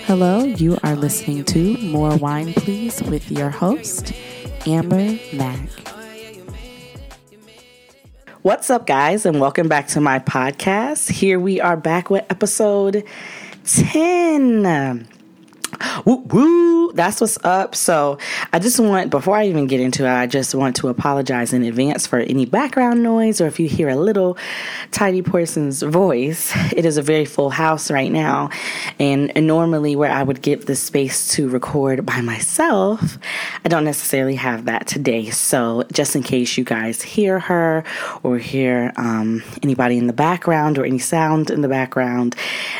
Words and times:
Hello, 0.00 0.42
you 0.42 0.76
are 0.82 0.96
listening 0.96 1.44
to 1.44 1.78
More 1.78 2.16
Wine 2.16 2.52
Please 2.54 3.00
with 3.04 3.30
your 3.30 3.50
host, 3.50 4.12
Amber 4.66 5.16
Mack. 5.32 5.68
What's 8.42 8.68
up, 8.68 8.84
guys, 8.84 9.26
and 9.26 9.40
welcome 9.40 9.68
back 9.68 9.86
to 9.88 10.00
my 10.00 10.18
podcast. 10.18 11.08
Here 11.08 11.38
we 11.38 11.60
are 11.60 11.76
back 11.76 12.10
with 12.10 12.24
episode 12.28 13.04
10. 13.64 15.06
Woo 16.04 16.16
woo! 16.16 16.92
That's 16.92 17.20
what's 17.20 17.38
up. 17.44 17.74
So, 17.74 18.18
I 18.52 18.58
just 18.58 18.80
want, 18.80 19.10
before 19.10 19.36
I 19.36 19.46
even 19.46 19.66
get 19.66 19.80
into 19.80 20.04
it, 20.04 20.10
I 20.10 20.26
just 20.26 20.54
want 20.54 20.76
to 20.76 20.88
apologize 20.88 21.52
in 21.52 21.62
advance 21.64 22.06
for 22.06 22.18
any 22.18 22.46
background 22.46 23.02
noise 23.02 23.40
or 23.40 23.46
if 23.46 23.60
you 23.60 23.68
hear 23.68 23.88
a 23.88 23.96
little 23.96 24.38
tiny 24.92 25.22
person's 25.22 25.82
voice. 25.82 26.52
It 26.72 26.84
is 26.84 26.96
a 26.96 27.02
very 27.02 27.24
full 27.24 27.50
house 27.50 27.90
right 27.90 28.10
now. 28.10 28.50
And, 28.98 29.34
and 29.36 29.46
normally, 29.46 29.96
where 29.96 30.10
I 30.10 30.22
would 30.22 30.42
give 30.42 30.66
the 30.66 30.76
space 30.76 31.28
to 31.34 31.48
record 31.48 32.06
by 32.06 32.20
myself, 32.20 33.18
I 33.64 33.68
don't 33.68 33.84
necessarily 33.84 34.36
have 34.36 34.66
that 34.66 34.86
today. 34.86 35.30
So, 35.30 35.84
just 35.92 36.16
in 36.16 36.22
case 36.22 36.56
you 36.56 36.64
guys 36.64 37.02
hear 37.02 37.38
her 37.40 37.84
or 38.22 38.38
hear 38.38 38.92
um, 38.96 39.42
anybody 39.62 39.98
in 39.98 40.06
the 40.06 40.12
background 40.12 40.78
or 40.78 40.84
any 40.84 40.98
sound 40.98 41.50
in 41.50 41.60
the 41.60 41.68
background, 41.68 42.36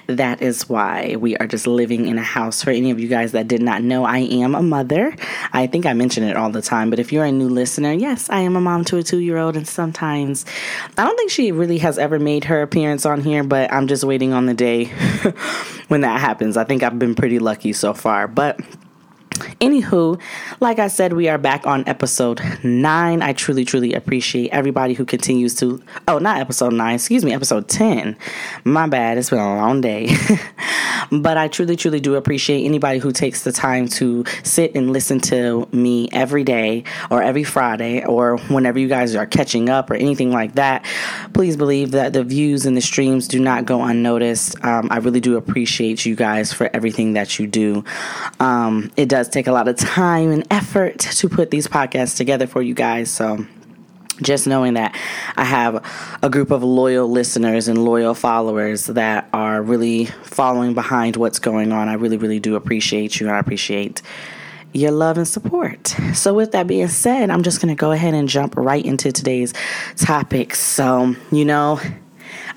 that 0.07 0.43
is 0.43 0.69
why 0.69 1.17
we 1.17 1.37
are 1.37 1.47
just 1.47 1.67
living 1.67 2.07
in 2.07 2.19
a 2.19 2.23
house 2.23 2.63
for 2.63 2.71
any 2.71 2.86
of 2.91 3.01
you 3.01 3.09
guys 3.09 3.33
that 3.33 3.49
did 3.49 3.63
not 3.63 3.83
know, 3.83 4.05
I 4.05 4.19
am 4.19 4.55
a 4.55 4.63
mother. 4.63 5.15
I 5.53 5.67
think 5.67 5.87
I 5.87 5.93
mention 5.93 6.25
it 6.25 6.37
all 6.37 6.51
the 6.51 6.63
time, 6.63 6.91
but 6.91 6.99
if 6.99 7.13
you're 7.13 7.25
a 7.25 7.33
new 7.33 7.49
listener, 7.49 7.93
yes, 7.93 8.29
I 8.31 8.41
am 8.41 8.57
a 8.57 8.61
mom 8.61 8.85
to 8.87 8.99
a 8.99 9.03
two 9.03 9.19
year 9.19 9.39
old. 9.39 9.57
And 9.57 9.67
sometimes 9.67 10.45
I 10.97 11.05
don't 11.05 11.17
think 11.17 11.31
she 11.31 11.53
really 11.53 11.79
has 11.79 11.99
ever 11.99 12.19
made 12.19 12.45
her 12.45 12.63
appearance 12.63 13.07
on 13.07 13.23
here, 13.23 13.45
but 13.45 13.73
I'm 13.73 13.87
just 13.87 14.05
waiting 14.05 14.33
on 14.33 14.47
the 14.47 14.55
day 14.55 14.85
when 15.89 16.03
that 16.03 16.21
happens. 16.21 16.57
I 16.57 16.65
think 16.65 16.83
I've 16.83 16.99
been 16.99 17.15
pretty 17.15 17.39
lucky 17.39 17.73
so 17.73 17.95
far. 17.95 18.29
But 18.29 18.61
Anywho, 19.39 20.21
like 20.61 20.79
I 20.79 20.89
said, 20.89 21.13
we 21.13 21.29
are 21.29 21.39
back 21.39 21.67
on 21.67 21.87
episode 21.87 22.41
nine. 22.63 23.23
I 23.23 23.33
truly, 23.33 23.65
truly 23.65 23.95
appreciate 23.95 24.51
everybody 24.51 24.95
who 24.95 25.05
continues 25.05 25.55
to. 25.57 25.83
Oh, 26.09 26.19
not 26.19 26.39
episode 26.39 26.73
nine, 26.73 26.97
excuse 26.97 27.25
me, 27.25 27.33
episode 27.33 27.69
10. 27.69 28.17
My 28.65 28.87
bad, 28.87 29.19
it's 29.19 29.31
been 29.31 29.39
a 29.39 29.57
long 29.57 29.81
day. 29.81 30.15
but 31.13 31.37
I 31.37 31.49
truly, 31.49 31.77
truly 31.77 32.01
do 32.01 32.15
appreciate 32.15 32.65
anybody 32.65 32.99
who 32.99 33.13
takes 33.13 33.45
the 33.45 33.53
time 33.53 33.89
to 33.89 34.25
sit 34.43 34.75
and 34.75 34.93
listen 34.93 35.21
to 35.21 35.69
me 35.73 36.09
every 36.13 36.45
day 36.45 36.85
or 37.11 37.23
every 37.23 37.45
Friday 37.45 38.05
or 38.05 38.39
whenever 38.49 38.79
you 38.79 38.89
guys 38.89 39.15
are 39.15 39.27
catching 39.27 39.69
up 39.69 39.91
or 39.91 39.95
anything 39.95 40.33
like 40.33 40.55
that. 40.55 40.85
Please 41.33 41.57
believe 41.57 41.93
that 41.93 42.13
the 42.13 42.25
views 42.25 42.67
and 42.67 42.77
the 42.77 42.81
streams 42.81 43.29
do 43.29 43.41
not 43.41 43.65
go 43.65 43.83
unnoticed. 43.83 44.63
Um, 44.65 44.89
I 44.91 44.99
really 44.99 45.21
do 45.21 45.37
appreciate 45.37 46.05
you 46.05 46.15
guys 46.15 46.53
for 46.53 46.71
everything 46.73 47.15
that 47.15 47.39
you 47.39 47.47
do. 47.47 47.85
Um, 48.41 48.91
it 48.97 49.09
does 49.09 49.26
does 49.27 49.33
take 49.33 49.47
a 49.47 49.53
lot 49.53 49.69
of 49.69 49.77
time 49.77 50.31
and 50.31 50.47
effort 50.51 50.99
to 50.99 51.29
put 51.29 51.51
these 51.51 51.67
podcasts 51.67 52.17
together 52.17 52.47
for 52.47 52.63
you 52.63 52.75
guys. 52.75 53.11
So 53.11 53.45
just 54.23 54.47
knowing 54.47 54.75
that 54.75 54.97
I 55.37 55.45
have 55.45 55.85
a 56.23 56.31
group 56.31 56.51
of 56.51 56.63
loyal 56.63 57.09
listeners 57.09 57.69
and 57.69 57.85
loyal 57.85 58.15
followers 58.15 58.87
that 58.87 59.29
are 59.33 59.63
really 59.63 60.07
following 60.07 60.75
behind 60.75 61.17
what's 61.17 61.39
going 61.39 61.73
on, 61.73 61.89
I 61.89 61.95
really, 61.95 62.17
really 62.17 62.41
do 62.41 62.57
appreciate 62.57 63.21
you. 63.21 63.29
I 63.29 63.39
appreciate 63.39 64.01
your 64.73 64.91
love 64.91 65.19
and 65.19 65.29
support. 65.29 65.95
So, 66.15 66.35
with 66.35 66.53
that 66.53 66.67
being 66.67 66.89
said, 66.89 67.31
I'm 67.31 67.43
just 67.43 67.61
going 67.61 67.75
to 67.75 67.79
go 67.79 67.93
ahead 67.93 68.15
and 68.15 68.29
jump 68.29 68.57
right 68.57 68.85
into 68.85 69.13
today's 69.13 69.53
topic. 69.97 70.55
So, 70.55 71.15
you 71.31 71.45
know, 71.45 71.81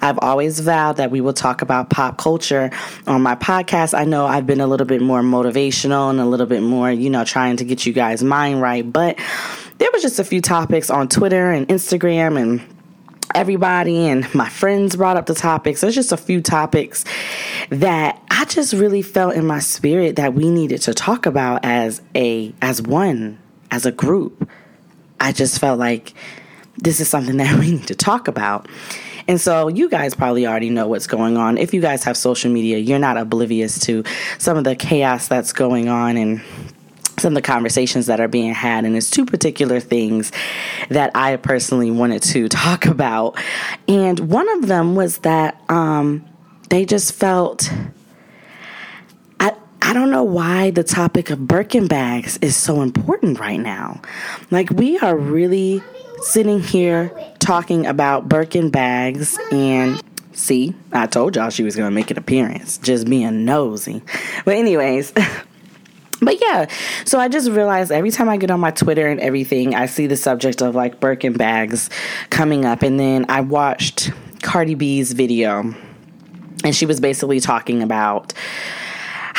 I've 0.01 0.19
always 0.21 0.59
vowed 0.59 0.97
that 0.97 1.11
we 1.11 1.21
will 1.21 1.33
talk 1.33 1.61
about 1.61 1.89
pop 1.89 2.17
culture 2.17 2.71
on 3.07 3.21
my 3.21 3.35
podcast. 3.35 3.97
I 3.97 4.05
know 4.05 4.25
I've 4.25 4.47
been 4.47 4.61
a 4.61 4.67
little 4.67 4.87
bit 4.87 5.01
more 5.01 5.21
motivational 5.21 6.09
and 6.09 6.19
a 6.19 6.25
little 6.25 6.45
bit 6.45 6.61
more, 6.61 6.91
you 6.91 7.09
know, 7.09 7.23
trying 7.23 7.57
to 7.57 7.65
get 7.65 7.85
you 7.85 7.93
guys' 7.93 8.23
mind 8.23 8.61
right, 8.61 8.91
but 8.91 9.17
there 9.77 9.89
was 9.93 10.01
just 10.01 10.19
a 10.19 10.23
few 10.23 10.41
topics 10.41 10.89
on 10.89 11.07
Twitter 11.07 11.51
and 11.51 11.67
Instagram 11.67 12.39
and 12.39 12.61
everybody 13.35 14.07
and 14.07 14.33
my 14.33 14.49
friends 14.49 14.95
brought 14.95 15.17
up 15.17 15.25
the 15.25 15.35
topics. 15.35 15.81
There's 15.81 15.95
just 15.95 16.11
a 16.11 16.17
few 16.17 16.41
topics 16.41 17.05
that 17.69 18.21
I 18.31 18.45
just 18.45 18.73
really 18.73 19.01
felt 19.01 19.35
in 19.35 19.45
my 19.45 19.59
spirit 19.59 20.15
that 20.15 20.33
we 20.33 20.49
needed 20.49 20.81
to 20.83 20.93
talk 20.93 21.25
about 21.25 21.63
as 21.63 22.01
a 22.15 22.53
as 22.61 22.81
one, 22.81 23.39
as 23.71 23.85
a 23.85 23.91
group. 23.91 24.49
I 25.19 25.31
just 25.31 25.59
felt 25.59 25.79
like 25.79 26.13
this 26.77 26.99
is 26.99 27.07
something 27.07 27.37
that 27.37 27.59
we 27.59 27.71
need 27.71 27.87
to 27.87 27.95
talk 27.95 28.27
about. 28.27 28.67
And 29.29 29.39
so 29.39 29.67
you 29.67 29.89
guys 29.89 30.15
probably 30.15 30.47
already 30.47 30.71
know 30.71 30.87
what's 30.87 31.05
going 31.05 31.37
on. 31.37 31.59
If 31.59 31.71
you 31.71 31.81
guys 31.81 32.03
have 32.05 32.17
social 32.17 32.51
media, 32.51 32.79
you're 32.79 32.97
not 32.97 33.15
oblivious 33.15 33.77
to 33.81 34.03
some 34.39 34.57
of 34.57 34.63
the 34.63 34.75
chaos 34.75 35.27
that's 35.27 35.53
going 35.53 35.87
on 35.87 36.17
and 36.17 36.41
some 37.19 37.33
of 37.33 37.35
the 37.35 37.43
conversations 37.43 38.07
that 38.07 38.19
are 38.19 38.27
being 38.27 38.55
had. 38.55 38.85
And 38.85 38.97
it's 38.97 39.11
two 39.11 39.27
particular 39.27 39.79
things 39.79 40.31
that 40.89 41.11
I 41.13 41.35
personally 41.35 41.91
wanted 41.91 42.23
to 42.23 42.49
talk 42.49 42.87
about. 42.87 43.37
And 43.87 44.19
one 44.31 44.49
of 44.57 44.65
them 44.65 44.95
was 44.95 45.19
that 45.19 45.61
um, 45.69 46.25
they 46.69 46.83
just 46.85 47.13
felt. 47.13 47.71
I, 49.39 49.53
I 49.83 49.93
don't 49.93 50.09
know 50.09 50.23
why 50.23 50.71
the 50.71 50.83
topic 50.83 51.29
of 51.29 51.47
Birkin 51.47 51.87
bags 51.87 52.37
is 52.37 52.55
so 52.55 52.81
important 52.81 53.39
right 53.39 53.59
now. 53.59 54.01
Like, 54.49 54.71
we 54.71 54.97
are 54.97 55.15
really 55.15 55.83
sitting 56.21 56.59
here 56.59 57.11
talking 57.39 57.85
about 57.85 58.29
Birkin 58.29 58.69
bags 58.69 59.37
and 59.51 60.01
see, 60.33 60.75
I 60.91 61.07
told 61.07 61.35
y'all 61.35 61.49
she 61.49 61.63
was 61.63 61.75
going 61.75 61.87
to 61.87 61.93
make 61.93 62.11
an 62.11 62.17
appearance, 62.17 62.77
just 62.77 63.09
being 63.09 63.45
nosy. 63.45 64.01
But, 64.45 64.55
anyways. 64.55 65.13
But 66.21 66.41
yeah, 66.41 66.67
so 67.05 67.17
I 67.17 67.29
just 67.29 67.49
realized 67.49 67.93
every 67.93 68.11
time 68.11 68.27
I 68.27 68.35
get 68.35 68.51
on 68.51 68.59
my 68.59 68.71
Twitter 68.71 69.07
and 69.07 69.21
everything, 69.21 69.73
I 69.73 69.85
see 69.85 70.05
the 70.05 70.17
subject 70.17 70.61
of 70.61 70.75
like 70.75 70.99
Birkin 70.99 71.31
bags 71.31 71.89
coming 72.29 72.65
up. 72.65 72.81
And 72.81 72.99
then 72.99 73.25
I 73.29 73.39
watched 73.39 74.11
Cardi 74.41 74.75
B's 74.75 75.13
video, 75.13 75.73
and 76.63 76.75
she 76.75 76.85
was 76.85 76.99
basically 76.99 77.39
talking 77.39 77.81
about 77.81 78.33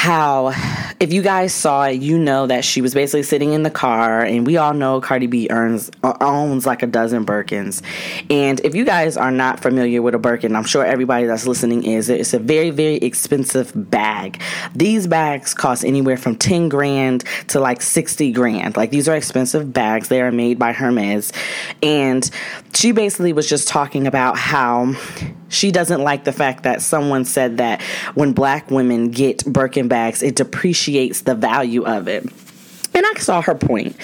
how 0.00 0.50
if 0.99 1.12
you 1.12 1.21
guys 1.21 1.53
saw 1.53 1.84
it, 1.84 2.00
you 2.00 2.19
know 2.19 2.47
that 2.47 2.65
she 2.65 2.81
was 2.81 2.94
basically 2.94 3.22
sitting 3.22 3.53
in 3.53 3.65
the 3.65 3.71
car, 3.71 4.22
and 4.22 4.47
we 4.47 4.56
all 4.56 4.72
know 4.72 4.99
Cardi 4.99 5.27
B 5.27 5.47
earns 5.50 5.91
uh, 6.03 6.15
owns 6.22 6.65
like 6.65 6.83
a 6.83 6.87
dozen 6.87 7.27
Birkins. 7.27 7.83
And 8.31 8.60
if 8.60 8.75
you 8.75 8.87
guys 8.87 9.19
are 9.19 9.31
not 9.31 9.60
familiar 9.60 10.00
with 10.00 10.15
a 10.15 10.19
Birkin, 10.19 10.56
I'm 10.56 10.65
sure 10.65 10.83
everybody 10.83 11.27
that's 11.27 11.47
listening 11.47 11.84
is. 11.84 12.09
It's 12.09 12.33
a 12.33 12.39
very 12.39 12.71
very 12.71 12.94
expensive 12.94 13.72
bag. 13.75 14.41
These 14.75 15.06
bags 15.06 15.53
cost 15.53 15.84
anywhere 15.84 16.16
from 16.16 16.34
ten 16.34 16.71
grand 16.71 17.25
to 17.49 17.60
like 17.60 17.83
sixty 17.83 18.33
grand. 18.33 18.78
Like 18.78 18.91
these 18.91 19.06
are 19.06 19.16
expensive 19.16 19.71
bags. 19.71 20.09
They 20.09 20.22
are 20.22 20.33
made 20.33 20.59
by 20.59 20.72
Hermes, 20.72 21.31
and 21.83 22.28
she 22.72 22.93
basically 22.93 23.34
was 23.34 23.47
just 23.47 23.69
talking 23.69 24.06
about 24.06 24.39
how 24.39 24.94
she 25.50 25.71
doesn't 25.71 26.00
like 26.03 26.25
the 26.25 26.33
fact 26.33 26.62
that 26.62 26.81
someone 26.81 27.25
said 27.25 27.59
that 27.59 27.83
when 28.15 28.33
black 28.33 28.71
women 28.71 29.11
get 29.11 29.44
Birkin 29.44 29.88
bags, 29.88 30.22
it 30.22 30.37
depreciates 30.37 31.22
the 31.22 31.34
value 31.34 31.84
of 31.84 32.09
it. 32.09 32.25
And 32.93 33.06
I 33.06 33.21
saw 33.21 33.41
her 33.41 33.55
point. 33.55 33.97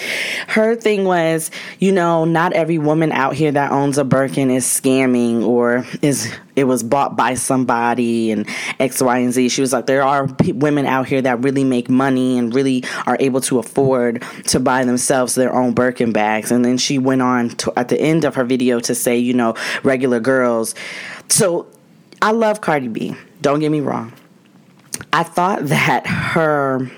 Her 0.47 0.77
thing 0.77 1.05
was, 1.05 1.51
you 1.81 1.91
know, 1.91 2.25
not 2.25 2.53
every 2.53 2.79
woman 2.79 3.11
out 3.11 3.35
here 3.35 3.51
that 3.51 3.73
owns 3.73 3.99
a 3.99 4.05
Birkin 4.05 4.49
is 4.49 4.65
scamming 4.65 5.43
or 5.43 5.85
is 6.03 6.33
it 6.55 6.65
was 6.65 6.83
bought 6.83 7.17
by 7.17 7.35
somebody 7.35 8.31
and 8.31 8.49
X, 8.79 9.03
Y, 9.03 9.19
and 9.19 9.33
Z. 9.33 9.49
She 9.51 9.61
was 9.61 9.73
like, 9.73 9.87
there 9.87 10.03
are 10.03 10.29
p- 10.29 10.53
women 10.53 10.87
out 10.87 11.07
here 11.07 11.21
that 11.21 11.43
really 11.43 11.65
make 11.65 11.91
money 11.91 12.39
and 12.39 12.55
really 12.55 12.85
are 13.07 13.17
able 13.21 13.41
to 13.43 13.59
afford 13.59 14.25
to 14.47 14.61
buy 14.61 14.85
themselves 14.85 15.35
their 15.35 15.55
own 15.55 15.75
Birkin 15.75 16.13
bags. 16.13 16.51
And 16.51 16.65
then 16.65 16.79
she 16.79 16.99
went 16.99 17.23
on 17.23 17.51
to, 17.51 17.73
at 17.77 17.89
the 17.89 18.01
end 18.01 18.25
of 18.25 18.37
her 18.37 18.45
video 18.45 18.79
to 18.81 18.95
say, 18.95 19.19
you 19.19 19.35
know, 19.35 19.55
regular 19.83 20.21
girls. 20.21 20.75
So 21.29 21.67
I 22.23 22.33
love 22.33 22.61
Cardi 22.61 22.89
B. 22.89 23.17
Don't 23.41 23.61
get 23.61 23.71
me 23.71 23.81
wrong. 23.81 24.13
I 25.13 25.23
thought 25.23 25.67
that 25.67 26.07
her 26.07 26.91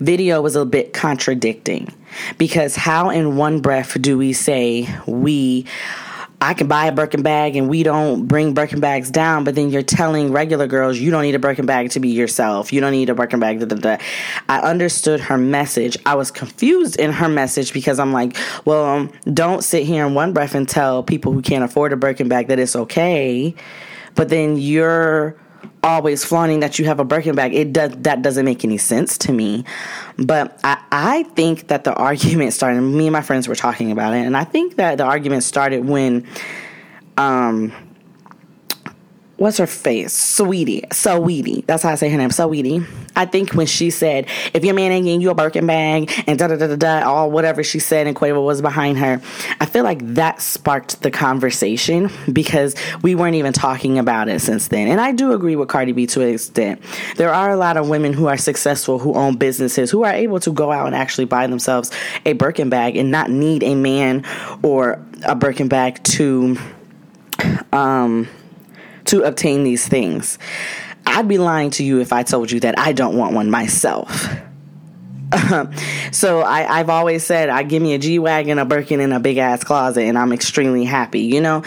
video 0.00 0.40
was 0.40 0.56
a 0.56 0.64
bit 0.64 0.92
contradicting 0.92 1.92
because 2.38 2.76
how 2.76 3.10
in 3.10 3.36
one 3.36 3.60
breath 3.60 4.00
do 4.00 4.18
we 4.18 4.32
say 4.32 4.88
we 5.06 5.66
I 6.42 6.54
can 6.54 6.68
buy 6.68 6.86
a 6.86 6.92
Birkin 6.92 7.22
bag 7.22 7.54
and 7.56 7.68
we 7.68 7.82
don't 7.82 8.26
bring 8.26 8.54
Birkin 8.54 8.80
bags 8.80 9.10
down, 9.10 9.44
but 9.44 9.54
then 9.54 9.68
you're 9.68 9.82
telling 9.82 10.32
regular 10.32 10.66
girls 10.66 10.98
you 10.98 11.10
don't 11.10 11.22
need 11.22 11.34
a 11.34 11.38
Birkin 11.38 11.66
bag 11.66 11.90
to 11.90 12.00
be 12.00 12.08
yourself. 12.08 12.72
You 12.72 12.80
don't 12.80 12.92
need 12.92 13.10
a 13.10 13.14
Birkin 13.14 13.40
bag. 13.40 13.60
Da, 13.60 13.66
da, 13.66 13.76
da. 13.76 13.96
I 14.48 14.60
understood 14.60 15.20
her 15.20 15.36
message. 15.36 15.98
I 16.06 16.14
was 16.14 16.30
confused 16.30 16.96
in 16.98 17.12
her 17.12 17.28
message 17.28 17.74
because 17.74 17.98
I'm 17.98 18.14
like, 18.14 18.36
well, 18.64 18.86
um, 18.86 19.12
don't 19.34 19.62
sit 19.62 19.84
here 19.84 20.06
in 20.06 20.14
one 20.14 20.32
breath 20.32 20.54
and 20.54 20.66
tell 20.66 21.02
people 21.02 21.32
who 21.32 21.42
can't 21.42 21.62
afford 21.62 21.92
a 21.92 21.96
Birkin 21.96 22.28
bag 22.28 22.48
that 22.48 22.58
it's 22.58 22.74
okay, 22.74 23.54
but 24.14 24.30
then 24.30 24.56
you're 24.56 25.36
always 25.82 26.24
flaunting 26.24 26.60
that 26.60 26.78
you 26.78 26.84
have 26.84 27.00
a 27.00 27.04
Birkin 27.04 27.34
bag. 27.34 27.54
It 27.54 27.72
does 27.72 27.92
that 27.98 28.22
doesn't 28.22 28.44
make 28.44 28.64
any 28.64 28.78
sense 28.78 29.18
to 29.18 29.32
me. 29.32 29.64
But 30.18 30.58
I, 30.64 30.82
I 30.92 31.22
think 31.34 31.68
that 31.68 31.84
the 31.84 31.94
argument 31.94 32.52
started. 32.52 32.80
Me 32.82 33.06
and 33.06 33.12
my 33.12 33.22
friends 33.22 33.48
were 33.48 33.54
talking 33.54 33.90
about 33.90 34.14
it, 34.14 34.26
and 34.26 34.36
I 34.36 34.44
think 34.44 34.76
that 34.76 34.98
the 34.98 35.04
argument 35.04 35.42
started 35.42 35.84
when, 35.84 36.26
um, 37.16 37.72
what's 39.40 39.56
her 39.56 39.66
face? 39.66 40.12
Sweetie. 40.12 40.82
Saweetie. 40.90 41.64
That's 41.64 41.82
how 41.82 41.88
I 41.88 41.94
say 41.94 42.10
her 42.10 42.18
name. 42.18 42.28
Saweetie. 42.28 42.86
I 43.16 43.24
think 43.24 43.54
when 43.54 43.66
she 43.66 43.88
said, 43.88 44.28
if 44.52 44.66
your 44.66 44.74
man 44.74 44.92
ain't 44.92 45.06
getting 45.06 45.22
you 45.22 45.30
a 45.30 45.34
Birkin 45.34 45.66
bag 45.66 46.12
and 46.26 46.38
da 46.38 46.46
da 46.48 46.56
da 46.56 46.66
da 46.66 46.76
da, 46.76 47.08
all 47.08 47.30
whatever 47.30 47.64
she 47.64 47.78
said 47.78 48.06
and 48.06 48.14
Quavo 48.14 48.44
was 48.44 48.60
behind 48.60 48.98
her, 48.98 49.18
I 49.58 49.64
feel 49.64 49.82
like 49.82 50.00
that 50.14 50.42
sparked 50.42 51.00
the 51.00 51.10
conversation 51.10 52.10
because 52.30 52.76
we 53.00 53.14
weren't 53.14 53.34
even 53.34 53.54
talking 53.54 53.98
about 53.98 54.28
it 54.28 54.40
since 54.40 54.68
then. 54.68 54.88
And 54.88 55.00
I 55.00 55.12
do 55.12 55.32
agree 55.32 55.56
with 55.56 55.70
Cardi 55.70 55.92
B 55.92 56.06
to 56.08 56.20
an 56.20 56.34
extent. 56.34 56.82
There 57.16 57.32
are 57.32 57.50
a 57.50 57.56
lot 57.56 57.78
of 57.78 57.88
women 57.88 58.12
who 58.12 58.26
are 58.26 58.36
successful, 58.36 58.98
who 58.98 59.14
own 59.14 59.38
businesses, 59.38 59.90
who 59.90 60.04
are 60.04 60.12
able 60.12 60.40
to 60.40 60.52
go 60.52 60.70
out 60.70 60.86
and 60.86 60.94
actually 60.94 61.24
buy 61.24 61.46
themselves 61.46 61.90
a 62.26 62.34
Birkin 62.34 62.68
bag 62.68 62.94
and 62.94 63.10
not 63.10 63.30
need 63.30 63.62
a 63.62 63.74
man 63.74 64.22
or 64.62 65.02
a 65.24 65.34
Birkin 65.34 65.68
bag 65.68 66.04
to, 66.04 66.58
um, 67.72 68.28
to 69.10 69.22
obtain 69.22 69.64
these 69.64 69.86
things. 69.86 70.38
I'd 71.06 71.28
be 71.28 71.38
lying 71.38 71.70
to 71.72 71.84
you 71.84 72.00
if 72.00 72.12
I 72.12 72.22
told 72.22 72.50
you 72.50 72.60
that 72.60 72.78
I 72.78 72.92
don't 72.92 73.16
want 73.16 73.34
one 73.34 73.50
myself. 73.50 74.28
so 76.12 76.42
I, 76.42 76.78
have 76.78 76.90
always 76.90 77.24
said 77.24 77.50
I 77.50 77.62
give 77.62 77.82
me 77.82 77.94
a 77.94 77.98
G 77.98 78.18
wagon, 78.18 78.58
a 78.58 78.64
Birkin, 78.64 79.00
and 79.00 79.12
a 79.12 79.20
big 79.20 79.38
ass 79.38 79.62
closet, 79.62 80.02
and 80.02 80.18
I'm 80.18 80.32
extremely 80.32 80.84
happy. 80.84 81.20
You 81.20 81.40
know, 81.40 81.62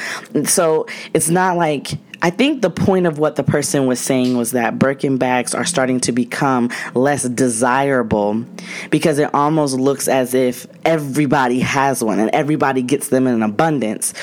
so 0.46 0.88
it's 1.14 1.30
not 1.30 1.58
like 1.58 1.92
I 2.24 2.30
think 2.30 2.62
the 2.62 2.70
point 2.70 3.06
of 3.06 3.20
what 3.20 3.36
the 3.36 3.44
person 3.44 3.86
was 3.86 4.00
saying 4.00 4.38
was 4.38 4.52
that 4.52 4.80
Birkin 4.80 5.18
bags 5.18 5.54
are 5.54 5.66
starting 5.66 6.00
to 6.02 6.14
become 6.14 6.70
less 6.96 7.24
desirable 7.24 8.46
because 8.90 9.20
it 9.20 9.30
almost 9.34 9.76
looks 9.76 10.08
as 10.08 10.34
if 10.34 10.66
everybody 10.86 11.60
has 11.60 12.02
one 12.02 12.20
and 12.20 12.30
everybody 12.32 12.82
gets 12.82 13.10
them 13.10 13.28
in 13.28 13.44
abundance 13.44 14.14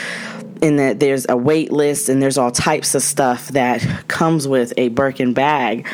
in 0.62 0.76
that 0.76 0.98
there's 0.98 1.26
a 1.28 1.36
wait 1.36 1.72
list 1.72 2.08
and 2.08 2.22
there's 2.22 2.38
all 2.38 2.50
types 2.50 2.94
of 2.94 3.02
stuff 3.02 3.48
that 3.48 3.82
comes 4.08 4.48
with 4.48 4.72
a 4.78 4.88
Birkin 4.88 5.34
bag. 5.34 5.86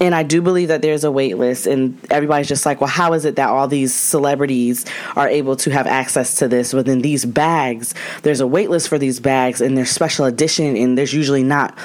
And 0.00 0.14
I 0.14 0.22
do 0.22 0.40
believe 0.40 0.68
that 0.68 0.80
there's 0.80 1.04
a 1.04 1.10
wait 1.10 1.38
list, 1.38 1.66
and 1.66 1.98
everybody's 2.10 2.48
just 2.48 2.64
like, 2.64 2.80
well, 2.80 2.88
how 2.88 3.14
is 3.14 3.24
it 3.24 3.36
that 3.36 3.48
all 3.48 3.66
these 3.66 3.92
celebrities 3.92 4.86
are 5.16 5.28
able 5.28 5.56
to 5.56 5.70
have 5.70 5.86
access 5.86 6.36
to 6.36 6.48
this 6.48 6.72
within 6.72 7.02
these 7.02 7.24
bags? 7.24 7.94
There's 8.22 8.40
a 8.40 8.46
wait 8.46 8.70
list 8.70 8.88
for 8.88 8.98
these 8.98 9.18
bags, 9.18 9.60
and 9.60 9.76
they're 9.76 9.86
special 9.86 10.26
edition, 10.26 10.76
and 10.76 10.96
there's 10.96 11.12
usually 11.12 11.42
not 11.42 11.76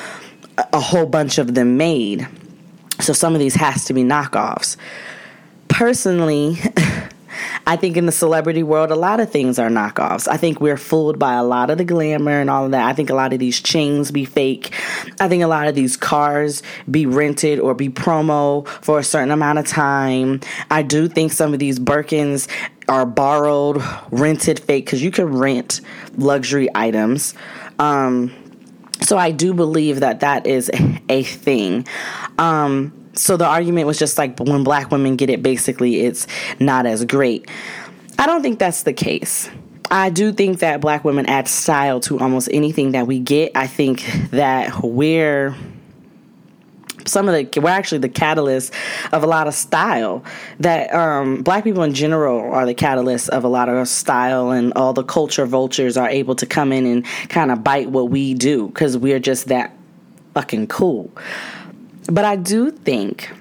a 0.71 0.79
whole 0.79 1.07
bunch 1.07 1.39
of 1.39 1.55
them 1.55 1.77
made. 1.77 2.27
So 2.99 3.13
some 3.13 3.33
of 3.33 3.39
these 3.39 3.55
has 3.55 3.85
to 3.85 3.93
be 3.93 4.03
knockoffs. 4.03 4.77
Personally, 5.67 6.57
I 7.65 7.75
think 7.75 7.97
in 7.97 8.05
the 8.05 8.11
celebrity 8.11 8.63
world, 8.63 8.91
a 8.91 8.95
lot 8.95 9.19
of 9.19 9.31
things 9.31 9.59
are 9.59 9.69
knockoffs. 9.69 10.27
I 10.27 10.37
think 10.37 10.59
we're 10.61 10.77
fooled 10.77 11.19
by 11.19 11.33
a 11.33 11.43
lot 11.43 11.69
of 11.69 11.77
the 11.77 11.85
glamour 11.85 12.39
and 12.39 12.49
all 12.49 12.65
of 12.65 12.71
that. 12.71 12.87
I 12.87 12.93
think 12.93 13.09
a 13.09 13.15
lot 13.15 13.33
of 13.33 13.39
these 13.39 13.61
chains 13.61 14.11
be 14.11 14.25
fake. 14.25 14.73
I 15.19 15.27
think 15.27 15.43
a 15.43 15.47
lot 15.47 15.67
of 15.67 15.75
these 15.75 15.97
cars 15.97 16.63
be 16.89 17.05
rented 17.05 17.59
or 17.59 17.73
be 17.73 17.89
promo 17.89 18.67
for 18.67 18.99
a 18.99 19.03
certain 19.03 19.31
amount 19.31 19.59
of 19.59 19.67
time. 19.67 20.41
I 20.69 20.83
do 20.83 21.07
think 21.07 21.31
some 21.31 21.53
of 21.53 21.59
these 21.59 21.79
Birkins 21.79 22.47
are 22.89 23.05
borrowed, 23.05 23.81
rented 24.11 24.59
fake 24.59 24.85
because 24.85 25.01
you 25.01 25.11
can 25.11 25.25
rent 25.25 25.81
luxury 26.17 26.69
items. 26.75 27.33
Um, 27.79 28.33
so 29.01 29.17
I 29.17 29.31
do 29.31 29.53
believe 29.53 29.99
that 29.99 30.21
that 30.21 30.47
is 30.47 30.71
a 31.09 31.23
thing. 31.23 31.87
Um, 32.37 32.93
so 33.13 33.37
the 33.37 33.45
argument 33.45 33.87
was 33.87 33.99
just 33.99 34.17
like 34.17 34.39
when 34.39 34.63
black 34.63 34.91
women 34.91 35.15
get 35.15 35.29
it, 35.29 35.43
basically 35.43 36.01
it's 36.01 36.27
not 36.59 36.85
as 36.85 37.05
great. 37.05 37.49
I 38.17 38.25
don't 38.25 38.41
think 38.41 38.59
that's 38.59 38.83
the 38.83 38.93
case. 38.93 39.49
I 39.91 40.09
do 40.09 40.31
think 40.31 40.59
that 40.59 40.81
black 40.81 41.03
women 41.03 41.25
add 41.27 41.47
style 41.47 41.99
to 42.01 42.19
almost 42.19 42.49
anything 42.51 42.93
that 42.93 43.05
we 43.05 43.19
get. 43.19 43.51
I 43.55 43.67
think 43.67 44.03
that 44.31 44.83
we're 44.83 45.55
some 47.05 47.27
of 47.27 47.51
the 47.51 47.59
we're 47.59 47.69
actually 47.69 47.97
the 47.99 48.09
catalyst 48.09 48.73
of 49.11 49.23
a 49.23 49.27
lot 49.27 49.47
of 49.47 49.53
style 49.53 50.23
that 50.59 50.93
um, 50.93 51.43
black 51.43 51.63
people 51.63 51.83
in 51.83 51.93
general 51.93 52.39
are 52.51 52.65
the 52.65 52.73
catalyst 52.73 53.29
of 53.29 53.43
a 53.43 53.47
lot 53.47 53.69
of 53.69 53.87
style 53.87 54.51
and 54.51 54.73
all 54.75 54.93
the 54.93 55.03
culture 55.03 55.45
vultures 55.45 55.97
are 55.97 56.09
able 56.09 56.35
to 56.35 56.45
come 56.45 56.71
in 56.71 56.85
and 56.85 57.05
kind 57.29 57.51
of 57.51 57.63
bite 57.63 57.89
what 57.89 58.09
we 58.09 58.33
do 58.33 58.67
because 58.67 58.97
we're 58.97 59.19
just 59.19 59.47
that 59.47 59.75
fucking 60.33 60.65
cool 60.67 61.11
but 62.07 62.25
I 62.25 62.35
do 62.35 62.71
think 62.71 63.31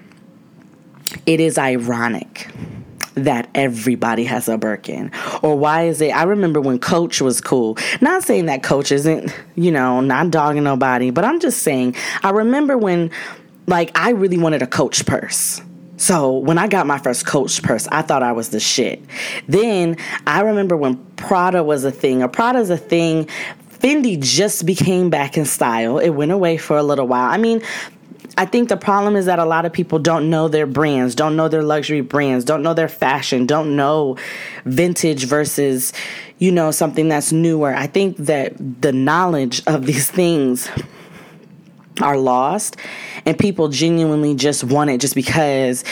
it 1.26 1.40
is 1.40 1.58
ironic 1.58 2.48
that 3.14 3.48
everybody 3.54 4.24
has 4.24 4.48
a 4.48 4.56
Birkin? 4.56 5.10
Or 5.42 5.56
why 5.56 5.82
is 5.84 6.00
it? 6.00 6.10
I 6.10 6.22
remember 6.22 6.60
when 6.60 6.78
Coach 6.78 7.20
was 7.20 7.40
cool. 7.40 7.76
Not 8.00 8.22
saying 8.22 8.46
that 8.46 8.62
Coach 8.62 8.90
isn't, 8.92 9.34
you 9.54 9.70
know, 9.70 10.00
not 10.00 10.30
dogging 10.30 10.64
nobody, 10.64 11.10
but 11.10 11.24
I'm 11.24 11.40
just 11.40 11.62
saying, 11.62 11.96
I 12.22 12.30
remember 12.30 12.78
when, 12.78 13.10
like, 13.66 13.90
I 13.98 14.10
really 14.10 14.38
wanted 14.38 14.62
a 14.62 14.66
Coach 14.66 15.04
purse. 15.04 15.60
So 15.98 16.38
when 16.38 16.58
I 16.58 16.66
got 16.68 16.86
my 16.86 16.98
first 16.98 17.26
Coach 17.26 17.62
purse, 17.62 17.86
I 17.92 18.02
thought 18.02 18.22
I 18.22 18.32
was 18.32 18.48
the 18.48 18.60
shit. 18.60 19.04
Then 19.46 19.96
I 20.26 20.40
remember 20.40 20.76
when 20.76 20.96
Prada 21.16 21.62
was 21.62 21.84
a 21.84 21.92
thing, 21.92 22.22
or 22.22 22.28
Prada's 22.28 22.70
a 22.70 22.76
thing. 22.76 23.28
Fendi 23.78 24.18
just 24.18 24.64
became 24.64 25.10
back 25.10 25.36
in 25.36 25.44
style. 25.44 25.98
It 25.98 26.10
went 26.10 26.32
away 26.32 26.56
for 26.56 26.76
a 26.76 26.82
little 26.82 27.06
while. 27.06 27.30
I 27.30 27.36
mean, 27.36 27.62
I 28.36 28.46
think 28.46 28.68
the 28.68 28.76
problem 28.76 29.16
is 29.16 29.26
that 29.26 29.38
a 29.38 29.44
lot 29.44 29.66
of 29.66 29.72
people 29.72 29.98
don't 29.98 30.30
know 30.30 30.48
their 30.48 30.66
brands, 30.66 31.14
don't 31.14 31.36
know 31.36 31.48
their 31.48 31.62
luxury 31.62 32.00
brands, 32.00 32.44
don't 32.44 32.62
know 32.62 32.74
their 32.74 32.88
fashion, 32.88 33.46
don't 33.46 33.76
know 33.76 34.16
vintage 34.64 35.24
versus, 35.24 35.92
you 36.38 36.50
know, 36.50 36.70
something 36.70 37.08
that's 37.08 37.32
newer. 37.32 37.74
I 37.74 37.86
think 37.86 38.16
that 38.18 38.54
the 38.80 38.92
knowledge 38.92 39.62
of 39.66 39.86
these 39.86 40.10
things 40.10 40.70
are 42.00 42.16
lost 42.16 42.76
and 43.26 43.38
people 43.38 43.68
genuinely 43.68 44.34
just 44.34 44.64
want 44.64 44.90
it 44.90 45.00
just 45.00 45.14
because 45.14 45.84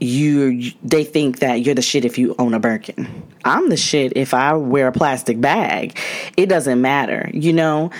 you 0.00 0.72
they 0.82 1.04
think 1.04 1.40
that 1.40 1.56
you're 1.56 1.74
the 1.74 1.82
shit 1.82 2.04
if 2.04 2.16
you 2.16 2.34
own 2.38 2.54
a 2.54 2.60
Birkin. 2.60 3.22
I'm 3.44 3.68
the 3.68 3.76
shit 3.76 4.16
if 4.16 4.32
I 4.32 4.54
wear 4.54 4.88
a 4.88 4.92
plastic 4.92 5.40
bag. 5.40 5.98
It 6.36 6.46
doesn't 6.46 6.80
matter, 6.80 7.30
you 7.34 7.52
know? 7.52 7.90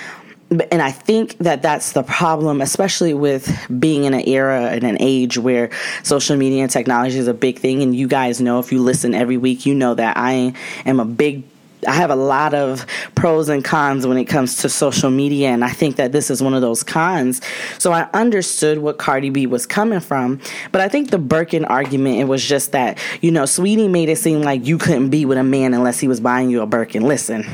And 0.50 0.82
I 0.82 0.90
think 0.90 1.38
that 1.38 1.62
that's 1.62 1.92
the 1.92 2.02
problem, 2.02 2.60
especially 2.60 3.14
with 3.14 3.48
being 3.78 4.04
in 4.04 4.14
an 4.14 4.26
era 4.26 4.70
and 4.70 4.82
an 4.82 4.96
age 5.00 5.38
where 5.38 5.70
social 6.02 6.36
media 6.36 6.62
and 6.62 6.70
technology 6.70 7.18
is 7.18 7.28
a 7.28 7.34
big 7.34 7.58
thing. 7.58 7.82
And 7.82 7.94
you 7.94 8.08
guys 8.08 8.40
know, 8.40 8.58
if 8.58 8.72
you 8.72 8.82
listen 8.82 9.14
every 9.14 9.36
week, 9.36 9.64
you 9.64 9.74
know 9.74 9.94
that 9.94 10.16
I 10.16 10.52
am 10.84 10.98
a 10.98 11.04
big 11.04 11.44
I 11.86 11.92
have 11.92 12.10
a 12.10 12.16
lot 12.16 12.52
of 12.52 12.86
pros 13.14 13.48
and 13.48 13.64
cons 13.64 14.06
when 14.06 14.18
it 14.18 14.26
comes 14.26 14.56
to 14.58 14.68
social 14.68 15.10
media, 15.10 15.48
and 15.48 15.64
I 15.64 15.70
think 15.70 15.96
that 15.96 16.12
this 16.12 16.30
is 16.30 16.42
one 16.42 16.52
of 16.52 16.60
those 16.60 16.82
cons. 16.82 17.40
So 17.78 17.92
I 17.92 18.08
understood 18.12 18.78
what 18.78 18.98
Cardi 18.98 19.30
B 19.30 19.46
was 19.46 19.66
coming 19.66 20.00
from, 20.00 20.40
but 20.72 20.82
I 20.82 20.88
think 20.88 21.10
the 21.10 21.18
Birkin 21.18 21.64
argument 21.64 22.18
it 22.18 22.24
was 22.24 22.46
just 22.46 22.72
that 22.72 22.98
you 23.22 23.30
know, 23.30 23.46
Sweetie 23.46 23.88
made 23.88 24.10
it 24.10 24.18
seem 24.18 24.42
like 24.42 24.66
you 24.66 24.76
couldn't 24.76 25.08
be 25.08 25.24
with 25.24 25.38
a 25.38 25.44
man 25.44 25.72
unless 25.72 25.98
he 25.98 26.08
was 26.08 26.20
buying 26.20 26.50
you 26.50 26.60
a 26.60 26.66
Birkin. 26.66 27.02
Listen, 27.02 27.46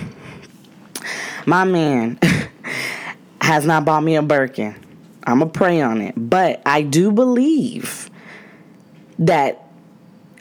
my 1.47 1.65
man. 1.65 2.19
has 3.47 3.65
not 3.65 3.85
bought 3.85 4.03
me 4.03 4.17
a 4.17 4.23
Birkin. 4.23 4.75
I'm 5.25 5.39
going 5.39 5.51
to 5.51 5.57
pray 5.57 5.81
on 5.81 6.01
it. 6.01 6.15
But 6.17 6.63
I 6.67 6.83
do 6.83 7.13
believe 7.13 8.11
that 9.21 9.65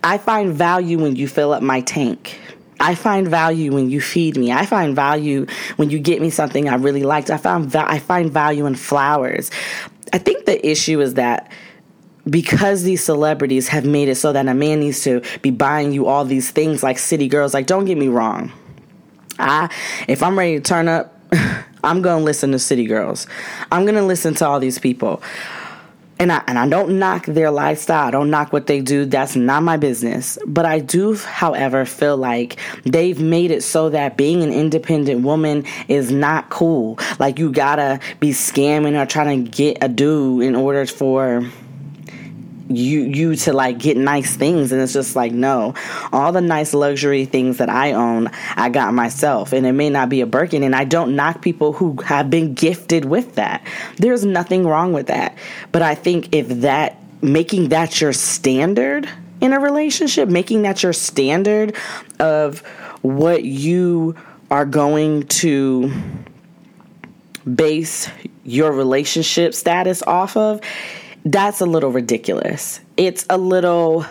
I 0.04 0.18
find 0.18 0.54
value 0.54 0.98
when 0.98 1.16
you 1.16 1.28
fill 1.28 1.54
up 1.54 1.62
my 1.62 1.82
tank. 1.82 2.40
I 2.80 2.96
find 2.96 3.28
value 3.28 3.72
when 3.74 3.92
you 3.92 4.02
feed 4.02 4.38
me. 4.38 4.52
I 4.52 4.66
find 4.66 4.96
value 4.96 5.46
when 5.76 5.92
you 5.92 6.00
get 6.00 6.20
me 6.20 6.32
something 6.32 6.68
I 6.68 6.76
really 6.76 7.04
liked. 7.04 7.30
I 7.30 7.38
found 7.38 7.70
va- 7.70 7.90
I 7.90 8.00
find 8.00 8.32
value 8.32 8.66
in 8.66 8.74
flowers. 8.74 9.52
I 10.12 10.18
think 10.18 10.46
the 10.46 10.68
issue 10.68 11.00
is 11.00 11.14
that 11.14 11.52
because 12.28 12.84
these 12.84 13.04
celebrities 13.04 13.68
have 13.68 13.86
made 13.86 14.10
it 14.10 14.16
so 14.16 14.34
that 14.34 14.48
a 14.48 14.54
man 14.56 14.80
needs 14.80 15.04
to 15.04 15.22
be 15.44 15.52
buying 15.52 15.92
you 15.92 16.08
all 16.08 16.26
these 16.26 16.50
things 16.50 16.82
like 16.82 16.98
city 16.98 17.28
girls 17.28 17.54
like 17.54 17.68
don't 17.68 17.86
get 17.86 18.00
me 18.00 18.08
wrong. 18.08 18.52
I 19.38 19.70
if 20.08 20.24
I'm 20.24 20.38
ready 20.38 20.56
to 20.56 20.62
turn 20.62 20.88
up 20.88 21.14
I'm 21.86 22.02
going 22.02 22.20
to 22.20 22.26
listen 22.26 22.52
to 22.52 22.60
City 22.60 22.86
Girls. 22.86 23.28
I'm 23.72 23.84
going 23.84 23.96
to 23.96 24.04
listen 24.04 24.34
to 24.36 24.48
all 24.48 24.60
these 24.60 24.80
people. 24.80 25.22
And 26.18 26.32
I, 26.32 26.42
and 26.48 26.58
I 26.58 26.68
don't 26.68 26.98
knock 26.98 27.26
their 27.26 27.52
lifestyle. 27.52 28.08
I 28.08 28.12
don't 28.12 28.30
knock 28.30 28.54
what 28.54 28.68
they 28.68 28.80
do. 28.80 29.06
That's 29.06 29.36
not 29.36 29.64
my 29.64 29.76
business. 29.76 30.40
But 30.48 30.66
I 30.66 30.80
do, 30.80 31.16
however, 31.16 31.86
feel 31.86 32.16
like 32.16 32.58
they've 32.84 33.20
made 33.20 33.52
it 33.52 33.64
so 33.64 33.90
that 33.90 34.16
being 34.16 34.42
an 34.42 34.52
independent 34.52 35.22
woman 35.24 35.66
is 35.90 36.12
not 36.12 36.50
cool. 36.50 36.98
Like 37.20 37.38
you 37.38 37.52
gotta 37.52 38.00
be 38.22 38.30
scamming 38.30 39.00
or 39.00 39.06
trying 39.06 39.44
to 39.44 39.52
get 39.52 39.80
a 39.82 39.90
dude 39.90 40.44
in 40.44 40.56
order 40.56 40.86
for 40.86 41.52
you 42.70 43.02
you 43.02 43.36
to 43.36 43.54
like 43.54 43.78
get 43.78 43.96
nice 43.98 44.36
things 44.36 44.72
and 44.72 44.82
it's 44.82 44.94
just 44.94 45.16
like 45.16 45.32
no. 45.32 45.74
All 46.12 46.32
the 46.32 46.42
nice 46.42 46.74
luxury 46.74 47.26
things 47.26 47.58
that 47.58 47.70
i 47.70 47.94
own 47.94 48.30
i 48.56 48.70
got 48.70 48.94
myself 48.94 49.54
and 49.54 49.66
it 49.66 49.74
may 49.74 49.90
not 49.90 50.10
be 50.10 50.22
a 50.22 50.26
birkin 50.26 50.64
and 50.64 50.76
i 50.76 50.84
don't 50.84 51.16
knock 51.16 51.42
people 51.42 51.74
who 51.74 52.02
have 52.04 52.30
been 52.30 52.54
gifted 52.54 53.06
with 53.06 53.36
that. 53.36 53.66
There's 53.98 54.26
nothing 54.26 54.66
wrong 54.66 54.94
with 54.94 55.08
that. 55.08 55.38
But 55.72 55.82
i 55.82 55.96
think 55.96 56.34
if 56.34 56.48
that 56.62 56.98
making 57.22 57.70
that 57.70 58.02
your 58.02 58.14
standard 58.14 59.08
in 59.42 59.54
a 59.54 59.60
relationship 59.60 60.30
making 60.30 60.64
that 60.64 60.84
your 60.84 60.94
standard 60.94 61.76
of 62.20 62.62
what 63.02 63.44
you 63.44 64.16
are 64.50 64.66
going 64.66 65.28
to 65.28 65.92
base 67.54 68.10
your 68.44 68.72
relationship 68.72 69.54
status 69.54 70.02
off 70.04 70.38
of, 70.38 70.62
that's 71.26 71.60
a 71.60 71.66
little 71.66 71.92
ridiculous. 71.92 72.80
It's 72.96 73.26
a 73.30 73.38
little 73.38 74.06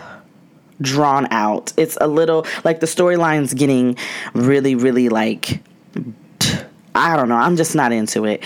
drawn 0.81 1.27
out. 1.31 1.73
It's 1.77 1.97
a 2.01 2.07
little 2.07 2.45
like 2.63 2.81
the 2.81 2.85
storyline's 2.85 3.53
getting 3.53 3.97
really, 4.33 4.75
really 4.75 5.09
like 5.09 5.61
I 6.93 7.17
don't 7.17 7.27
know. 7.27 7.35
I'm 7.35 7.57
just 7.57 7.75
not 7.75 7.91
into 7.91 8.23
it. 8.23 8.41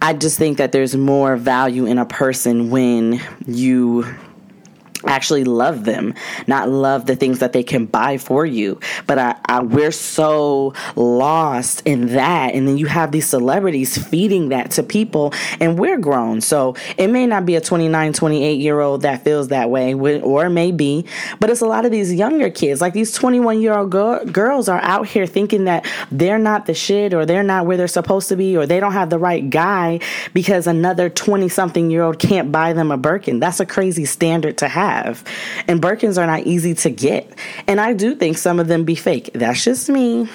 I 0.00 0.14
just 0.14 0.38
think 0.38 0.56
that 0.56 0.72
there's 0.72 0.96
more 0.96 1.36
value 1.36 1.84
in 1.84 1.98
a 1.98 2.06
person 2.06 2.70
when 2.70 3.20
you 3.46 4.06
actually 5.06 5.44
love 5.44 5.84
them, 5.84 6.14
not 6.46 6.68
love 6.68 7.06
the 7.06 7.16
things 7.16 7.38
that 7.38 7.52
they 7.52 7.62
can 7.62 7.86
buy 7.86 8.18
for 8.18 8.44
you. 8.44 8.78
But 9.06 9.18
I, 9.18 9.36
I, 9.46 9.62
we're 9.62 9.92
so 9.92 10.74
lost 10.96 11.82
in 11.86 12.08
that. 12.08 12.54
And 12.54 12.66
then 12.66 12.78
you 12.78 12.86
have 12.86 13.12
these 13.12 13.28
celebrities 13.28 13.96
feeding 13.96 14.50
that 14.50 14.72
to 14.72 14.82
people, 14.82 15.32
and 15.60 15.78
we're 15.78 15.98
grown. 15.98 16.40
So 16.40 16.76
it 16.96 17.08
may 17.08 17.26
not 17.26 17.46
be 17.46 17.56
a 17.56 17.60
29, 17.60 18.12
28 18.12 18.60
year 18.60 18.80
old 18.80 19.02
that 19.02 19.24
feels 19.24 19.48
that 19.48 19.70
way, 19.70 19.94
or 19.94 20.46
it 20.46 20.50
may 20.50 20.72
be, 20.72 21.06
but 21.38 21.50
it's 21.50 21.60
a 21.60 21.66
lot 21.66 21.84
of 21.84 21.92
these 21.92 22.12
younger 22.12 22.50
kids, 22.50 22.80
like 22.80 22.92
these 22.92 23.12
21 23.12 23.60
year 23.60 23.74
old 23.74 23.90
go- 23.90 24.24
girls, 24.26 24.68
are 24.68 24.80
out 24.82 25.06
here 25.06 25.26
thinking 25.26 25.64
that 25.64 25.86
they're 26.10 26.38
not 26.38 26.66
the 26.66 26.74
shit, 26.74 27.14
or 27.14 27.24
they're 27.24 27.42
not 27.42 27.66
where 27.66 27.76
they're 27.76 27.88
supposed 27.88 28.28
to 28.28 28.36
be, 28.36 28.56
or 28.56 28.66
they 28.66 28.80
don't 28.80 28.92
have 28.92 29.10
the 29.10 29.18
right 29.18 29.48
guy 29.50 30.00
because 30.34 30.66
another 30.66 31.08
20 31.08 31.48
something 31.48 31.90
year 31.90 32.02
old 32.02 32.18
can't 32.18 32.52
buy 32.52 32.72
them 32.72 32.90
a 32.90 32.96
Birkin. 32.96 33.40
That's 33.40 33.60
a 33.60 33.66
crazy 33.66 34.04
standard 34.04 34.58
to 34.58 34.68
have 34.68 34.89
have. 34.90 35.24
And 35.68 35.80
Birkins 35.80 36.18
are 36.20 36.26
not 36.26 36.46
easy 36.46 36.74
to 36.74 36.90
get. 36.90 37.32
And 37.66 37.80
I 37.80 37.92
do 37.92 38.14
think 38.14 38.38
some 38.38 38.60
of 38.60 38.68
them 38.68 38.84
be 38.84 38.94
fake. 38.94 39.30
That's 39.34 39.64
just 39.64 39.88
me. 39.88 40.28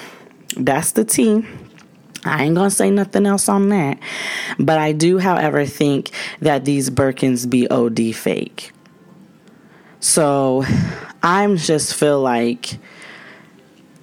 That's 0.58 0.92
the 0.92 1.04
tea. 1.04 1.46
I 2.24 2.44
ain't 2.44 2.56
gonna 2.56 2.72
say 2.72 2.90
nothing 2.90 3.26
else 3.26 3.48
on 3.48 3.70
that. 3.70 4.00
But 4.58 4.80
I 4.80 4.94
do, 4.94 5.20
however, 5.20 5.66
think 5.66 6.10
that 6.40 6.66
these 6.66 6.90
Birkins 6.90 7.48
be 7.48 7.70
OD 7.70 8.16
fake. 8.16 8.72
So 10.00 10.64
I'm 11.22 11.58
just 11.58 11.94
feel 11.96 12.22
like 12.22 12.78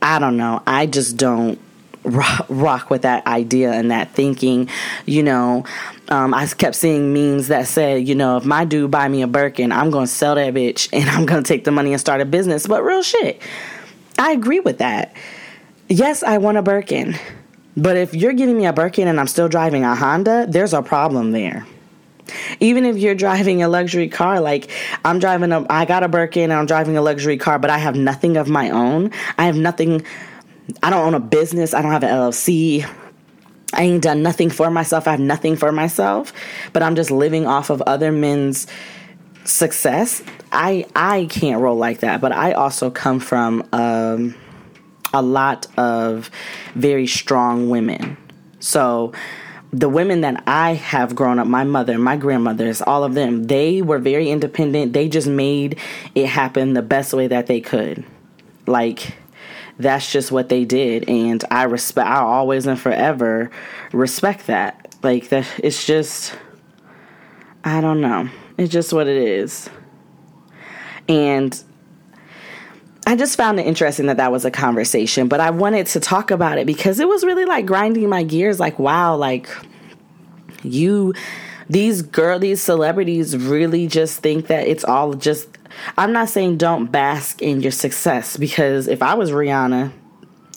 I 0.01 0.19
don't 0.19 0.37
know. 0.37 0.63
I 0.67 0.87
just 0.87 1.17
don't 1.17 1.59
rock, 2.05 2.91
with 2.91 3.03
that 3.03 3.27
idea 3.27 3.73
and 3.73 3.91
that 3.91 4.13
thinking. 4.13 4.69
You 5.07 5.23
know, 5.23 5.65
um, 6.09 6.35
I 6.35 6.47
kept 6.47 6.77
seeing 6.77 7.13
memes 7.13 7.49
that 7.49 7.67
said, 7.69 8.07
you 8.07 8.15
know, 8.15 8.37
if 8.37 8.45
my 8.45 8.65
dude 8.65 8.91
buy 8.91 9.09
me 9.09 9.23
a 9.23 9.27
Birkin, 9.27 9.73
I'm 9.73 9.91
gonna 9.91 10.07
sell 10.07 10.35
that 10.35 10.55
bitch 10.55 10.89
and 10.93 11.09
I'm 11.09 11.27
gonna 11.27 11.43
take 11.43 11.65
the 11.65 11.71
money 11.71 11.93
and 11.93 12.01
start 12.01 12.21
a 12.21 12.25
business. 12.25 12.67
But 12.67 12.83
real 12.83 13.03
shit, 13.03 13.41
I 14.19 14.33
agree 14.33 14.61
with 14.61 14.79
that. 14.79 15.15
Yes, 15.89 16.23
I 16.23 16.39
want 16.39 16.59
a 16.59 16.63
Birkin, 16.63 17.17
but 17.77 17.97
if 17.97 18.15
you're 18.15 18.33
giving 18.33 18.57
me 18.57 18.67
a 18.67 18.73
Birkin 18.73 19.09
and 19.09 19.21
I'm 19.21 19.27
still 19.27 19.49
driving 19.49 19.85
a 19.85 19.95
Honda, 19.95 20.47
there's 20.49 20.73
a 20.73 20.83
problem 20.83 21.33
there. 21.33 21.67
Even 22.61 22.85
if 22.85 22.97
you're 22.97 23.15
driving 23.15 23.63
a 23.63 23.69
luxury 23.69 24.09
car, 24.09 24.41
like 24.41 24.71
I'm 25.05 25.19
driving 25.19 25.53
a, 25.53 25.67
I 25.69 25.85
got 25.85 26.03
a 26.03 26.09
Birkin 26.09 26.45
and 26.45 26.55
I'm 26.55 26.67
driving 26.67 26.97
a 26.97 27.03
luxury 27.03 27.37
car, 27.37 27.59
but 27.59 27.69
I 27.69 27.79
have 27.79 27.97
nothing 27.97 28.37
of 28.37 28.49
my 28.49 28.71
own. 28.71 29.11
I 29.37 29.45
have 29.47 29.57
nothing 29.57 30.05
I 30.83 30.91
don't 30.91 31.07
own 31.07 31.15
a 31.15 31.21
business. 31.21 31.75
I 31.75 31.83
don't 31.83 31.93
have 31.93 32.03
an 32.03 32.11
LLC. 32.11 32.89
I 33.73 33.83
ain't 33.83 34.03
done 34.03 34.23
nothing 34.23 34.51
for 34.51 34.71
myself. 34.71 35.09
I 35.09 35.13
have 35.13 35.21
nothing 35.21 35.57
for 35.57 35.73
myself, 35.73 36.33
but 36.73 36.83
I'm 36.83 36.95
just 36.95 37.11
living 37.11 37.47
off 37.47 37.71
of 37.71 37.81
other 37.83 38.13
men's 38.13 38.67
success. 39.45 40.23
I 40.53 40.87
I 40.95 41.27
can't 41.31 41.61
roll 41.61 41.77
like 41.77 42.01
that. 42.01 42.21
But 42.21 42.33
I 42.33 42.53
also 42.53 42.91
come 42.91 43.19
from 43.19 43.67
um, 43.73 44.35
a 45.15 45.23
lot 45.23 45.67
of 45.79 46.31
very 46.75 47.07
strong 47.07 47.71
women. 47.71 48.17
So 48.61 49.13
the 49.73 49.89
women 49.89 50.21
that 50.21 50.43
I 50.47 50.75
have 50.75 51.15
grown 51.15 51.39
up, 51.39 51.47
my 51.47 51.65
mother, 51.65 51.99
my 51.99 52.17
grandmothers, 52.17 52.83
all 52.83 53.05
of 53.05 53.15
them, 53.15 53.45
they 53.45 53.81
were 53.81 53.99
very 53.99 54.31
independent. 54.31 54.93
They 54.93 55.09
just 55.09 55.27
made 55.27 55.79
it 56.15 56.27
happen 56.27 56.75
the 56.75 56.83
best 56.83 57.15
way 57.15 57.27
that 57.29 57.47
they 57.47 57.61
could. 57.61 58.05
Like 58.67 59.15
that's 59.79 60.11
just 60.13 60.31
what 60.31 60.49
they 60.49 60.65
did. 60.65 61.09
And 61.09 61.45
i 61.51 61.65
respect 61.65 62.09
i 62.09 62.21
always 62.21 62.67
and 62.67 62.81
forever 62.81 63.51
respect 63.93 64.47
that. 64.47 64.95
Like 65.03 65.29
that 65.31 65.47
it's 65.59 65.85
just 65.87 66.37
i 67.65 67.81
don't 67.81 68.01
know. 68.01 68.29
It's 68.59 68.73
just 68.73 68.93
what 68.93 69.09
it 69.09 69.17
is. 69.17 69.69
And 71.09 71.63
I 73.07 73.17
just 73.17 73.37
found 73.37 73.59
it 73.59 73.67
interesting 73.67 74.07
that 74.07 74.19
that 74.19 74.31
was 74.31 74.45
a 74.45 74.51
conversation, 74.51 75.27
but 75.27 75.41
I 75.41 75.51
wanted 75.51 75.87
to 75.89 76.01
talk 76.01 76.31
about 76.31 76.59
it 76.59 76.67
because 76.67 77.01
it 77.01 77.09
was 77.09 77.25
really 77.25 77.45
like 77.45 77.67
grinding 77.67 78.09
my 78.09 78.23
gears 78.23 78.61
like 78.61 78.79
wow, 78.79 79.17
like 79.17 79.49
you 80.63 81.15
these 81.69 82.03
girl 82.03 82.39
these 82.39 82.63
celebrities 82.63 83.37
really 83.37 83.87
just 83.87 84.21
think 84.21 84.47
that 84.47 84.67
it's 84.67 84.85
all 84.85 85.15
just 85.15 85.49
I'm 85.97 86.13
not 86.13 86.29
saying 86.29 86.59
don't 86.59 86.91
bask 86.91 87.43
in 87.43 87.61
your 87.61 87.73
success 87.73 88.37
because 88.37 88.89
if 88.89 89.03
I 89.03 89.15
was 89.15 89.31
Rihanna, 89.31 89.93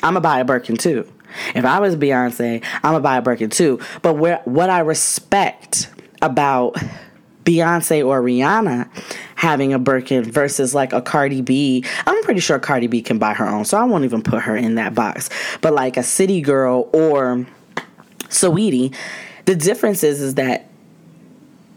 I'm 0.03 0.13
gonna 0.13 0.21
buy 0.21 0.39
a 0.39 0.45
Birkin 0.45 0.77
too. 0.77 1.11
If 1.53 1.65
I 1.65 1.79
was 1.79 1.95
Beyonce, 1.95 2.63
I'm 2.75 2.81
gonna 2.81 2.99
buy 2.99 3.17
a 3.17 3.21
Birkin 3.21 3.49
too. 3.49 3.79
But 4.01 4.15
where 4.15 4.41
what 4.45 4.69
I 4.69 4.79
respect 4.79 5.89
about 6.21 6.75
Beyonce 7.45 8.05
or 8.05 8.21
Rihanna 8.21 8.89
having 9.35 9.73
a 9.73 9.79
Birkin 9.79 10.23
versus 10.23 10.73
like 10.73 10.91
a 10.93 11.01
Cardi 11.01 11.41
B. 11.41 11.85
I'm 12.05 12.23
pretty 12.23 12.39
sure 12.39 12.57
Cardi 12.57 12.87
B 12.87 13.01
can 13.01 13.19
buy 13.19 13.33
her 13.33 13.47
own, 13.47 13.65
so 13.65 13.77
I 13.77 13.83
won't 13.83 14.03
even 14.03 14.21
put 14.23 14.41
her 14.41 14.55
in 14.55 14.75
that 14.75 14.95
box. 14.95 15.29
But 15.61 15.73
like 15.73 15.97
a 15.97 16.03
City 16.03 16.41
Girl 16.41 16.89
or 16.91 17.45
Saweetie, 18.29 18.95
the 19.45 19.55
difference 19.55 20.03
is 20.03 20.21
is 20.21 20.35
that 20.35 20.69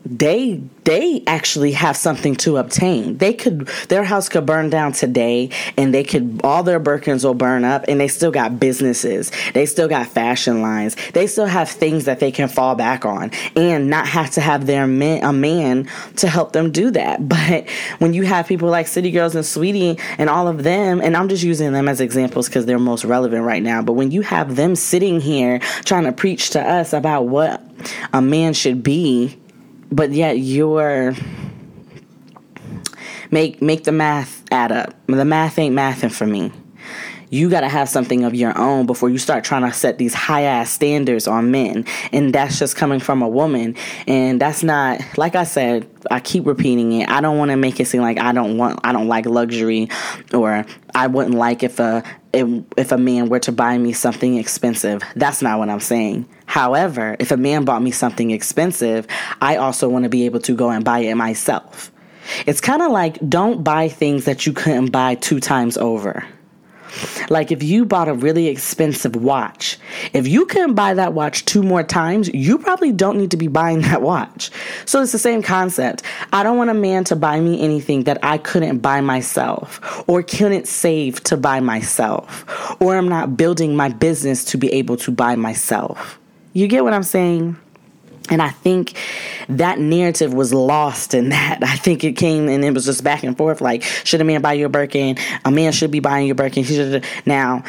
they 0.04 0.62
they 0.84 1.22
actually 1.26 1.72
have 1.72 1.96
something 1.96 2.34
to 2.36 2.56
obtain. 2.56 3.18
They 3.18 3.34
could 3.34 3.66
their 3.88 4.04
house 4.04 4.28
could 4.28 4.46
burn 4.46 4.70
down 4.70 4.92
today 4.92 5.50
and 5.76 5.92
they 5.92 6.02
could 6.02 6.40
all 6.42 6.62
their 6.62 6.80
Birkins 6.80 7.24
will 7.24 7.34
burn 7.34 7.64
up 7.64 7.84
and 7.88 8.00
they 8.00 8.08
still 8.08 8.30
got 8.30 8.58
businesses. 8.58 9.30
They 9.52 9.66
still 9.66 9.88
got 9.88 10.06
fashion 10.06 10.62
lines. 10.62 10.96
They 11.12 11.26
still 11.26 11.46
have 11.46 11.68
things 11.68 12.06
that 12.06 12.20
they 12.20 12.30
can 12.30 12.48
fall 12.48 12.74
back 12.74 13.04
on 13.04 13.32
and 13.54 13.90
not 13.90 14.08
have 14.08 14.30
to 14.32 14.40
have 14.40 14.66
their 14.66 14.86
man, 14.86 15.24
a 15.24 15.32
man 15.32 15.90
to 16.16 16.28
help 16.28 16.52
them 16.52 16.70
do 16.70 16.90
that. 16.92 17.20
But 17.48 17.68
when 17.98 18.14
you 18.14 18.24
have 18.24 18.48
people 18.48 18.68
like 18.68 18.86
City 18.88 19.10
Girls 19.10 19.34
and 19.34 19.44
Saweetie 19.44 20.00
and 20.18 20.28
all 20.28 20.48
of 20.48 20.64
them 20.64 21.00
and 21.00 21.16
I'm 21.16 21.28
just 21.28 21.44
using 21.44 21.72
them 21.72 21.88
as 21.88 22.00
examples 22.00 22.48
cuz 22.48 22.66
they're 22.66 22.78
most 22.78 23.04
relevant 23.04 23.44
right 23.44 23.62
now, 23.62 23.80
but 23.80 23.92
when 23.92 24.10
you 24.10 24.22
have 24.22 24.56
them 24.56 24.74
sitting 24.74 25.20
here 25.20 25.60
trying 25.84 26.04
to 26.04 26.12
preach 26.12 26.50
to 26.50 26.60
us 26.60 26.92
about 26.92 27.26
what 27.26 27.62
a 28.12 28.20
man 28.20 28.54
should 28.54 28.82
be 28.82 29.37
but 29.90 30.10
yet 30.12 30.38
you're 30.38 31.14
make 33.30 33.60
make 33.62 33.84
the 33.84 33.92
math 33.92 34.44
add 34.50 34.72
up. 34.72 34.94
The 35.06 35.24
math 35.24 35.58
ain't 35.58 35.74
mathing 35.74 36.12
for 36.12 36.26
me. 36.26 36.52
You 37.30 37.50
got 37.50 37.60
to 37.60 37.68
have 37.68 37.88
something 37.90 38.24
of 38.24 38.34
your 38.34 38.56
own 38.56 38.86
before 38.86 39.10
you 39.10 39.18
start 39.18 39.44
trying 39.44 39.62
to 39.62 39.72
set 39.72 39.98
these 39.98 40.14
high 40.14 40.42
ass 40.42 40.70
standards 40.70 41.26
on 41.28 41.50
men. 41.50 41.84
And 42.10 42.34
that's 42.34 42.58
just 42.58 42.74
coming 42.76 43.00
from 43.00 43.20
a 43.20 43.28
woman. 43.28 43.76
And 44.06 44.40
that's 44.40 44.62
not, 44.62 45.00
like 45.18 45.34
I 45.34 45.44
said, 45.44 45.86
I 46.10 46.20
keep 46.20 46.46
repeating 46.46 46.92
it. 46.92 47.10
I 47.10 47.20
don't 47.20 47.36
want 47.36 47.50
to 47.50 47.56
make 47.56 47.80
it 47.80 47.86
seem 47.86 48.00
like 48.00 48.18
I 48.18 48.32
don't 48.32 48.56
want, 48.56 48.80
I 48.82 48.92
don't 48.92 49.08
like 49.08 49.26
luxury 49.26 49.90
or 50.32 50.64
I 50.94 51.06
wouldn't 51.06 51.34
like 51.34 51.62
if 51.62 51.78
a, 51.78 52.02
if, 52.32 52.92
a 52.92 52.98
man 52.98 53.28
were 53.28 53.40
to 53.40 53.52
buy 53.52 53.78
me 53.78 53.92
something 53.92 54.36
expensive. 54.36 55.02
That's 55.16 55.42
not 55.42 55.58
what 55.58 55.68
I'm 55.68 55.80
saying. 55.80 56.28
However, 56.46 57.16
if 57.18 57.30
a 57.30 57.36
man 57.36 57.64
bought 57.64 57.82
me 57.82 57.90
something 57.90 58.30
expensive, 58.30 59.06
I 59.40 59.56
also 59.56 59.88
want 59.88 60.04
to 60.04 60.08
be 60.08 60.26
able 60.26 60.40
to 60.40 60.54
go 60.54 60.70
and 60.70 60.84
buy 60.84 61.00
it 61.00 61.14
myself. 61.14 61.92
It's 62.46 62.60
kind 62.60 62.82
of 62.82 62.92
like 62.92 63.18
don't 63.28 63.64
buy 63.64 63.88
things 63.88 64.26
that 64.26 64.46
you 64.46 64.52
couldn't 64.52 64.90
buy 64.90 65.14
two 65.14 65.40
times 65.40 65.76
over. 65.78 66.26
Like 67.30 67.52
if 67.52 67.62
you 67.62 67.84
bought 67.84 68.08
a 68.08 68.14
really 68.14 68.48
expensive 68.48 69.16
watch, 69.16 69.78
if 70.12 70.26
you 70.26 70.46
couldn't 70.46 70.74
buy 70.74 70.94
that 70.94 71.12
watch 71.12 71.44
two 71.44 71.62
more 71.62 71.82
times, 71.82 72.28
you 72.34 72.58
probably 72.58 72.92
don't 72.92 73.18
need 73.18 73.30
to 73.30 73.36
be 73.36 73.48
buying 73.48 73.80
that 73.82 74.02
watch. 74.02 74.50
So 74.84 75.02
it's 75.02 75.12
the 75.12 75.18
same 75.18 75.42
concept. 75.42 76.02
I 76.32 76.42
don't 76.42 76.58
want 76.58 76.70
a 76.70 76.74
man 76.74 77.04
to 77.04 77.16
buy 77.16 77.40
me 77.40 77.60
anything 77.60 78.04
that 78.04 78.18
I 78.22 78.38
couldn't 78.38 78.78
buy 78.78 79.00
myself 79.00 80.04
or 80.06 80.22
couldn't 80.22 80.68
save 80.68 81.22
to 81.24 81.36
buy 81.36 81.60
myself 81.60 82.44
or 82.80 82.96
I'm 82.96 83.08
not 83.08 83.36
building 83.36 83.76
my 83.76 83.88
business 83.88 84.44
to 84.46 84.58
be 84.58 84.72
able 84.72 84.96
to 84.98 85.10
buy 85.10 85.36
myself. 85.36 86.18
You 86.52 86.66
get 86.66 86.84
what 86.84 86.92
I'm 86.92 87.02
saying? 87.02 87.56
And 88.30 88.42
I 88.42 88.50
think 88.50 88.94
that 89.48 89.78
narrative 89.78 90.32
was 90.34 90.52
lost 90.52 91.14
in 91.14 91.30
that. 91.30 91.58
I 91.62 91.76
think 91.76 92.04
it 92.04 92.12
came 92.12 92.48
and 92.48 92.64
it 92.64 92.72
was 92.72 92.84
just 92.84 93.04
back 93.04 93.22
and 93.22 93.36
forth 93.36 93.60
like, 93.60 93.82
should 93.82 94.20
a 94.20 94.24
man 94.24 94.42
buy 94.42 94.54
you 94.54 94.66
a 94.66 94.68
Birkin? 94.68 95.16
A 95.44 95.50
man 95.50 95.72
should 95.72 95.90
be 95.90 96.00
buying 96.00 96.26
you 96.26 96.32
a 96.32 96.34
Birkin. 96.34 97.02
Now, 97.26 97.64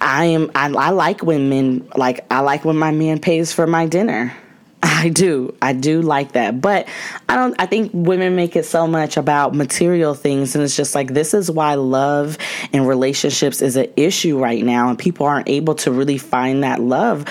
I 0.00 0.26
am, 0.26 0.50
I, 0.54 0.70
I 0.70 0.90
like 0.90 1.22
when 1.22 1.48
men, 1.48 1.88
like, 1.96 2.24
I 2.30 2.40
like 2.40 2.64
when 2.64 2.76
my 2.76 2.90
man 2.90 3.18
pays 3.18 3.52
for 3.52 3.66
my 3.66 3.86
dinner. 3.86 4.34
I 4.82 5.08
do. 5.08 5.54
I 5.60 5.72
do 5.72 6.00
like 6.00 6.32
that. 6.32 6.60
But 6.60 6.86
I 7.28 7.34
don't 7.34 7.54
I 7.60 7.66
think 7.66 7.90
women 7.92 8.36
make 8.36 8.56
it 8.56 8.64
so 8.64 8.86
much 8.86 9.16
about 9.16 9.54
material 9.54 10.14
things 10.14 10.54
and 10.54 10.62
it's 10.62 10.76
just 10.76 10.94
like 10.94 11.12
this 11.12 11.34
is 11.34 11.50
why 11.50 11.74
love 11.74 12.38
and 12.72 12.86
relationships 12.86 13.62
is 13.62 13.76
an 13.76 13.92
issue 13.96 14.38
right 14.38 14.64
now 14.64 14.88
and 14.88 14.98
people 14.98 15.26
aren't 15.26 15.48
able 15.48 15.74
to 15.76 15.90
really 15.90 16.18
find 16.18 16.62
that 16.62 16.80
love 16.80 17.24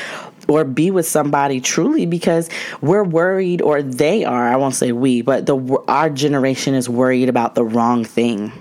or 0.47 0.63
be 0.63 0.91
with 0.91 1.07
somebody 1.07 1.59
truly 1.61 2.05
because 2.05 2.49
we're 2.81 3.03
worried 3.03 3.61
or 3.61 3.81
they 3.81 4.23
are 4.23 4.47
i 4.47 4.55
won't 4.55 4.75
say 4.75 4.91
we 4.91 5.21
but 5.21 5.45
the 5.45 5.83
our 5.87 6.09
generation 6.09 6.73
is 6.73 6.89
worried 6.89 7.29
about 7.29 7.55
the 7.55 7.63
wrong 7.63 8.03
thing 8.03 8.51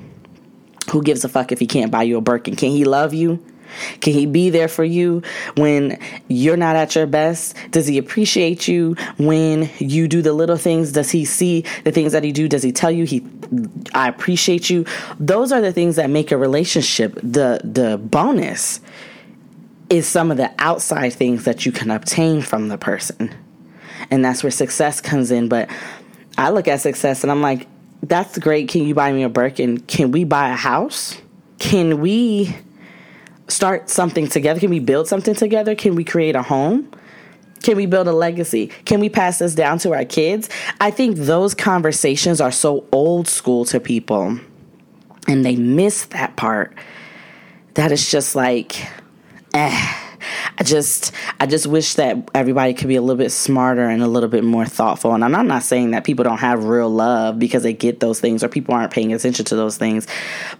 who 0.90 1.02
gives 1.02 1.24
a 1.24 1.28
fuck 1.28 1.52
if 1.52 1.58
he 1.58 1.66
can't 1.66 1.90
buy 1.90 2.02
you 2.02 2.16
a 2.16 2.20
birkin 2.20 2.56
can 2.56 2.70
he 2.70 2.84
love 2.84 3.14
you 3.14 3.42
can 4.00 4.12
he 4.12 4.26
be 4.26 4.50
there 4.50 4.68
for 4.68 4.84
you 4.84 5.22
when 5.56 5.98
you're 6.28 6.56
not 6.56 6.76
at 6.76 6.94
your 6.94 7.06
best? 7.06 7.56
Does 7.70 7.86
he 7.86 7.98
appreciate 7.98 8.68
you 8.68 8.96
when 9.18 9.70
you 9.78 10.08
do 10.08 10.22
the 10.22 10.32
little 10.32 10.56
things? 10.56 10.92
Does 10.92 11.10
he 11.10 11.24
see 11.24 11.64
the 11.84 11.92
things 11.92 12.12
that 12.12 12.24
he 12.24 12.32
do? 12.32 12.48
Does 12.48 12.62
he 12.62 12.72
tell 12.72 12.90
you 12.90 13.04
he 13.04 13.26
I 13.94 14.08
appreciate 14.08 14.70
you? 14.70 14.84
Those 15.18 15.52
are 15.52 15.60
the 15.60 15.72
things 15.72 15.96
that 15.96 16.10
make 16.10 16.32
a 16.32 16.36
relationship 16.36 17.14
the 17.22 17.60
the 17.64 17.98
bonus 17.98 18.80
is 19.90 20.06
some 20.06 20.30
of 20.30 20.36
the 20.36 20.52
outside 20.58 21.12
things 21.12 21.44
that 21.44 21.66
you 21.66 21.72
can 21.72 21.90
obtain 21.90 22.42
from 22.42 22.68
the 22.68 22.78
person. 22.78 23.34
And 24.10 24.24
that's 24.24 24.42
where 24.42 24.50
success 24.50 25.00
comes 25.00 25.30
in. 25.30 25.48
But 25.48 25.68
I 26.36 26.50
look 26.50 26.68
at 26.68 26.80
success 26.80 27.22
and 27.22 27.30
I'm 27.30 27.42
like, 27.42 27.66
that's 28.02 28.38
great. 28.38 28.68
Can 28.68 28.84
you 28.86 28.94
buy 28.94 29.12
me 29.12 29.22
a 29.22 29.28
Birkin? 29.28 29.70
And 29.70 29.88
can 29.88 30.10
we 30.10 30.24
buy 30.24 30.50
a 30.50 30.56
house? 30.56 31.20
Can 31.58 32.00
we 32.00 32.54
start 33.48 33.88
something 33.90 34.26
together? 34.26 34.60
Can 34.60 34.70
we 34.70 34.80
build 34.80 35.08
something 35.08 35.34
together? 35.34 35.74
Can 35.74 35.94
we 35.94 36.04
create 36.04 36.36
a 36.36 36.42
home? 36.42 36.90
Can 37.62 37.76
we 37.76 37.86
build 37.86 38.08
a 38.08 38.12
legacy? 38.12 38.66
Can 38.84 39.00
we 39.00 39.08
pass 39.08 39.38
this 39.38 39.54
down 39.54 39.78
to 39.78 39.94
our 39.94 40.04
kids? 40.04 40.50
I 40.80 40.90
think 40.90 41.16
those 41.16 41.54
conversations 41.54 42.40
are 42.40 42.52
so 42.52 42.86
old 42.92 43.26
school 43.26 43.64
to 43.66 43.80
people 43.80 44.38
and 45.26 45.44
they 45.44 45.56
miss 45.56 46.04
that 46.06 46.36
part 46.36 46.74
that 47.74 47.90
it's 47.90 48.10
just 48.10 48.34
like, 48.34 48.86
eh 49.54 50.00
I 50.58 50.62
just 50.62 51.12
I 51.40 51.46
just 51.46 51.66
wish 51.66 51.94
that 51.94 52.30
everybody 52.34 52.74
could 52.74 52.88
be 52.88 52.96
a 52.96 53.02
little 53.02 53.16
bit 53.16 53.30
smarter 53.30 53.88
and 53.88 54.02
a 54.02 54.08
little 54.08 54.28
bit 54.28 54.44
more 54.44 54.64
thoughtful. 54.64 55.14
And 55.14 55.24
I'm 55.24 55.46
not 55.46 55.62
saying 55.62 55.90
that 55.92 56.04
people 56.04 56.24
don't 56.24 56.38
have 56.38 56.64
real 56.64 56.88
love 56.88 57.38
because 57.38 57.62
they 57.62 57.72
get 57.72 58.00
those 58.00 58.20
things 58.20 58.44
or 58.44 58.48
people 58.48 58.74
aren't 58.74 58.92
paying 58.92 59.12
attention 59.12 59.44
to 59.46 59.56
those 59.56 59.76
things. 59.76 60.06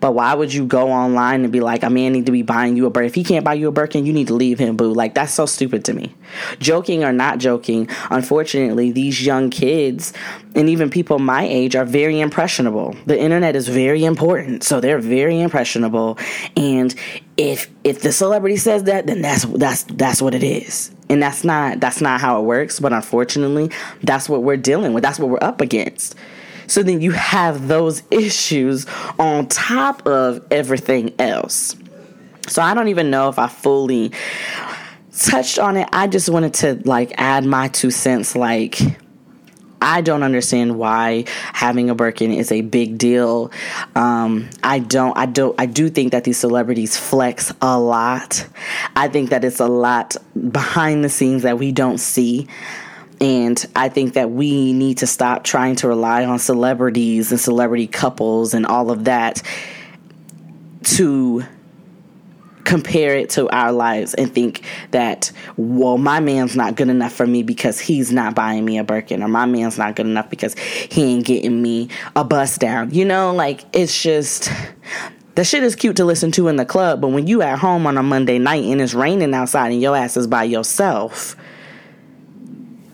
But 0.01 0.13
why 0.13 0.35
would 0.35 0.53
you 0.53 0.67
go 0.67 0.91
online 0.91 1.45
and 1.45 1.53
be 1.53 1.61
like, 1.61 1.83
a 1.83 1.91
man 1.91 2.13
need 2.13 2.27
to 2.27 2.33
be 2.33 2.43
buying 2.43 2.77
you 2.77 2.87
a 2.87 2.91
Birkin? 2.91 3.07
If 3.07 3.15
he 3.15 3.25
can't 3.25 3.45
buy 3.45 3.55
you 3.55 3.69
a 3.69 3.73
Birkin, 3.73 4.07
you 4.07 4.13
need 4.13 4.29
to 4.29 4.35
leave 4.35 4.59
him, 4.59 4.77
boo. 4.77 4.93
Like 4.93 5.15
that's 5.15 5.33
so 5.33 5.47
stupid 5.47 5.85
to 5.87 5.95
me. 5.95 6.15
Joking 6.59 7.05
or 7.05 7.13
not 7.13 7.39
joking, 7.39 7.89
unfortunately, 8.11 8.91
these 8.91 9.25
young 9.25 9.51
kids 9.51 10.13
and 10.55 10.69
even 10.69 10.91
people 10.91 11.19
my 11.19 11.45
age 11.45 11.75
are 11.77 11.85
very 11.85 12.21
impressionable. 12.21 12.97
The 13.07 13.19
internet 13.19 13.57
is 13.57 13.69
very 13.69 14.05
important, 14.05 14.63
so 14.63 14.81
they're 14.81 14.99
very 14.99 15.41
impressionable. 15.41 16.19
And 16.57 16.95
if 17.37 17.71
if 17.83 18.01
the 18.01 18.13
celebrity 18.13 18.57
says 18.57 18.85
that, 18.85 19.07
then 19.07 19.23
that's 19.23 19.45
that's 19.45 19.83
that's 19.85 20.23
what 20.23 20.35
it 20.35 20.43
is. 20.43 20.91
And 21.09 21.23
that's 21.23 21.45
not 21.45 21.81
that's 21.81 22.01
not 22.01 22.21
how 22.21 22.41
it 22.41 22.45
works, 22.45 22.81
but 22.81 22.93
unfortunately, 22.93 23.71
that's 24.03 24.29
what 24.29 24.43
we're 24.43 24.57
dealing 24.57 24.93
with. 24.93 25.03
That's 25.03 25.19
what 25.19 25.29
we're 25.29 25.39
up 25.43 25.61
against. 25.61 26.15
So 26.67 26.83
then 26.83 27.01
you 27.01 27.13
have 27.13 27.69
those 27.69 28.03
issues 28.11 28.87
on 29.19 29.49
top 29.49 30.07
of 30.07 30.47
everything 30.51 31.13
else. 31.19 31.77
So 32.49 32.63
I 32.63 32.75
don't 32.75 32.89
even 32.89 33.11
know 33.11 33.29
if 33.29 33.39
I 33.39 33.49
fully 33.49 34.13
touched 35.17 35.59
on 35.59 35.77
it. 35.77 35.89
I 35.93 36.07
just 36.07 36.29
wanted 36.29 36.55
to 36.55 36.81
like 36.85 37.13
add 37.19 37.45
my 37.45 37.69
two 37.69 37.91
cents 37.91 38.35
like 38.35 38.81
I 39.85 40.01
don't 40.01 40.23
understand 40.23 40.79
why 40.79 41.25
having 41.53 41.91
a 41.91 41.95
Birkin 41.95 42.33
is 42.33 42.51
a 42.51 42.63
big 42.63 42.97
deal. 42.97 43.53
Um, 43.95 44.49
I 44.63 44.79
don't. 44.79 45.17
I 45.17 45.27
don't. 45.27 45.55
I 45.61 45.67
do 45.67 45.91
think 45.91 46.13
that 46.13 46.25
these 46.25 46.39
celebrities 46.39 46.97
flex 46.97 47.53
a 47.61 47.79
lot. 47.79 48.49
I 48.97 49.09
think 49.09 49.31
that 49.31 49.45
it's 49.45 49.61
a 49.61 49.67
lot 49.67 50.17
behind 50.51 51.05
the 51.05 51.11
scenes 51.11 51.43
that 51.43 51.59
we 51.59 51.71
don't 51.71 51.99
see. 51.99 52.49
And 53.21 53.65
I 53.77 53.91
think 53.91 54.15
that 54.15 54.31
we 54.31 54.73
need 54.73 54.99
to 54.99 55.07
stop 55.07 55.45
trying 55.45 55.77
to 55.77 55.89
rely 55.89 56.25
on 56.25 56.39
celebrities 56.39 57.31
and 57.31 57.39
celebrity 57.39 57.87
couples 57.87 58.55
and 58.55 58.67
all 58.67 58.91
of 58.91 59.05
that 59.05 59.43
to 60.85 61.45
compare 62.65 63.15
it 63.15 63.31
to 63.31 63.49
our 63.51 63.73
lives 63.73 64.15
and 64.15 64.33
think 64.33 64.63
that, 64.91 65.31
well, 65.57 65.99
my 65.99 66.21
man's 66.21 66.57
not 66.57 66.77
good 66.77 66.89
enough 66.89 67.13
for 67.13 67.27
me 67.27 67.43
because 67.43 67.79
he's 67.79 68.13
not 68.13 68.35
buying 68.35 68.65
me 68.65 68.79
a 68.79 68.85
Birkin, 68.85 69.23
or 69.23 69.29
my 69.29 69.47
man's 69.47 69.79
not 69.79 69.97
good 69.97 70.07
enough 70.07 70.31
because 70.31 70.59
he 70.59 71.15
ain't 71.15 71.27
getting 71.27 71.63
me 71.63 71.89
a 72.17 72.25
bust 72.25 72.61
down. 72.61 72.93
You 72.93 73.05
know, 73.05 73.35
like 73.35 73.65
it's 73.73 74.03
just 74.03 74.51
the 75.35 75.45
shit 75.45 75.63
is 75.63 75.75
cute 75.75 75.97
to 75.97 76.05
listen 76.05 76.31
to 76.33 76.49
in 76.49 76.57
the 76.57 76.65
club, 76.65 77.01
but 77.01 77.09
when 77.09 77.27
you 77.27 77.43
at 77.43 77.59
home 77.59 77.87
on 77.87 77.99
a 77.99 78.03
Monday 78.03 78.39
night 78.39 78.65
and 78.65 78.81
it's 78.81 78.95
raining 78.95 79.35
outside 79.35 79.73
and 79.73 79.81
your 79.81 79.97
ass 79.97 80.17
is 80.17 80.27
by 80.27 80.45
yourself, 80.45 81.37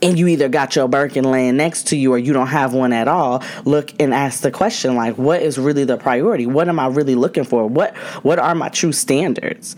and 0.02 0.18
you 0.18 0.26
either 0.28 0.48
got 0.48 0.76
your 0.76 0.88
Birkin 0.88 1.24
laying 1.24 1.56
next 1.56 1.88
to 1.88 1.96
you 1.96 2.12
or 2.12 2.18
you 2.18 2.32
don't 2.32 2.48
have 2.48 2.72
one 2.72 2.92
at 2.92 3.08
all, 3.08 3.42
look 3.64 3.92
and 4.00 4.14
ask 4.14 4.40
the 4.40 4.50
question 4.50 4.94
like, 4.96 5.18
what 5.18 5.42
is 5.42 5.58
really 5.58 5.84
the 5.84 5.96
priority? 5.96 6.46
What 6.46 6.68
am 6.68 6.78
I 6.78 6.86
really 6.86 7.14
looking 7.14 7.44
for? 7.44 7.66
What 7.66 7.96
what 8.22 8.38
are 8.38 8.54
my 8.54 8.68
true 8.68 8.92
standards? 8.92 9.76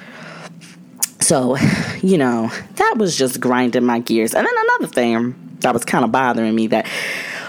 So, 1.20 1.56
you 2.02 2.18
know, 2.18 2.50
that 2.76 2.94
was 2.98 3.16
just 3.16 3.40
grinding 3.40 3.84
my 3.84 4.00
gears. 4.00 4.34
And 4.34 4.44
then 4.46 4.54
another 4.56 4.92
thing 4.92 5.56
that 5.60 5.72
was 5.72 5.84
kind 5.84 6.04
of 6.04 6.10
bothering 6.10 6.54
me 6.54 6.66
that 6.68 6.86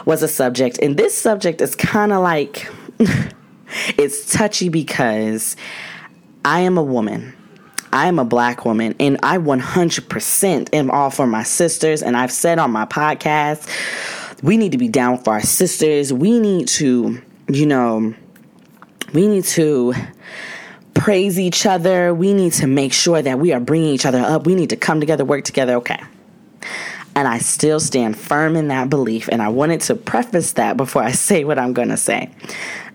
was 0.05 0.21
a 0.21 0.27
subject, 0.27 0.77
and 0.79 0.97
this 0.97 1.17
subject 1.17 1.61
is 1.61 1.75
kind 1.75 2.11
of 2.11 2.21
like 2.21 2.71
it's 3.97 4.31
touchy 4.31 4.69
because 4.69 5.55
I 6.45 6.61
am 6.61 6.77
a 6.77 6.83
woman 6.83 7.33
I 7.93 8.07
am 8.07 8.17
a 8.17 8.25
black 8.25 8.65
woman 8.65 8.95
and 8.99 9.19
I 9.21 9.37
100% 9.37 10.73
am 10.73 10.89
all 10.89 11.11
for 11.11 11.27
my 11.27 11.43
sisters. 11.43 12.01
And 12.01 12.17
I've 12.17 12.31
said 12.31 12.57
on 12.57 12.71
my 12.71 12.85
podcast, 12.85 13.69
we 14.41 14.57
need 14.57 14.71
to 14.71 14.79
be 14.79 14.87
down 14.87 15.19
for 15.19 15.33
our 15.33 15.41
sisters. 15.41 16.11
We 16.11 16.39
need 16.39 16.67
to, 16.69 17.21
you 17.47 17.65
know, 17.67 18.15
we 19.13 19.27
need 19.27 19.43
to 19.43 19.93
praise 20.95 21.39
each 21.39 21.67
other. 21.67 22.15
We 22.15 22.33
need 22.33 22.53
to 22.53 22.65
make 22.65 22.93
sure 22.93 23.21
that 23.21 23.37
we 23.37 23.53
are 23.53 23.59
bringing 23.59 23.93
each 23.93 24.07
other 24.07 24.19
up. 24.19 24.47
We 24.47 24.55
need 24.55 24.71
to 24.71 24.75
come 24.75 24.99
together, 24.99 25.23
work 25.23 25.43
together. 25.43 25.75
Okay. 25.75 26.01
And 27.15 27.27
I 27.27 27.37
still 27.37 27.79
stand 27.79 28.17
firm 28.17 28.55
in 28.55 28.69
that 28.69 28.89
belief. 28.89 29.29
And 29.31 29.39
I 29.39 29.49
wanted 29.49 29.81
to 29.81 29.93
preface 29.93 30.53
that 30.53 30.77
before 30.77 31.03
I 31.03 31.11
say 31.11 31.43
what 31.43 31.59
I'm 31.59 31.73
going 31.73 31.89
to 31.89 31.97
say. 31.97 32.31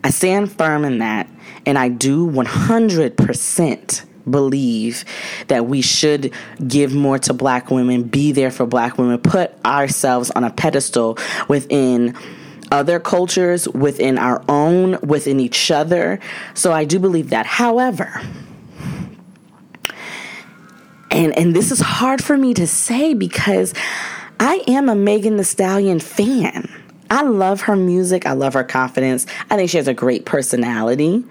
I 0.02 0.10
stand 0.10 0.50
firm 0.50 0.84
in 0.84 0.98
that. 0.98 1.28
And 1.66 1.78
I 1.78 1.88
do 1.88 2.28
100% 2.28 4.04
believe 4.28 5.04
that 5.48 5.66
we 5.66 5.82
should 5.82 6.32
give 6.66 6.94
more 6.94 7.18
to 7.20 7.32
black 7.32 7.70
women, 7.70 8.04
be 8.04 8.32
there 8.32 8.50
for 8.50 8.66
black 8.66 8.98
women, 8.98 9.18
put 9.18 9.52
ourselves 9.64 10.30
on 10.30 10.44
a 10.44 10.50
pedestal 10.50 11.18
within 11.48 12.16
other 12.70 13.00
cultures, 13.00 13.68
within 13.68 14.18
our 14.18 14.42
own, 14.48 14.98
within 15.00 15.40
each 15.40 15.70
other. 15.70 16.20
So 16.54 16.72
I 16.72 16.84
do 16.84 16.98
believe 16.98 17.30
that. 17.30 17.46
However, 17.46 18.20
and 21.10 21.36
and 21.38 21.54
this 21.54 21.70
is 21.72 21.80
hard 21.80 22.22
for 22.22 22.36
me 22.36 22.54
to 22.54 22.66
say 22.66 23.14
because 23.14 23.74
I 24.38 24.62
am 24.68 24.88
a 24.88 24.94
Megan 24.94 25.36
Thee 25.36 25.42
Stallion 25.44 26.00
fan. 26.00 26.68
I 27.10 27.22
love 27.22 27.62
her 27.62 27.76
music. 27.76 28.26
I 28.26 28.32
love 28.32 28.54
her 28.54 28.64
confidence. 28.64 29.26
I 29.50 29.56
think 29.56 29.70
she 29.70 29.78
has 29.78 29.88
a 29.88 29.94
great 29.94 30.26
personality. 30.26 31.24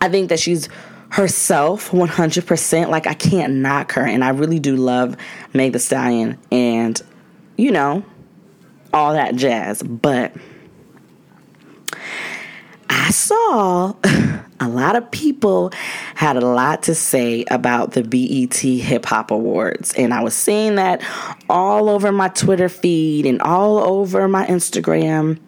I 0.00 0.08
think 0.08 0.28
that 0.28 0.40
she's 0.40 0.68
herself 1.14 1.92
100%. 1.92 2.88
Like, 2.88 3.06
I 3.06 3.14
can't 3.14 3.54
knock 3.54 3.92
her. 3.92 4.04
And 4.04 4.24
I 4.24 4.30
really 4.30 4.58
do 4.58 4.74
love 4.74 5.16
Meg 5.52 5.72
Thee 5.72 5.78
Stallion 5.78 6.36
and, 6.50 7.00
you 7.56 7.70
know, 7.70 8.04
all 8.92 9.12
that 9.12 9.36
jazz. 9.36 9.80
But 9.80 10.32
I 12.90 13.10
saw 13.10 13.94
a 14.60 14.68
lot 14.68 14.96
of 14.96 15.08
people 15.12 15.70
had 16.16 16.36
a 16.36 16.44
lot 16.44 16.82
to 16.84 16.96
say 16.96 17.44
about 17.48 17.92
the 17.92 18.02
BET 18.02 18.56
Hip 18.56 19.06
Hop 19.06 19.30
Awards. 19.30 19.94
And 19.94 20.12
I 20.12 20.20
was 20.20 20.34
seeing 20.34 20.74
that 20.74 21.00
all 21.48 21.88
over 21.90 22.10
my 22.10 22.26
Twitter 22.26 22.68
feed 22.68 23.24
and 23.24 23.40
all 23.40 23.78
over 23.78 24.26
my 24.26 24.44
Instagram. 24.46 25.38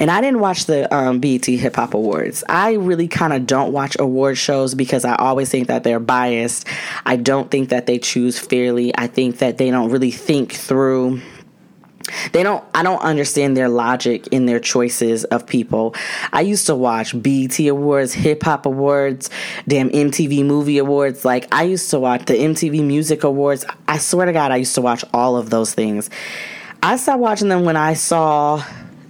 And 0.00 0.10
I 0.10 0.22
didn't 0.22 0.40
watch 0.40 0.64
the 0.64 0.92
um, 0.94 1.20
BET 1.20 1.44
Hip 1.44 1.76
Hop 1.76 1.92
Awards. 1.92 2.42
I 2.48 2.72
really 2.72 3.06
kind 3.06 3.34
of 3.34 3.46
don't 3.46 3.70
watch 3.70 3.96
award 4.00 4.38
shows 4.38 4.74
because 4.74 5.04
I 5.04 5.14
always 5.16 5.50
think 5.50 5.68
that 5.68 5.84
they're 5.84 6.00
biased. 6.00 6.66
I 7.04 7.16
don't 7.16 7.50
think 7.50 7.68
that 7.68 7.84
they 7.84 7.98
choose 7.98 8.38
fairly. 8.38 8.96
I 8.96 9.06
think 9.06 9.38
that 9.38 9.58
they 9.58 9.70
don't 9.70 9.90
really 9.90 10.10
think 10.10 10.52
through 10.52 11.20
they 12.32 12.42
don't 12.42 12.64
i 12.74 12.82
don't 12.82 13.02
understand 13.02 13.56
their 13.56 13.68
logic 13.68 14.26
in 14.28 14.46
their 14.46 14.58
choices 14.58 15.24
of 15.24 15.46
people 15.46 15.94
i 16.32 16.40
used 16.40 16.66
to 16.66 16.74
watch 16.74 17.20
bt 17.22 17.68
awards 17.68 18.12
hip 18.12 18.42
hop 18.42 18.66
awards 18.66 19.30
damn 19.68 19.90
mtv 19.90 20.44
movie 20.44 20.78
awards 20.78 21.24
like 21.24 21.46
i 21.54 21.62
used 21.62 21.88
to 21.90 22.00
watch 22.00 22.24
the 22.24 22.34
mtv 22.34 22.84
music 22.84 23.22
awards 23.22 23.64
i 23.86 23.98
swear 23.98 24.26
to 24.26 24.32
god 24.32 24.50
i 24.50 24.56
used 24.56 24.74
to 24.74 24.80
watch 24.80 25.04
all 25.12 25.36
of 25.36 25.50
those 25.50 25.72
things 25.72 26.10
i 26.82 26.96
stopped 26.96 27.20
watching 27.20 27.48
them 27.48 27.64
when 27.64 27.76
i 27.76 27.94
saw 27.94 28.60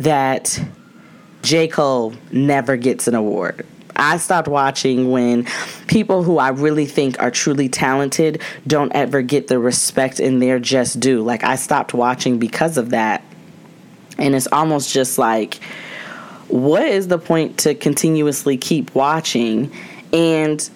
that 0.00 0.60
J. 1.42 1.68
Cole 1.68 2.14
never 2.32 2.76
gets 2.76 3.08
an 3.08 3.14
award. 3.14 3.66
I 3.96 4.16
stopped 4.16 4.48
watching 4.48 5.10
when 5.10 5.46
people 5.86 6.22
who 6.22 6.38
I 6.38 6.48
really 6.48 6.86
think 6.86 7.20
are 7.20 7.30
truly 7.30 7.68
talented 7.68 8.40
don't 8.66 8.92
ever 8.94 9.20
get 9.20 9.48
the 9.48 9.58
respect 9.58 10.20
in 10.20 10.38
their 10.38 10.58
just 10.58 11.00
due. 11.00 11.22
Like 11.22 11.44
I 11.44 11.56
stopped 11.56 11.92
watching 11.92 12.38
because 12.38 12.78
of 12.78 12.90
that. 12.90 13.22
And 14.16 14.34
it's 14.34 14.48
almost 14.52 14.92
just 14.92 15.18
like 15.18 15.60
what 16.48 16.82
is 16.86 17.08
the 17.08 17.18
point 17.18 17.58
to 17.58 17.74
continuously 17.74 18.56
keep 18.56 18.94
watching 18.94 19.70
and 20.12 20.68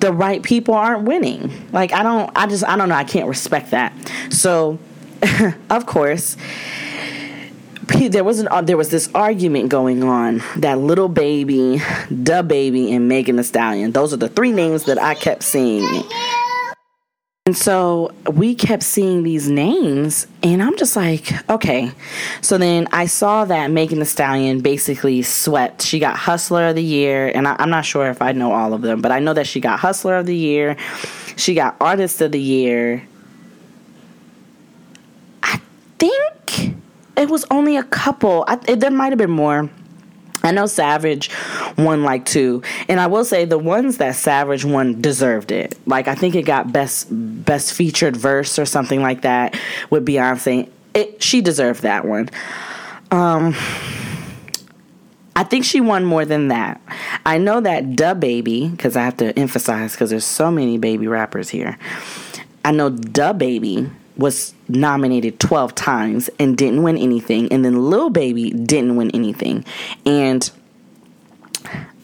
the 0.00 0.12
right 0.12 0.42
people 0.42 0.74
aren't 0.74 1.04
winning. 1.04 1.70
Like 1.72 1.92
I 1.92 2.02
don't 2.02 2.30
I 2.36 2.46
just 2.46 2.64
I 2.64 2.76
don't 2.76 2.88
know, 2.88 2.96
I 2.96 3.04
can't 3.04 3.28
respect 3.28 3.70
that. 3.70 3.92
So 4.30 4.78
of 5.70 5.86
course 5.86 6.36
there 7.86 8.24
was 8.24 8.40
an 8.40 8.48
uh, 8.48 8.62
there 8.62 8.76
was 8.76 8.90
this 8.90 9.08
argument 9.14 9.68
going 9.68 10.02
on 10.02 10.42
that 10.56 10.78
Lil 10.78 11.08
Baby, 11.08 11.78
DaBaby, 12.10 12.92
and 12.92 13.08
Megan 13.08 13.36
Thee 13.36 13.42
Stallion. 13.42 13.92
Those 13.92 14.12
are 14.12 14.16
the 14.16 14.28
three 14.28 14.52
names 14.52 14.84
that 14.84 15.00
I 15.00 15.14
kept 15.14 15.42
seeing. 15.42 16.02
And 17.46 17.56
so 17.56 18.12
we 18.32 18.56
kept 18.56 18.82
seeing 18.82 19.22
these 19.22 19.48
names, 19.48 20.26
and 20.42 20.60
I'm 20.60 20.76
just 20.76 20.96
like, 20.96 21.30
okay. 21.48 21.92
So 22.40 22.58
then 22.58 22.88
I 22.90 23.06
saw 23.06 23.44
that 23.44 23.70
Megan 23.70 24.00
Thee 24.00 24.04
Stallion 24.04 24.62
basically 24.62 25.22
swept. 25.22 25.82
She 25.82 26.00
got 26.00 26.16
Hustler 26.16 26.68
of 26.68 26.74
the 26.74 26.82
Year, 26.82 27.30
and 27.32 27.46
I, 27.46 27.54
am 27.60 27.70
not 27.70 27.84
sure 27.84 28.08
if 28.08 28.20
I 28.20 28.32
know 28.32 28.50
all 28.50 28.74
of 28.74 28.82
them, 28.82 29.00
but 29.00 29.12
I 29.12 29.20
know 29.20 29.32
that 29.32 29.46
she 29.46 29.60
got 29.60 29.78
Hustler 29.78 30.16
of 30.16 30.26
the 30.26 30.34
Year. 30.34 30.76
She 31.36 31.54
got 31.54 31.76
Artist 31.80 32.20
of 32.20 32.32
the 32.32 32.40
Year. 32.40 33.06
I 35.44 35.60
think 36.00 36.65
it 37.16 37.28
was 37.28 37.44
only 37.50 37.76
a 37.76 37.82
couple. 37.82 38.44
I, 38.46 38.58
it, 38.68 38.80
there 38.80 38.90
might 38.90 39.10
have 39.10 39.18
been 39.18 39.30
more. 39.30 39.70
I 40.42 40.52
know 40.52 40.66
Savage 40.66 41.30
won 41.76 42.04
like 42.04 42.24
two, 42.24 42.62
and 42.88 43.00
I 43.00 43.08
will 43.08 43.24
say 43.24 43.44
the 43.44 43.58
ones 43.58 43.98
that 43.98 44.14
Savage 44.14 44.64
won 44.64 45.00
deserved 45.00 45.50
it. 45.50 45.76
Like 45.86 46.06
I 46.06 46.14
think 46.14 46.34
it 46.34 46.42
got 46.42 46.72
best 46.72 47.08
best 47.10 47.72
featured 47.72 48.16
verse 48.16 48.58
or 48.58 48.64
something 48.64 49.02
like 49.02 49.22
that 49.22 49.58
with 49.90 50.06
Beyonce. 50.06 50.68
It 50.94 51.22
she 51.22 51.40
deserved 51.40 51.82
that 51.82 52.04
one. 52.04 52.30
Um, 53.10 53.54
I 55.34 55.42
think 55.42 55.64
she 55.64 55.80
won 55.80 56.04
more 56.04 56.24
than 56.24 56.48
that. 56.48 56.80
I 57.24 57.38
know 57.38 57.60
that 57.60 57.84
DaBaby 57.90 58.70
because 58.70 58.96
I 58.96 59.04
have 59.04 59.16
to 59.18 59.36
emphasize 59.38 59.92
because 59.92 60.10
there's 60.10 60.24
so 60.24 60.50
many 60.50 60.78
baby 60.78 61.08
rappers 61.08 61.48
here. 61.48 61.76
I 62.64 62.70
know 62.70 62.90
DaBaby 62.90 63.90
was 64.16 64.54
nominated 64.68 65.38
12 65.40 65.74
times 65.74 66.30
and 66.38 66.56
didn't 66.56 66.82
win 66.82 66.96
anything 66.96 67.50
and 67.52 67.64
then 67.64 67.90
Lil 67.90 68.10
Baby 68.10 68.50
didn't 68.50 68.96
win 68.96 69.10
anything. 69.12 69.64
And 70.04 70.50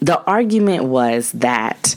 the 0.01 0.21
argument 0.23 0.85
was 0.85 1.31
that 1.31 1.95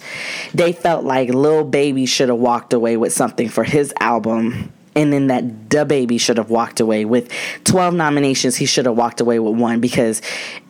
they 0.55 0.72
felt 0.72 1.05
like 1.05 1.29
Lil 1.31 1.64
Baby 1.64 2.07
should 2.07 2.29
have 2.29 2.38
walked 2.38 2.72
away 2.72 2.96
with 2.96 3.12
something 3.12 3.48
for 3.48 3.64
his 3.64 3.92
album 4.00 4.72
and 4.96 5.12
then 5.12 5.26
that 5.28 5.70
the 5.70 5.76
DaBaby 5.76 6.18
should 6.18 6.38
have 6.38 6.50
walked 6.50 6.80
away. 6.80 7.04
With 7.04 7.30
12 7.64 7.94
nominations 7.94 8.56
he 8.56 8.66
should 8.66 8.87
have 8.87 8.96
walked 8.96 9.20
away 9.20 9.38
with 9.38 9.54
one 9.54 9.80
because 9.80 10.22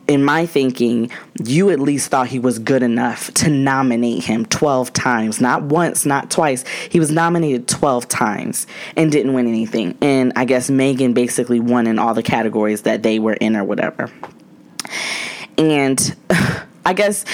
in 0.07 0.23
my 0.23 0.45
thinking 0.45 1.09
you 1.43 1.69
at 1.69 1.79
least 1.79 2.11
thought 2.11 2.27
he 2.27 2.39
was 2.39 2.59
good 2.59 2.83
enough 2.83 3.33
to 3.35 3.49
nominate 3.49 4.23
him 4.23 4.45
12 4.45 4.93
times. 4.93 5.41
Not 5.41 5.63
once 5.63 6.05
not 6.05 6.29
twice. 6.29 6.67
He 6.89 6.99
was 6.99 7.09
nominated 7.09 7.67
12 7.67 8.07
times 8.07 8.67
and 8.95 9.11
didn't 9.11 9.33
win 9.33 9.47
anything. 9.47 9.97
And 10.01 10.33
i 10.35 10.45
guess 10.45 10.69
megan 10.69 11.13
basically 11.13 11.59
won 11.59 11.87
in 11.87 11.97
all 11.97 12.13
the 12.13 12.23
categories 12.23 12.83
that 12.83 13.03
they 13.03 13.19
were 13.19 13.33
in 13.33 13.55
or 13.55 13.63
whatever. 13.63 14.11
And 15.57 16.15
I 16.87 16.93
guess 16.93 17.25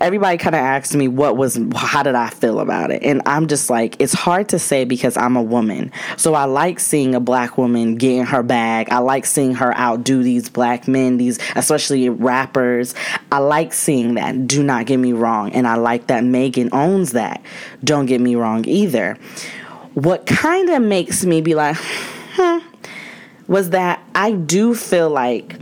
everybody 0.00 0.38
kind 0.38 0.54
of 0.54 0.62
asked 0.62 0.94
me 0.94 1.06
what 1.06 1.36
was 1.36 1.60
how 1.74 2.02
did 2.02 2.14
I 2.14 2.30
feel 2.30 2.60
about 2.60 2.90
it, 2.90 3.02
and 3.02 3.20
I'm 3.26 3.46
just 3.46 3.68
like 3.68 3.94
it's 3.98 4.14
hard 4.14 4.48
to 4.48 4.58
say 4.58 4.86
because 4.86 5.18
I'm 5.18 5.36
a 5.36 5.42
woman. 5.42 5.92
So 6.16 6.32
I 6.32 6.44
like 6.46 6.80
seeing 6.80 7.14
a 7.14 7.20
black 7.20 7.58
woman 7.58 7.96
getting 7.96 8.24
her 8.24 8.42
bag. 8.42 8.88
I 8.90 9.00
like 9.00 9.26
seeing 9.26 9.52
her 9.56 9.76
outdo 9.76 10.22
these 10.22 10.48
black 10.48 10.88
men, 10.88 11.18
these 11.18 11.38
especially 11.56 12.08
rappers. 12.08 12.94
I 13.30 13.40
like 13.40 13.74
seeing 13.74 14.14
that. 14.14 14.46
Do 14.46 14.62
not 14.62 14.86
get 14.86 14.96
me 14.96 15.12
wrong, 15.12 15.52
and 15.52 15.68
I 15.68 15.74
like 15.74 16.06
that 16.06 16.24
Megan 16.24 16.70
owns 16.72 17.12
that. 17.12 17.42
Don't 17.84 18.06
get 18.06 18.22
me 18.22 18.34
wrong 18.34 18.64
either. 18.66 19.18
What 19.92 20.24
kind 20.24 20.70
of 20.70 20.80
makes 20.80 21.22
me 21.22 21.42
be 21.42 21.54
like, 21.54 21.76
hmm, 21.78 22.60
was 23.46 23.68
that 23.70 24.02
I 24.14 24.32
do 24.32 24.74
feel 24.74 25.10
like 25.10 25.58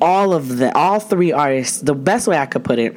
all 0.00 0.32
of 0.32 0.58
the 0.58 0.74
all 0.76 1.00
three 1.00 1.32
artists 1.32 1.80
the 1.80 1.94
best 1.94 2.26
way 2.26 2.36
i 2.38 2.46
could 2.46 2.64
put 2.64 2.78
it 2.78 2.94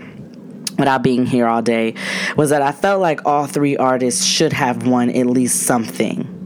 without 0.78 1.04
being 1.04 1.26
here 1.26 1.48
all 1.48 1.62
day 1.62 1.94
was 2.36 2.50
that 2.50 2.62
i 2.62 2.72
felt 2.72 3.02
like 3.02 3.26
all 3.26 3.46
three 3.46 3.78
artists 3.78 4.26
should 4.26 4.54
have 4.54 4.88
won 4.88 5.10
at 5.10 5.26
least 5.28 5.64
something 5.64 6.38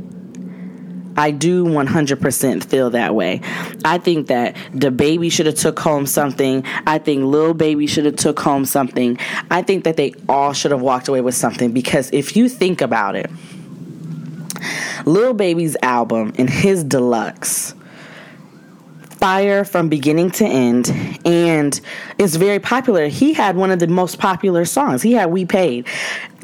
I 1.17 1.31
do 1.31 1.63
100% 1.63 2.63
feel 2.65 2.89
that 2.89 3.15
way. 3.15 3.41
I 3.85 3.97
think 3.97 4.27
that 4.27 4.55
DaBaby 4.73 5.31
should 5.31 5.45
have 5.45 5.55
took 5.55 5.79
home 5.79 6.05
something. 6.05 6.63
I 6.85 6.97
think 6.97 7.23
Lil 7.23 7.53
Baby 7.53 7.87
should 7.87 8.05
have 8.05 8.17
took 8.17 8.39
home 8.39 8.65
something. 8.65 9.17
I 9.49 9.61
think 9.61 9.85
that 9.85 9.95
they 9.95 10.13
all 10.27 10.53
should 10.53 10.71
have 10.71 10.81
walked 10.81 11.07
away 11.07 11.21
with 11.21 11.35
something 11.35 11.71
because 11.71 12.09
if 12.11 12.35
you 12.35 12.49
think 12.49 12.81
about 12.81 13.15
it, 13.15 13.31
Lil 15.05 15.33
Baby's 15.33 15.77
album 15.81 16.33
and 16.37 16.49
his 16.49 16.83
deluxe 16.83 17.74
fire 19.25 19.65
from 19.65 19.89
beginning 19.89 20.29
to 20.29 20.45
end 20.45 20.91
and 21.25 21.81
it's 22.19 22.35
very 22.35 22.59
popular. 22.59 23.07
He 23.07 23.33
had 23.33 23.55
one 23.55 23.71
of 23.71 23.79
the 23.79 23.87
most 23.87 24.19
popular 24.19 24.65
songs. 24.65 25.01
He 25.01 25.13
had 25.13 25.31
We 25.31 25.45
Paid. 25.45 25.87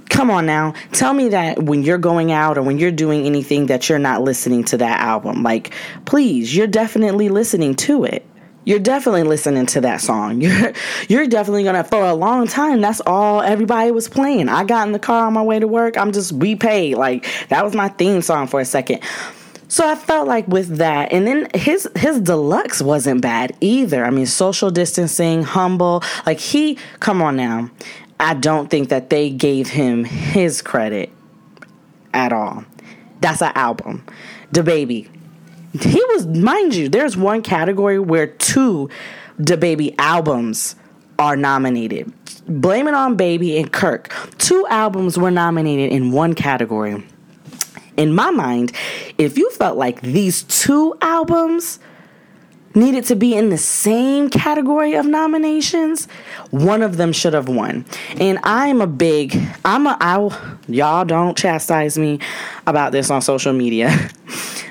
Come 0.09 0.31
on 0.31 0.47
now. 0.47 0.73
Tell 0.91 1.13
me 1.13 1.29
that 1.29 1.61
when 1.61 1.83
you're 1.83 1.99
going 1.99 2.31
out 2.31 2.57
or 2.57 2.63
when 2.63 2.79
you're 2.79 2.89
doing 2.89 3.27
anything 3.27 3.67
that 3.67 3.87
you're 3.87 3.99
not 3.99 4.23
listening 4.23 4.63
to 4.63 4.77
that 4.77 4.99
album. 4.99 5.43
Like, 5.43 5.75
please, 6.05 6.55
you're 6.55 6.65
definitely 6.65 7.29
listening 7.29 7.75
to 7.75 8.03
it. 8.03 8.25
You're 8.65 8.79
definitely 8.79 9.23
listening 9.23 9.67
to 9.67 9.81
that 9.81 10.01
song. 10.01 10.41
You're 10.41 10.73
you're 11.07 11.27
definitely 11.27 11.63
gonna 11.63 11.83
for 11.83 12.03
a 12.03 12.13
long 12.13 12.47
time. 12.47 12.81
That's 12.81 13.01
all 13.07 13.41
everybody 13.41 13.91
was 13.91 14.07
playing. 14.07 14.49
I 14.49 14.63
got 14.63 14.85
in 14.87 14.93
the 14.93 14.99
car 14.99 15.25
on 15.27 15.33
my 15.33 15.41
way 15.41 15.59
to 15.59 15.67
work. 15.67 15.97
I'm 15.97 16.11
just 16.11 16.31
we 16.31 16.55
paid. 16.55 16.95
Like 16.95 17.27
that 17.49 17.63
was 17.63 17.73
my 17.73 17.89
theme 17.89 18.21
song 18.21 18.45
for 18.45 18.59
a 18.59 18.65
second. 18.65 19.01
So 19.71 19.88
I 19.88 19.95
felt 19.95 20.27
like 20.27 20.49
with 20.49 20.79
that, 20.79 21.13
and 21.13 21.25
then 21.25 21.47
his 21.55 21.89
his 21.95 22.19
deluxe 22.19 22.81
wasn't 22.81 23.21
bad 23.21 23.55
either. 23.62 24.03
I 24.03 24.10
mean, 24.10 24.25
social 24.25 24.69
distancing, 24.69 25.43
humble. 25.43 26.03
Like 26.25 26.41
he, 26.41 26.77
come 26.99 27.21
on 27.21 27.38
now. 27.38 27.71
I 28.19 28.34
don't 28.34 28.69
think 28.69 28.89
that 28.89 29.10
they 29.10 29.29
gave 29.29 29.69
him 29.69 30.03
his 30.03 30.62
credit 30.62 31.10
at 32.13 32.34
all. 32.34 32.65
That's 33.21 33.41
an 33.41 33.53
album. 33.55 34.05
DaBaby. 34.51 35.07
He 35.81 36.03
was, 36.10 36.27
mind 36.27 36.75
you, 36.75 36.89
there's 36.89 37.15
one 37.15 37.41
category 37.41 37.97
where 37.97 38.27
two 38.27 38.89
DaBaby 39.39 39.95
albums 39.97 40.75
are 41.17 41.38
nominated. 41.38 42.12
Blame 42.45 42.89
It 42.89 42.93
on 42.93 43.15
Baby 43.15 43.57
and 43.57 43.71
Kirk. 43.71 44.13
Two 44.38 44.67
albums 44.69 45.17
were 45.17 45.31
nominated 45.31 45.93
in 45.93 46.12
one 46.12 46.34
category 46.36 47.01
in 48.01 48.13
my 48.13 48.31
mind, 48.31 48.71
if 49.19 49.37
you 49.37 49.51
felt 49.51 49.77
like 49.77 50.01
these 50.01 50.41
two 50.43 50.97
albums 51.01 51.79
needed 52.73 53.03
to 53.05 53.15
be 53.15 53.35
in 53.35 53.49
the 53.49 53.57
same 53.57 54.29
category 54.29 54.95
of 54.95 55.05
nominations, 55.05 56.07
one 56.49 56.81
of 56.81 56.97
them 56.97 57.13
should 57.13 57.33
have 57.33 57.47
won. 57.47 57.85
And 58.17 58.39
I'm 58.43 58.81
a 58.81 58.87
big, 58.87 59.39
I'm 59.63 59.85
a, 59.85 59.97
I, 60.01 60.57
y'all 60.67 61.05
don't 61.05 61.37
chastise 61.37 61.97
me 61.97 62.19
about 62.65 62.91
this 62.91 63.11
on 63.11 63.21
social 63.21 63.53
media. 63.53 64.09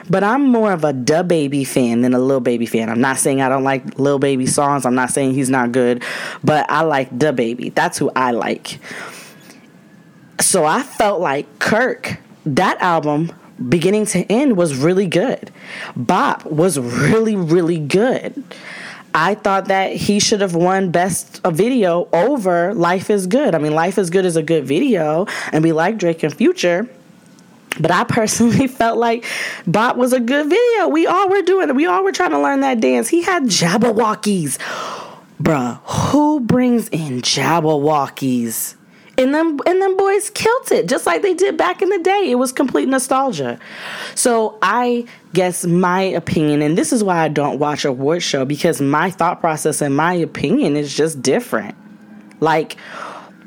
But 0.09 0.25
I'm 0.25 0.49
more 0.49 0.73
of 0.73 0.83
a 0.83 0.93
DaBaby 0.93 1.65
fan 1.65 2.01
than 2.01 2.15
a 2.15 2.19
Lil 2.19 2.41
Baby 2.41 2.67
fan. 2.67 2.91
I'm 2.91 3.01
not 3.01 3.17
saying 3.17 3.43
I 3.43 3.49
don't 3.49 3.63
like 3.63 3.97
Lil 3.97 4.19
Baby 4.19 4.45
songs. 4.45 4.85
I'm 4.85 4.97
not 4.97 5.11
saying 5.11 5.35
he's 5.35 5.49
not 5.49 5.71
good, 5.71 6.03
but 6.43 6.69
I 6.69 6.81
like 6.81 7.17
DaBaby. 7.17 7.77
That's 7.77 7.97
who 7.97 8.11
I 8.17 8.33
like. 8.33 8.81
So 10.41 10.65
I 10.65 10.83
felt 10.83 11.21
like 11.21 11.61
Kirk 11.61 12.19
that 12.45 12.81
album 12.81 13.33
beginning 13.69 14.07
to 14.07 14.21
end 14.33 14.57
was 14.57 14.77
really 14.77 15.07
good. 15.07 15.51
Bop 15.97 16.45
was 16.47 16.79
really, 16.79 17.37
really 17.37 17.79
good. 17.79 18.43
I 19.13 19.35
thought 19.35 19.67
that 19.67 19.95
he 19.95 20.21
should 20.21 20.41
have 20.41 20.55
won 20.55 20.91
best 20.91 21.41
video 21.45 22.09
over 22.13 22.73
Life 22.75 23.11
is 23.11 23.27
Good. 23.27 23.55
I 23.55 23.59
mean, 23.59 23.75
Life 23.75 23.99
is 23.99 24.09
Good 24.09 24.25
is 24.25 24.37
a 24.37 24.43
good 24.43 24.65
video, 24.65 25.27
and 25.53 25.65
we 25.65 25.73
like 25.73 25.99
Drake 25.99 26.23
and 26.23 26.33
Future. 26.33 26.89
But 27.79 27.91
I 27.91 28.05
personally 28.05 28.67
felt 28.69 28.99
like 28.99 29.25
Bop 29.67 29.97
was 29.97 30.13
a 30.13 30.21
good 30.21 30.49
video. 30.49 30.89
We 30.89 31.07
all 31.07 31.29
were 31.29 31.43
doing 31.43 31.69
it. 31.69 31.75
We 31.75 31.87
all 31.87 32.05
were 32.05 32.13
trying 32.13 32.31
to 32.31 32.41
learn 32.41 32.61
that 32.61 32.81
dance. 32.81 33.09
He 33.09 33.23
had 33.23 33.45
Jabbawockeez. 33.45 34.59
Bruh, 35.43 35.81
who 35.85 36.41
brings 36.41 36.89
in 36.89 37.23
Jabbawockeez? 37.23 38.77
And 39.21 39.35
them 39.35 39.61
and 39.67 39.83
them 39.83 39.97
boys 39.97 40.31
killed 40.31 40.73
it 40.73 40.89
just 40.89 41.07
like 41.07 41.23
they 41.23 41.35
did 41.35 41.57
back 41.57 41.83
in 41.83 41.91
the 41.91 41.99
day. 41.99 42.31
It 42.31 42.37
was 42.37 42.53
complete 42.53 42.89
nostalgia. 42.89 43.59
So 44.15 44.59
I 44.63 45.07
guess 45.35 45.65
my 45.65 46.01
opinion, 46.01 46.63
and 46.63 46.77
this 46.77 46.93
is 46.93 47.05
why 47.05 47.19
I 47.19 47.29
don't 47.29 47.59
watch 47.59 47.85
award 47.85 48.23
show 48.23 48.45
because 48.45 48.81
my 48.81 49.11
thought 49.11 49.41
process 49.41 49.81
and 49.83 49.95
my 49.95 50.15
opinion 50.15 50.77
is 50.77 50.95
just 50.95 51.23
different. 51.23 51.77
Like 52.41 52.77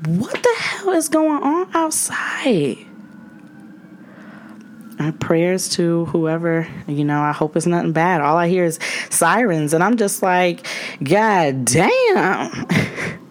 what 0.05 0.33
the 0.33 0.55
hell 0.57 0.91
is 0.91 1.09
going 1.09 1.41
on 1.41 1.69
outside? 1.73 2.77
And 4.99 5.19
prayers 5.19 5.69
to 5.69 6.05
whoever, 6.05 6.67
you 6.87 7.03
know, 7.03 7.21
I 7.21 7.31
hope 7.31 7.55
it's 7.55 7.65
nothing 7.65 7.93
bad. 7.93 8.21
All 8.21 8.37
I 8.37 8.47
hear 8.47 8.63
is 8.63 8.79
sirens, 9.09 9.73
and 9.73 9.83
I'm 9.83 9.97
just 9.97 10.21
like, 10.21 10.67
God 11.03 11.65
damn. 11.65 12.67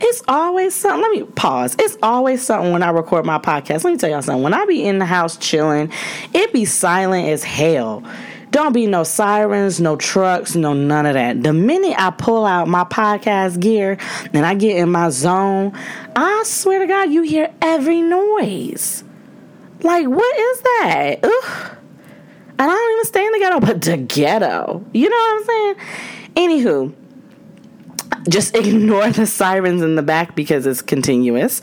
It's 0.00 0.22
always 0.28 0.74
something. 0.74 1.02
Let 1.02 1.10
me 1.12 1.22
pause. 1.34 1.76
It's 1.78 1.96
always 2.02 2.42
something 2.42 2.72
when 2.72 2.82
I 2.82 2.90
record 2.90 3.26
my 3.26 3.38
podcast. 3.38 3.84
Let 3.84 3.92
me 3.92 3.96
tell 3.96 4.10
y'all 4.10 4.22
something. 4.22 4.42
When 4.42 4.54
I 4.54 4.64
be 4.64 4.86
in 4.86 4.98
the 4.98 5.06
house 5.06 5.36
chilling, 5.36 5.92
it 6.34 6.52
be 6.52 6.64
silent 6.64 7.28
as 7.28 7.44
hell. 7.44 8.02
Don't 8.50 8.72
be 8.72 8.86
no 8.86 9.04
sirens, 9.04 9.78
no 9.78 9.96
trucks, 9.96 10.54
no 10.54 10.72
none 10.72 11.04
of 11.04 11.14
that. 11.14 11.42
The 11.42 11.52
minute 11.52 11.94
I 11.98 12.10
pull 12.10 12.46
out 12.46 12.66
my 12.66 12.84
podcast 12.84 13.60
gear 13.60 13.98
and 14.32 14.46
I 14.46 14.54
get 14.54 14.76
in 14.78 14.90
my 14.90 15.10
zone, 15.10 15.72
I 16.16 16.42
swear 16.46 16.78
to 16.78 16.86
God, 16.86 17.10
you 17.10 17.22
hear 17.22 17.52
every 17.60 18.00
noise. 18.00 19.04
Like, 19.82 20.06
what 20.06 20.38
is 20.38 20.60
that? 20.60 21.16
Ugh. 21.22 21.76
And 22.60 22.68
I 22.68 22.74
don't 22.74 22.92
even 22.92 23.04
stay 23.04 23.24
in 23.24 23.32
the 23.32 23.38
ghetto, 23.38 23.60
but 23.60 23.82
the 23.82 23.96
ghetto. 23.98 24.84
You 24.92 25.08
know 25.08 25.16
what 25.16 25.40
I'm 25.40 25.44
saying? 25.44 25.76
Anywho, 26.34 26.94
just 28.28 28.54
ignore 28.56 29.10
the 29.10 29.26
sirens 29.26 29.82
in 29.82 29.94
the 29.94 30.02
back 30.02 30.34
because 30.34 30.66
it's 30.66 30.82
continuous. 30.82 31.60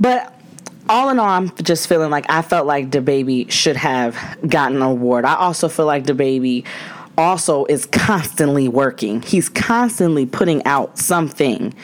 But 0.00 0.32
all 0.88 1.10
in 1.10 1.18
all, 1.18 1.28
I'm 1.28 1.54
just 1.56 1.88
feeling 1.88 2.10
like 2.10 2.26
I 2.28 2.42
felt 2.42 2.66
like 2.66 2.90
DaBaby 2.90 3.50
should 3.50 3.76
have 3.76 4.16
gotten 4.46 4.76
an 4.76 4.82
award. 4.82 5.24
I 5.24 5.36
also 5.36 5.68
feel 5.68 5.86
like 5.86 6.04
DaBaby 6.04 6.64
also 7.18 7.64
is 7.66 7.86
constantly 7.86 8.68
working. 8.68 9.22
He's 9.22 9.48
constantly 9.48 10.26
putting 10.26 10.64
out 10.64 10.98
something. 10.98 11.74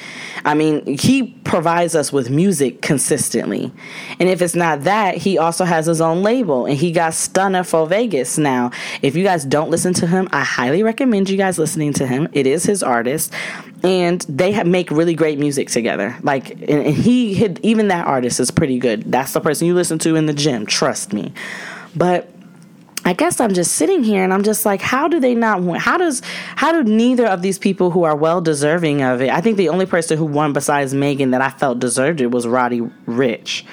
I 0.44 0.54
mean, 0.54 0.98
he 0.98 1.34
provides 1.44 1.94
us 1.94 2.12
with 2.12 2.30
music 2.30 2.82
consistently. 2.82 3.70
And 4.18 4.28
if 4.28 4.40
it's 4.40 4.54
not 4.54 4.84
that, 4.84 5.16
he 5.16 5.38
also 5.38 5.64
has 5.64 5.86
his 5.86 6.00
own 6.00 6.22
label 6.22 6.66
and 6.66 6.76
he 6.76 6.92
got 6.92 7.12
Stunna 7.12 7.66
4 7.66 7.86
Vegas 7.86 8.38
now. 8.38 8.70
If 9.02 9.16
you 9.16 9.24
guys 9.24 9.44
don't 9.44 9.70
listen 9.70 9.92
to 9.94 10.06
him, 10.06 10.28
I 10.32 10.42
highly 10.42 10.82
recommend 10.82 11.28
you 11.28 11.36
guys 11.36 11.58
listening 11.58 11.92
to 11.94 12.06
him. 12.06 12.28
It 12.32 12.46
is 12.46 12.64
his 12.64 12.82
artist 12.82 13.32
and 13.82 14.20
they 14.22 14.52
have, 14.52 14.66
make 14.66 14.90
really 14.90 15.14
great 15.14 15.38
music 15.38 15.68
together. 15.68 16.16
Like, 16.22 16.50
and, 16.50 16.70
and 16.70 16.94
he 16.94 17.34
hit, 17.34 17.60
even 17.62 17.88
that 17.88 18.06
artist 18.06 18.40
is 18.40 18.50
pretty 18.50 18.78
good. 18.78 19.10
That's 19.10 19.32
the 19.32 19.40
person 19.40 19.66
you 19.66 19.74
listen 19.74 19.98
to 20.00 20.16
in 20.16 20.26
the 20.26 20.32
gym, 20.32 20.66
trust 20.66 21.12
me. 21.12 21.32
But 21.94 22.28
I 23.08 23.14
guess 23.14 23.40
I'm 23.40 23.54
just 23.54 23.72
sitting 23.72 24.04
here 24.04 24.22
and 24.22 24.34
I'm 24.34 24.42
just 24.42 24.66
like, 24.66 24.82
how 24.82 25.08
do 25.08 25.18
they 25.18 25.34
not 25.34 25.62
win? 25.62 25.80
How 25.80 25.96
does 25.96 26.20
how 26.56 26.72
do 26.72 26.84
neither 26.84 27.26
of 27.26 27.40
these 27.40 27.58
people 27.58 27.90
who 27.90 28.02
are 28.02 28.14
well 28.14 28.42
deserving 28.42 29.00
of 29.00 29.22
it? 29.22 29.30
I 29.30 29.40
think 29.40 29.56
the 29.56 29.70
only 29.70 29.86
person 29.86 30.18
who 30.18 30.26
won 30.26 30.52
besides 30.52 30.92
Megan 30.92 31.30
that 31.30 31.40
I 31.40 31.48
felt 31.48 31.78
deserved 31.78 32.20
it 32.20 32.30
was 32.30 32.46
Roddy 32.46 32.82
Ricch. 33.06 33.64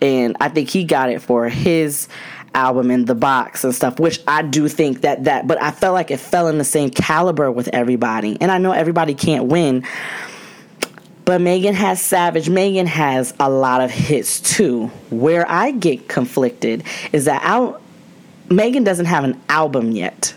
And 0.00 0.38
I 0.40 0.48
think 0.48 0.70
he 0.70 0.84
got 0.84 1.10
it 1.10 1.20
for 1.20 1.50
his 1.50 2.08
album 2.54 2.90
in 2.90 3.04
the 3.04 3.14
box 3.14 3.62
and 3.62 3.74
stuff, 3.74 4.00
which 4.00 4.22
I 4.26 4.40
do 4.40 4.68
think 4.68 5.02
that 5.02 5.24
that 5.24 5.46
but 5.46 5.60
I 5.60 5.70
felt 5.70 5.92
like 5.92 6.10
it 6.10 6.18
fell 6.18 6.48
in 6.48 6.56
the 6.56 6.64
same 6.64 6.88
caliber 6.88 7.52
with 7.52 7.68
everybody. 7.74 8.38
And 8.40 8.50
I 8.50 8.56
know 8.56 8.72
everybody 8.72 9.12
can't 9.12 9.44
win. 9.44 9.84
But 11.26 11.42
Megan 11.42 11.74
has 11.74 12.00
Savage. 12.00 12.48
Megan 12.48 12.86
has 12.86 13.34
a 13.38 13.50
lot 13.50 13.82
of 13.82 13.90
hits 13.90 14.40
too. 14.40 14.86
Where 15.10 15.44
I 15.46 15.72
get 15.72 16.08
conflicted 16.08 16.84
is 17.12 17.26
that 17.26 17.42
I 17.44 17.74
Megan 18.50 18.84
doesn't 18.84 19.06
have 19.06 19.24
an 19.24 19.40
album 19.48 19.92
yet. 19.92 20.34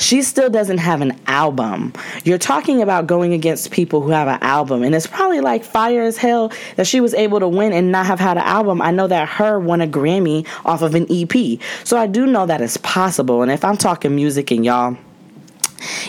She 0.00 0.22
still 0.22 0.48
doesn't 0.48 0.78
have 0.78 1.02
an 1.02 1.20
album. 1.26 1.92
You're 2.24 2.38
talking 2.38 2.80
about 2.80 3.06
going 3.06 3.34
against 3.34 3.70
people 3.70 4.00
who 4.00 4.10
have 4.10 4.28
an 4.28 4.38
album, 4.40 4.82
and 4.82 4.94
it's 4.94 5.06
probably 5.06 5.40
like 5.40 5.62
fire 5.62 6.02
as 6.02 6.16
hell 6.16 6.50
that 6.76 6.86
she 6.86 7.00
was 7.00 7.12
able 7.12 7.38
to 7.38 7.46
win 7.46 7.74
and 7.74 7.92
not 7.92 8.06
have 8.06 8.18
had 8.18 8.38
an 8.38 8.44
album. 8.44 8.80
I 8.80 8.92
know 8.92 9.06
that 9.08 9.28
her 9.28 9.60
won 9.60 9.82
a 9.82 9.86
Grammy 9.86 10.46
off 10.64 10.80
of 10.80 10.94
an 10.94 11.06
EP, 11.10 11.60
so 11.84 11.98
I 11.98 12.06
do 12.06 12.26
know 12.26 12.46
that 12.46 12.62
it's 12.62 12.78
possible. 12.78 13.42
And 13.42 13.52
if 13.52 13.62
I'm 13.62 13.76
talking 13.76 14.16
music 14.16 14.50
and 14.50 14.64
y'all, 14.64 14.96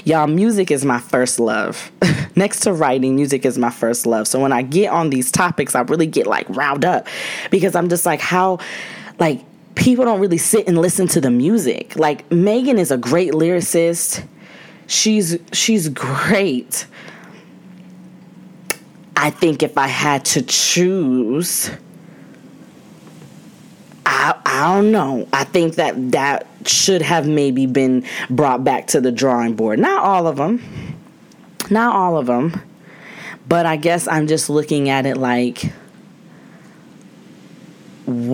Y'all, 0.03 0.27
music 0.27 0.69
is 0.69 0.83
my 0.83 0.99
first 0.99 1.39
love. 1.39 1.91
Next 2.35 2.61
to 2.61 2.73
writing, 2.73 3.15
music 3.15 3.45
is 3.45 3.57
my 3.57 3.69
first 3.69 4.05
love. 4.05 4.27
So 4.27 4.39
when 4.39 4.51
I 4.51 4.63
get 4.63 4.91
on 4.91 5.09
these 5.09 5.31
topics, 5.31 5.75
I 5.75 5.81
really 5.81 6.07
get 6.07 6.27
like 6.27 6.45
riled 6.49 6.83
up 6.83 7.07
because 7.51 7.75
I'm 7.75 7.87
just 7.87 8.05
like, 8.05 8.19
how, 8.19 8.59
like, 9.19 9.43
people 9.75 10.05
don't 10.05 10.19
really 10.19 10.37
sit 10.37 10.67
and 10.67 10.77
listen 10.77 11.07
to 11.09 11.21
the 11.21 11.31
music. 11.31 11.95
Like 11.95 12.29
Megan 12.31 12.77
is 12.77 12.91
a 12.91 12.97
great 12.97 13.33
lyricist. 13.33 14.25
She's 14.87 15.37
she's 15.53 15.89
great. 15.89 16.85
I 19.15 19.29
think 19.29 19.61
if 19.63 19.77
I 19.77 19.87
had 19.87 20.25
to 20.25 20.41
choose 20.41 21.69
I, 24.05 24.39
I 24.45 24.75
don't 24.75 24.91
know. 24.91 25.27
I 25.31 25.45
think 25.45 25.75
that 25.75 26.11
that 26.11 26.45
should 26.65 27.01
have 27.01 27.27
maybe 27.27 27.65
been 27.65 28.05
brought 28.29 28.63
back 28.63 28.87
to 28.87 29.01
the 29.01 29.11
drawing 29.11 29.55
board. 29.55 29.79
Not 29.79 30.03
all 30.03 30.27
of 30.27 30.35
them. 30.35 30.61
Not 31.69 31.95
all 31.95 32.17
of 32.17 32.25
them. 32.27 32.61
But 33.47 33.65
I 33.65 33.77
guess 33.77 34.07
I'm 34.07 34.27
just 34.27 34.49
looking 34.49 34.89
at 34.89 35.05
it 35.05 35.17
like 35.17 35.71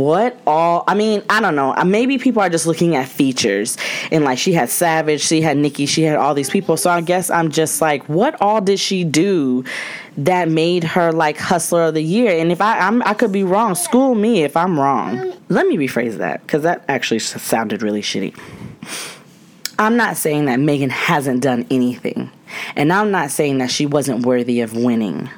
what 0.07 0.39
all 0.47 0.85
i 0.87 0.95
mean 0.95 1.21
i 1.29 1.41
don't 1.41 1.55
know. 1.55 1.75
Uh, 1.75 1.83
maybe 1.83 2.17
people 2.17 2.41
are 2.41 2.49
just 2.49 2.65
looking 2.65 2.95
at 2.95 3.09
features 3.09 3.77
and 4.09 4.23
like 4.23 4.37
she 4.37 4.53
had 4.53 4.69
savage 4.69 5.19
she 5.19 5.41
had 5.41 5.57
nicki 5.57 5.85
she 5.85 6.03
had 6.03 6.15
all 6.15 6.33
these 6.33 6.49
people. 6.49 6.77
So 6.77 6.89
i 6.89 7.01
guess 7.01 7.29
i'm 7.29 7.51
just 7.51 7.81
like 7.81 8.07
what 8.07 8.41
all 8.41 8.61
did 8.61 8.79
she 8.79 9.03
do 9.03 9.65
that 10.17 10.47
made 10.47 10.85
her 10.85 11.11
like 11.11 11.37
hustler 11.37 11.83
of 11.83 11.93
the 11.93 12.01
year? 12.01 12.39
And 12.39 12.53
if 12.53 12.61
i 12.61 12.79
I'm, 12.79 13.01
i 13.03 13.13
could 13.13 13.33
be 13.33 13.43
wrong. 13.43 13.75
School 13.75 14.15
me 14.15 14.43
if 14.43 14.55
i'm 14.55 14.79
wrong. 14.79 15.33
Let 15.49 15.67
me 15.67 15.75
rephrase 15.75 16.17
that 16.19 16.41
because 16.41 16.63
that 16.63 16.85
actually 16.87 17.19
sounded 17.19 17.81
really 17.81 18.01
shitty. 18.01 18.33
I'm 19.77 19.97
not 19.97 20.15
saying 20.15 20.45
that 20.45 20.61
megan 20.61 20.89
hasn't 20.89 21.43
done 21.43 21.67
anything 21.69 22.31
and 22.77 22.93
i'm 22.93 23.11
not 23.11 23.29
saying 23.29 23.57
that 23.57 23.69
she 23.69 23.85
wasn't 23.85 24.25
worthy 24.25 24.61
of 24.61 24.73
winning 24.73 25.29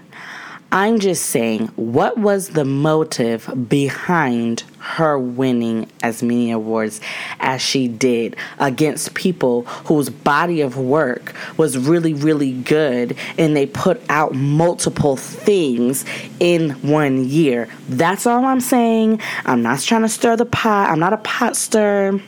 I'm 0.72 1.00
just 1.00 1.26
saying, 1.26 1.68
what 1.78 2.20
was 2.20 2.50
the 2.50 2.64
motive 2.64 3.52
behind 3.68 4.64
her 4.78 5.18
winning 5.18 5.90
as 6.04 6.22
many 6.22 6.52
awards 6.52 7.02
as 7.40 7.60
she 7.60 7.88
did 7.88 8.36
against 8.60 9.16
people 9.16 9.64
whose 9.64 10.12
body 10.12 10.62
of 10.62 10.78
work 10.78 11.34
was 11.58 11.76
really, 11.76 12.14
really 12.14 12.52
good 12.52 13.18
and 13.38 13.58
they 13.58 13.66
put 13.66 14.00
out 14.10 14.36
multiple 14.36 15.18
things 15.18 16.06
in 16.40 16.70
one 16.88 17.26
year? 17.26 17.68
That's 17.88 18.28
all 18.28 18.46
I'm 18.46 18.62
saying. 18.62 19.22
I'm 19.46 19.64
not 19.64 19.80
trying 19.80 20.04
to 20.04 20.10
stir 20.10 20.36
the 20.36 20.46
pot. 20.46 20.92
I'm 20.92 21.00
not 21.00 21.14
a 21.14 21.18
pot 21.18 21.56
stir. 21.56 22.22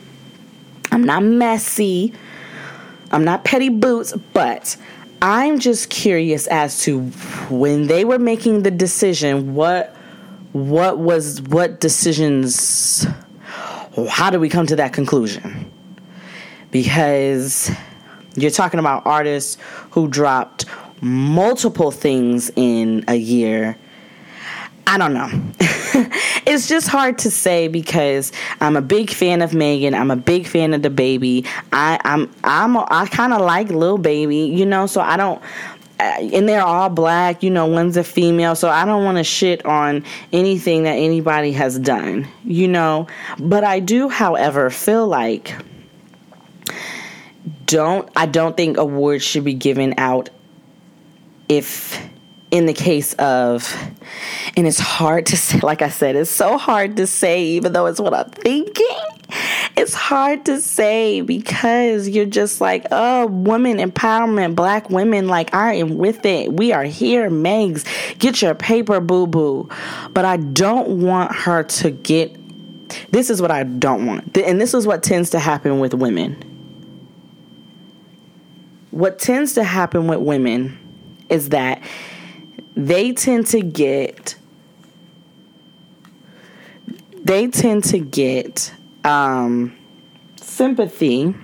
I'm 0.90 1.04
not 1.04 1.22
messy. 1.22 2.12
I'm 3.12 3.22
not 3.22 3.44
petty 3.44 3.68
boots, 3.68 4.14
but 4.32 4.76
I'm 5.22 5.60
just 5.60 5.88
curious 5.88 6.48
as 6.48 6.80
to 6.80 7.00
when 7.48 7.86
they 7.86 8.04
were 8.04 8.18
making 8.18 8.64
the 8.64 8.72
decision, 8.72 9.54
what 9.54 9.94
what 10.50 10.98
was 10.98 11.40
what 11.42 11.78
decisions 11.78 13.06
how 14.08 14.30
did 14.30 14.40
we 14.40 14.48
come 14.48 14.66
to 14.66 14.74
that 14.76 14.92
conclusion? 14.92 15.70
Because 16.72 17.70
you're 18.34 18.50
talking 18.50 18.80
about 18.80 19.06
artists 19.06 19.58
who 19.92 20.08
dropped 20.08 20.64
multiple 21.00 21.92
things 21.92 22.50
in 22.56 23.04
a 23.06 23.14
year. 23.14 23.78
I 24.86 24.98
don't 24.98 25.14
know. 25.14 25.30
it's 26.46 26.68
just 26.68 26.88
hard 26.88 27.18
to 27.18 27.30
say 27.30 27.68
because 27.68 28.32
I'm 28.60 28.76
a 28.76 28.82
big 28.82 29.10
fan 29.10 29.40
of 29.40 29.54
Megan. 29.54 29.94
I'm 29.94 30.10
a 30.10 30.16
big 30.16 30.46
fan 30.46 30.74
of 30.74 30.82
DaBaby. 30.82 31.46
I, 31.72 31.98
I'm 32.04 32.30
I'm 32.44 32.76
I 32.76 33.06
kind 33.10 33.32
of 33.32 33.40
like 33.40 33.68
Lil 33.70 33.98
Baby, 33.98 34.38
you 34.38 34.66
know. 34.66 34.86
So 34.86 35.00
I 35.00 35.16
don't 35.16 35.40
uh, 36.02 36.18
and 36.32 36.48
they're 36.48 36.62
all 36.62 36.88
black, 36.88 37.44
you 37.44 37.50
know, 37.50 37.66
one's 37.66 37.96
a 37.96 38.02
female, 38.02 38.56
so 38.56 38.68
I 38.68 38.84
don't 38.84 39.04
want 39.04 39.18
to 39.18 39.24
shit 39.24 39.64
on 39.64 40.04
anything 40.32 40.82
that 40.82 40.96
anybody 40.96 41.52
has 41.52 41.78
done, 41.78 42.26
you 42.42 42.66
know. 42.66 43.06
But 43.38 43.62
I 43.62 43.78
do, 43.78 44.08
however, 44.08 44.68
feel 44.68 45.06
like 45.06 45.54
don't 47.66 48.08
I 48.16 48.26
don't 48.26 48.56
think 48.56 48.78
awards 48.78 49.22
should 49.22 49.44
be 49.44 49.54
given 49.54 49.94
out 49.96 50.28
if 51.48 52.04
in 52.52 52.66
the 52.66 52.74
case 52.74 53.14
of, 53.14 53.74
and 54.58 54.66
it's 54.66 54.78
hard 54.78 55.24
to 55.26 55.38
say, 55.38 55.58
like 55.60 55.80
I 55.80 55.88
said, 55.88 56.14
it's 56.16 56.30
so 56.30 56.58
hard 56.58 56.98
to 56.98 57.06
say, 57.06 57.44
even 57.44 57.72
though 57.72 57.86
it's 57.86 57.98
what 57.98 58.12
I'm 58.12 58.30
thinking. 58.30 58.98
It's 59.74 59.94
hard 59.94 60.44
to 60.44 60.60
say 60.60 61.22
because 61.22 62.06
you're 62.10 62.26
just 62.26 62.60
like, 62.60 62.86
oh, 62.92 63.26
women 63.26 63.78
empowerment, 63.78 64.54
black 64.54 64.90
women, 64.90 65.28
like 65.28 65.54
I 65.54 65.74
am 65.76 65.96
with 65.96 66.26
it. 66.26 66.52
We 66.52 66.72
are 66.72 66.84
here, 66.84 67.30
Megs. 67.30 67.86
Get 68.18 68.42
your 68.42 68.54
paper, 68.54 69.00
boo 69.00 69.26
boo. 69.26 69.70
But 70.10 70.26
I 70.26 70.36
don't 70.36 71.00
want 71.00 71.34
her 71.34 71.62
to 71.62 71.90
get. 71.90 72.36
This 73.10 73.30
is 73.30 73.40
what 73.40 73.50
I 73.50 73.62
don't 73.62 74.04
want. 74.04 74.36
And 74.36 74.60
this 74.60 74.74
is 74.74 74.86
what 74.86 75.02
tends 75.02 75.30
to 75.30 75.38
happen 75.38 75.80
with 75.80 75.94
women. 75.94 76.36
What 78.90 79.18
tends 79.18 79.54
to 79.54 79.64
happen 79.64 80.06
with 80.06 80.18
women 80.20 80.78
is 81.30 81.48
that 81.48 81.80
they 82.76 83.12
tend 83.12 83.46
to 83.48 83.60
get 83.60 84.36
they 87.24 87.46
tend 87.46 87.84
to 87.84 87.98
get 87.98 88.72
um, 89.04 89.76
sympathy 90.36 91.34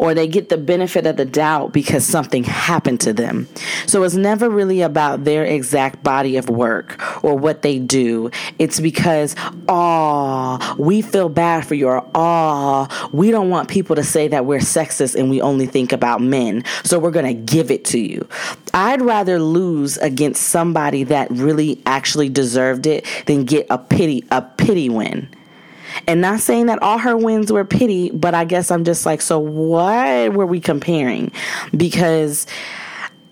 or 0.00 0.14
they 0.14 0.26
get 0.26 0.48
the 0.48 0.56
benefit 0.56 1.06
of 1.06 1.18
the 1.18 1.26
doubt 1.26 1.74
because 1.74 2.06
something 2.06 2.42
happened 2.42 2.98
to 2.98 3.12
them. 3.12 3.46
So 3.86 4.02
it's 4.02 4.14
never 4.14 4.48
really 4.48 4.80
about 4.80 5.24
their 5.24 5.44
exact 5.44 6.02
body 6.02 6.38
of 6.38 6.48
work 6.48 7.22
or 7.22 7.36
what 7.36 7.60
they 7.60 7.78
do. 7.78 8.30
It's 8.58 8.80
because, 8.80 9.36
oh, 9.68 10.74
we 10.78 11.02
feel 11.02 11.28
bad 11.28 11.66
for 11.66 11.74
you, 11.74 11.88
or 11.88 12.10
oh, 12.14 13.10
we 13.12 13.30
don't 13.30 13.50
want 13.50 13.68
people 13.68 13.94
to 13.96 14.02
say 14.02 14.26
that 14.28 14.46
we're 14.46 14.60
sexist 14.60 15.16
and 15.16 15.28
we 15.28 15.42
only 15.42 15.66
think 15.66 15.92
about 15.92 16.22
men. 16.22 16.64
So 16.82 16.98
we're 16.98 17.10
going 17.10 17.26
to 17.26 17.52
give 17.52 17.70
it 17.70 17.84
to 17.86 17.98
you. 17.98 18.26
I'd 18.72 19.02
rather 19.02 19.38
lose 19.38 19.98
against 19.98 20.44
somebody 20.44 21.04
that 21.04 21.30
really 21.30 21.82
actually 21.84 22.30
deserved 22.30 22.86
it 22.86 23.04
than 23.26 23.44
get 23.44 23.66
a 23.68 23.76
pity 23.76 24.24
a 24.30 24.40
pity 24.40 24.88
win. 24.88 25.28
And 26.06 26.20
not 26.20 26.40
saying 26.40 26.66
that 26.66 26.82
all 26.82 26.98
her 26.98 27.16
wins 27.16 27.52
were 27.52 27.64
pity, 27.64 28.10
but 28.10 28.34
I 28.34 28.44
guess 28.44 28.70
I'm 28.70 28.84
just 28.84 29.06
like, 29.06 29.20
so 29.20 29.38
what 29.38 30.32
were 30.32 30.46
we 30.46 30.60
comparing? 30.60 31.32
Because 31.76 32.46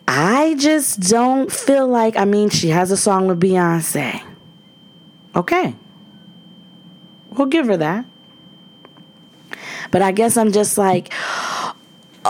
I 0.06 0.54
just 0.58 1.00
don't 1.00 1.52
feel 1.52 1.86
like, 1.86 2.16
I 2.16 2.24
mean, 2.24 2.48
she 2.48 2.68
has 2.68 2.90
a 2.90 2.96
song 2.96 3.26
with 3.26 3.40
Beyonce. 3.40 4.22
Okay. 5.36 5.74
We'll 7.30 7.46
give 7.46 7.66
her 7.66 7.76
that. 7.76 8.04
But 9.90 10.02
I 10.02 10.12
guess 10.12 10.36
I'm 10.36 10.52
just 10.52 10.78
like, 10.78 11.12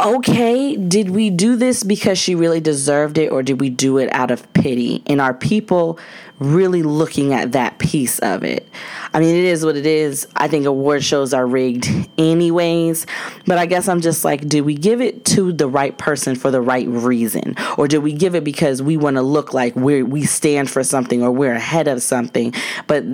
okay, 0.04 0.76
did 0.76 1.10
we 1.10 1.30
do 1.30 1.56
this 1.56 1.82
because 1.82 2.18
she 2.18 2.34
really 2.34 2.60
deserved 2.60 3.18
it 3.18 3.30
or 3.30 3.42
did 3.42 3.60
we 3.60 3.70
do 3.70 3.98
it 3.98 4.12
out 4.12 4.30
of 4.30 4.50
pity? 4.52 5.02
And 5.06 5.20
are 5.20 5.34
people 5.34 5.98
really 6.38 6.82
looking 6.82 7.32
at 7.34 7.52
that 7.52 7.78
piece 7.78 8.18
of 8.20 8.44
it? 8.44 8.68
I 9.12 9.20
mean, 9.20 9.34
it 9.34 9.44
is 9.44 9.64
what 9.64 9.76
it 9.76 9.86
is. 9.86 10.26
I 10.36 10.48
think 10.48 10.66
award 10.66 11.02
shows 11.02 11.34
are 11.34 11.46
rigged 11.46 11.88
anyways, 12.18 13.06
but 13.46 13.58
I 13.58 13.66
guess 13.66 13.88
I'm 13.88 14.00
just 14.00 14.24
like, 14.24 14.48
do 14.48 14.62
we 14.62 14.74
give 14.74 15.00
it 15.00 15.24
to 15.26 15.52
the 15.52 15.68
right 15.68 15.96
person 15.96 16.34
for 16.36 16.50
the 16.50 16.60
right 16.60 16.86
reason? 16.88 17.56
Or 17.76 17.88
do 17.88 18.00
we 18.00 18.12
give 18.12 18.34
it 18.34 18.44
because 18.44 18.82
we 18.82 18.96
want 18.96 19.16
to 19.16 19.22
look 19.22 19.52
like 19.52 19.74
we 19.74 20.02
we 20.02 20.24
stand 20.24 20.70
for 20.70 20.84
something 20.84 21.22
or 21.22 21.30
we're 21.30 21.54
ahead 21.54 21.88
of 21.88 22.02
something, 22.02 22.54
but 22.86 23.04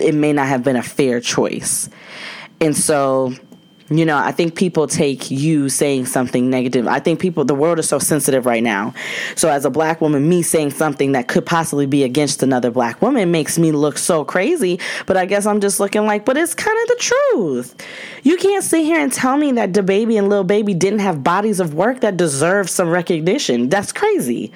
it 0.00 0.14
may 0.14 0.32
not 0.32 0.46
have 0.46 0.62
been 0.62 0.76
a 0.76 0.82
fair 0.82 1.20
choice? 1.20 1.90
And 2.60 2.74
so 2.74 3.34
you 3.88 4.04
know, 4.04 4.16
I 4.16 4.32
think 4.32 4.56
people 4.56 4.88
take 4.88 5.30
you 5.30 5.68
saying 5.68 6.06
something 6.06 6.50
negative. 6.50 6.88
I 6.88 6.98
think 6.98 7.20
people, 7.20 7.44
the 7.44 7.54
world 7.54 7.78
is 7.78 7.88
so 7.88 8.00
sensitive 8.00 8.44
right 8.44 8.62
now. 8.62 8.92
So, 9.36 9.48
as 9.48 9.64
a 9.64 9.70
black 9.70 10.00
woman, 10.00 10.28
me 10.28 10.42
saying 10.42 10.72
something 10.72 11.12
that 11.12 11.28
could 11.28 11.46
possibly 11.46 11.86
be 11.86 12.02
against 12.02 12.42
another 12.42 12.72
black 12.72 13.00
woman 13.00 13.30
makes 13.30 13.58
me 13.58 13.70
look 13.70 13.96
so 13.96 14.24
crazy. 14.24 14.80
But 15.06 15.16
I 15.16 15.24
guess 15.24 15.46
I'm 15.46 15.60
just 15.60 15.78
looking 15.78 16.04
like, 16.04 16.24
but 16.24 16.36
it's 16.36 16.54
kind 16.54 16.76
of 16.82 16.88
the 16.88 16.96
truth. 16.96 17.86
You 18.24 18.36
can't 18.36 18.64
sit 18.64 18.84
here 18.84 18.98
and 18.98 19.12
tell 19.12 19.36
me 19.36 19.52
that 19.52 19.70
DaBaby 19.70 20.18
and 20.18 20.28
Lil 20.28 20.42
Baby 20.42 20.74
didn't 20.74 21.00
have 21.00 21.22
bodies 21.22 21.60
of 21.60 21.74
work 21.74 22.00
that 22.00 22.16
deserve 22.16 22.68
some 22.68 22.88
recognition. 22.88 23.68
That's 23.68 23.92
crazy 23.92 24.52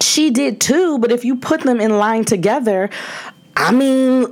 she 0.00 0.30
did 0.30 0.60
too, 0.60 0.98
but 0.98 1.12
if 1.12 1.24
you 1.24 1.36
put 1.36 1.60
them 1.62 1.80
in 1.80 1.98
line 1.98 2.24
together, 2.24 2.88
I 3.56 3.72
mean, 3.72 4.26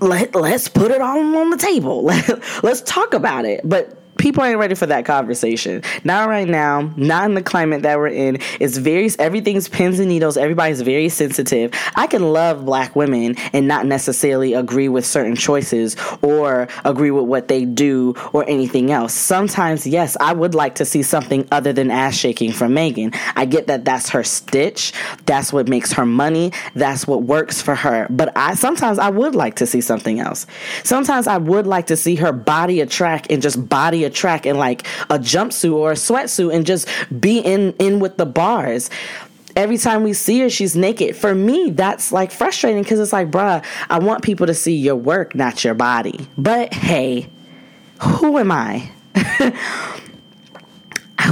let, 0.00 0.34
let's 0.34 0.68
put 0.68 0.90
it 0.90 1.00
all 1.00 1.18
on 1.36 1.50
the 1.50 1.56
table. 1.56 2.02
Let, 2.04 2.42
let's 2.64 2.80
talk 2.82 3.14
about 3.14 3.44
it. 3.44 3.60
But 3.62 4.03
people 4.18 4.44
ain't 4.44 4.58
ready 4.58 4.74
for 4.74 4.86
that 4.86 5.04
conversation. 5.04 5.82
Not 6.04 6.28
right 6.28 6.48
now, 6.48 6.92
not 6.96 7.26
in 7.26 7.34
the 7.34 7.42
climate 7.42 7.82
that 7.82 7.98
we're 7.98 8.08
in. 8.08 8.38
It's 8.60 8.76
very 8.78 9.10
everything's 9.18 9.68
pins 9.68 9.98
and 9.98 10.08
needles. 10.08 10.36
Everybody's 10.36 10.80
very 10.80 11.08
sensitive. 11.08 11.72
I 11.94 12.06
can 12.06 12.32
love 12.32 12.64
black 12.64 12.96
women 12.96 13.36
and 13.52 13.68
not 13.68 13.86
necessarily 13.86 14.54
agree 14.54 14.88
with 14.88 15.04
certain 15.04 15.36
choices 15.36 15.96
or 16.22 16.68
agree 16.84 17.10
with 17.10 17.24
what 17.24 17.48
they 17.48 17.64
do 17.64 18.14
or 18.32 18.48
anything 18.48 18.90
else. 18.90 19.12
Sometimes, 19.12 19.86
yes, 19.86 20.16
I 20.20 20.32
would 20.32 20.54
like 20.54 20.76
to 20.76 20.84
see 20.84 21.02
something 21.02 21.46
other 21.50 21.72
than 21.72 21.90
ass 21.90 22.14
shaking 22.14 22.52
from 22.52 22.74
Megan. 22.74 23.12
I 23.36 23.44
get 23.44 23.66
that 23.66 23.84
that's 23.84 24.10
her 24.10 24.24
stitch. 24.24 24.92
That's 25.26 25.52
what 25.52 25.68
makes 25.68 25.92
her 25.92 26.06
money. 26.06 26.52
That's 26.74 27.06
what 27.06 27.22
works 27.22 27.60
for 27.60 27.74
her. 27.74 28.06
But 28.10 28.36
I 28.36 28.54
sometimes 28.54 28.98
I 28.98 29.10
would 29.10 29.34
like 29.34 29.56
to 29.56 29.66
see 29.66 29.80
something 29.80 30.20
else. 30.20 30.46
Sometimes 30.82 31.26
I 31.26 31.38
would 31.38 31.66
like 31.66 31.86
to 31.86 31.96
see 31.96 32.14
her 32.16 32.32
body 32.32 32.80
attract 32.80 33.30
and 33.30 33.42
just 33.42 33.68
body 33.68 34.03
a 34.04 34.10
track 34.10 34.46
in 34.46 34.58
like 34.58 34.86
a 35.10 35.18
jumpsuit 35.18 35.74
or 35.74 35.92
a 35.92 35.96
sweatsuit 35.96 36.54
and 36.54 36.66
just 36.66 36.88
be 37.20 37.38
in 37.38 37.72
in 37.78 38.00
with 38.00 38.16
the 38.16 38.26
bars 38.26 38.90
every 39.56 39.78
time 39.78 40.02
we 40.02 40.12
see 40.12 40.40
her, 40.40 40.50
she's 40.50 40.76
naked. 40.76 41.16
For 41.16 41.34
me, 41.34 41.70
that's 41.70 42.12
like 42.12 42.30
frustrating 42.30 42.82
because 42.82 43.00
it's 43.00 43.12
like, 43.12 43.30
bruh, 43.30 43.64
I 43.88 43.98
want 43.98 44.24
people 44.24 44.46
to 44.46 44.54
see 44.54 44.74
your 44.74 44.96
work, 44.96 45.34
not 45.34 45.64
your 45.64 45.74
body. 45.74 46.26
But 46.36 46.74
hey, 46.74 47.28
who 48.00 48.38
am 48.38 48.50
I? 48.50 48.90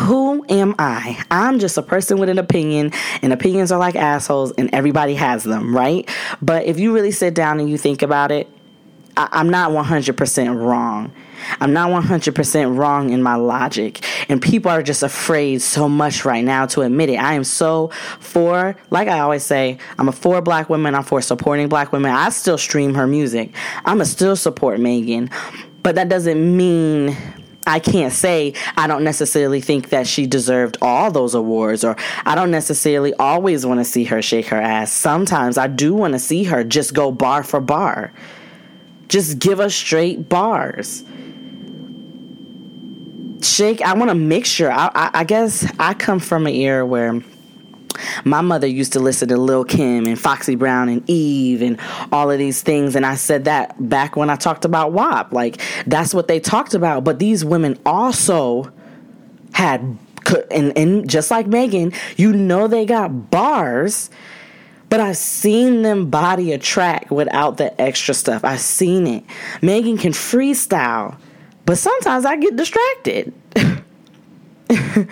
who 0.00 0.44
am 0.48 0.74
I? 0.78 1.22
I'm 1.30 1.58
just 1.58 1.76
a 1.76 1.82
person 1.82 2.18
with 2.18 2.28
an 2.28 2.38
opinion, 2.38 2.92
and 3.20 3.32
opinions 3.32 3.72
are 3.72 3.78
like 3.78 3.96
assholes, 3.96 4.52
and 4.52 4.70
everybody 4.72 5.14
has 5.14 5.44
them, 5.44 5.74
right? 5.76 6.08
But 6.40 6.66
if 6.66 6.78
you 6.78 6.94
really 6.94 7.10
sit 7.10 7.34
down 7.34 7.60
and 7.60 7.68
you 7.68 7.76
think 7.76 8.02
about 8.02 8.30
it, 8.30 8.48
I- 9.16 9.40
am 9.40 9.50
not 9.50 9.72
100% 9.72 10.64
wrong. 10.64 11.12
I'm 11.60 11.72
not 11.72 11.90
100% 11.90 12.76
wrong 12.76 13.10
in 13.10 13.22
my 13.22 13.34
logic. 13.36 14.04
And 14.28 14.40
people 14.40 14.70
are 14.70 14.82
just 14.82 15.02
afraid 15.02 15.62
so 15.62 15.88
much 15.88 16.24
right 16.24 16.44
now 16.44 16.66
to 16.66 16.82
admit 16.82 17.10
it. 17.10 17.16
I 17.16 17.34
am 17.34 17.44
so 17.44 17.88
for, 18.20 18.76
like 18.90 19.08
I 19.08 19.20
always 19.20 19.42
say, 19.42 19.78
I'm 19.98 20.08
a 20.08 20.12
for 20.12 20.40
black 20.40 20.68
women. 20.68 20.94
I'm 20.94 21.04
for 21.04 21.20
supporting 21.20 21.68
black 21.68 21.92
women. 21.92 22.10
I 22.12 22.30
still 22.30 22.58
stream 22.58 22.94
her 22.94 23.06
music. 23.06 23.54
I'm 23.84 23.98
to 23.98 24.04
still 24.04 24.36
support 24.36 24.80
Megan. 24.80 25.30
But 25.82 25.96
that 25.96 26.08
doesn't 26.08 26.56
mean 26.56 27.16
I 27.66 27.78
can't 27.78 28.12
say 28.12 28.54
I 28.76 28.86
don't 28.86 29.04
necessarily 29.04 29.60
think 29.60 29.90
that 29.90 30.06
she 30.06 30.26
deserved 30.26 30.78
all 30.82 31.10
those 31.10 31.34
awards, 31.34 31.84
or 31.84 31.96
I 32.24 32.34
don't 32.34 32.50
necessarily 32.50 33.14
always 33.14 33.64
want 33.64 33.80
to 33.80 33.84
see 33.84 34.04
her 34.04 34.22
shake 34.22 34.46
her 34.46 34.60
ass. 34.60 34.92
Sometimes 34.92 35.58
I 35.58 35.68
do 35.68 35.94
want 35.94 36.14
to 36.14 36.18
see 36.18 36.44
her 36.44 36.64
just 36.64 36.94
go 36.94 37.12
bar 37.12 37.42
for 37.42 37.60
bar. 37.60 38.12
Just 39.08 39.38
give 39.38 39.60
us 39.60 39.74
straight 39.74 40.28
bars 40.28 41.04
shake. 43.44 43.82
I 43.82 43.94
want 43.94 44.10
to 44.10 44.14
make 44.14 44.46
sure. 44.46 44.70
I, 44.70 44.90
I, 44.94 45.10
I 45.14 45.24
guess 45.24 45.70
I 45.78 45.94
come 45.94 46.18
from 46.18 46.46
an 46.46 46.54
era 46.54 46.84
where 46.86 47.22
my 48.24 48.40
mother 48.40 48.66
used 48.66 48.92
to 48.94 49.00
listen 49.00 49.28
to 49.28 49.36
Lil 49.36 49.64
Kim 49.64 50.06
and 50.06 50.18
Foxy 50.18 50.54
Brown 50.54 50.88
and 50.88 51.08
Eve 51.08 51.62
and 51.62 51.78
all 52.10 52.30
of 52.30 52.38
these 52.38 52.62
things. 52.62 52.96
And 52.96 53.04
I 53.04 53.14
said 53.14 53.44
that 53.44 53.88
back 53.88 54.16
when 54.16 54.30
I 54.30 54.36
talked 54.36 54.64
about 54.64 54.92
WAP. 54.92 55.32
Like, 55.32 55.60
that's 55.86 56.14
what 56.14 56.28
they 56.28 56.40
talked 56.40 56.74
about. 56.74 57.04
But 57.04 57.18
these 57.18 57.44
women 57.44 57.78
also 57.84 58.72
had, 59.52 59.98
and, 60.50 60.76
and 60.76 61.08
just 61.08 61.30
like 61.30 61.46
Megan, 61.46 61.92
you 62.16 62.32
know, 62.32 62.66
they 62.66 62.86
got 62.86 63.30
bars. 63.30 64.10
But 64.88 65.00
I've 65.00 65.16
seen 65.16 65.82
them 65.82 66.10
body 66.10 66.52
a 66.52 66.58
track 66.58 67.10
without 67.10 67.56
the 67.56 67.80
extra 67.80 68.12
stuff. 68.12 68.44
I've 68.44 68.60
seen 68.60 69.06
it. 69.06 69.24
Megan 69.62 69.96
can 69.96 70.12
freestyle. 70.12 71.16
But 71.64 71.78
sometimes 71.78 72.24
I 72.24 72.36
get 72.36 72.56
distracted. 72.56 73.32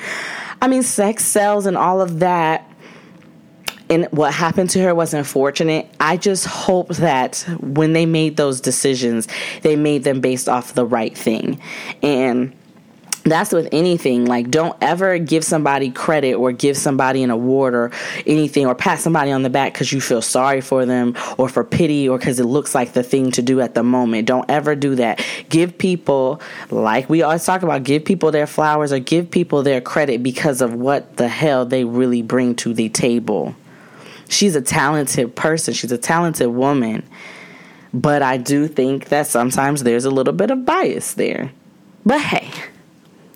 I 0.62 0.68
mean, 0.68 0.82
sex 0.82 1.24
sells 1.24 1.66
and 1.66 1.76
all 1.76 2.00
of 2.00 2.20
that. 2.20 2.66
And 3.88 4.06
what 4.12 4.32
happened 4.32 4.70
to 4.70 4.82
her 4.82 4.94
was 4.94 5.14
unfortunate. 5.14 5.92
I 5.98 6.16
just 6.16 6.46
hope 6.46 6.88
that 6.96 7.38
when 7.60 7.92
they 7.92 8.06
made 8.06 8.36
those 8.36 8.60
decisions, 8.60 9.26
they 9.62 9.74
made 9.74 10.04
them 10.04 10.20
based 10.20 10.48
off 10.48 10.74
the 10.74 10.86
right 10.86 11.16
thing. 11.16 11.60
And 12.02 12.56
that's 13.24 13.52
with 13.52 13.68
anything. 13.72 14.24
Like, 14.24 14.50
don't 14.50 14.76
ever 14.80 15.18
give 15.18 15.44
somebody 15.44 15.90
credit 15.90 16.34
or 16.34 16.52
give 16.52 16.76
somebody 16.76 17.22
an 17.22 17.30
award 17.30 17.74
or 17.74 17.90
anything 18.26 18.66
or 18.66 18.74
pat 18.74 19.00
somebody 19.00 19.30
on 19.30 19.42
the 19.42 19.50
back 19.50 19.72
because 19.72 19.92
you 19.92 20.00
feel 20.00 20.22
sorry 20.22 20.60
for 20.60 20.86
them 20.86 21.16
or 21.36 21.48
for 21.48 21.64
pity 21.64 22.08
or 22.08 22.18
because 22.18 22.40
it 22.40 22.44
looks 22.44 22.74
like 22.74 22.92
the 22.92 23.02
thing 23.02 23.30
to 23.32 23.42
do 23.42 23.60
at 23.60 23.74
the 23.74 23.82
moment. 23.82 24.26
Don't 24.26 24.48
ever 24.50 24.74
do 24.74 24.94
that. 24.96 25.24
Give 25.48 25.76
people, 25.76 26.40
like 26.70 27.08
we 27.10 27.22
always 27.22 27.44
talk 27.44 27.62
about, 27.62 27.82
give 27.82 28.04
people 28.04 28.30
their 28.30 28.46
flowers 28.46 28.92
or 28.92 28.98
give 28.98 29.30
people 29.30 29.62
their 29.62 29.80
credit 29.80 30.22
because 30.22 30.60
of 30.60 30.74
what 30.74 31.16
the 31.16 31.28
hell 31.28 31.66
they 31.66 31.84
really 31.84 32.22
bring 32.22 32.54
to 32.56 32.72
the 32.72 32.88
table. 32.88 33.54
She's 34.28 34.54
a 34.54 34.62
talented 34.62 35.34
person, 35.34 35.74
she's 35.74 35.92
a 35.92 35.98
talented 35.98 36.48
woman. 36.48 37.02
But 37.92 38.22
I 38.22 38.36
do 38.36 38.68
think 38.68 39.08
that 39.08 39.26
sometimes 39.26 39.82
there's 39.82 40.04
a 40.04 40.10
little 40.10 40.32
bit 40.32 40.50
of 40.52 40.64
bias 40.64 41.14
there. 41.14 41.50
But 42.06 42.20
hey, 42.20 42.48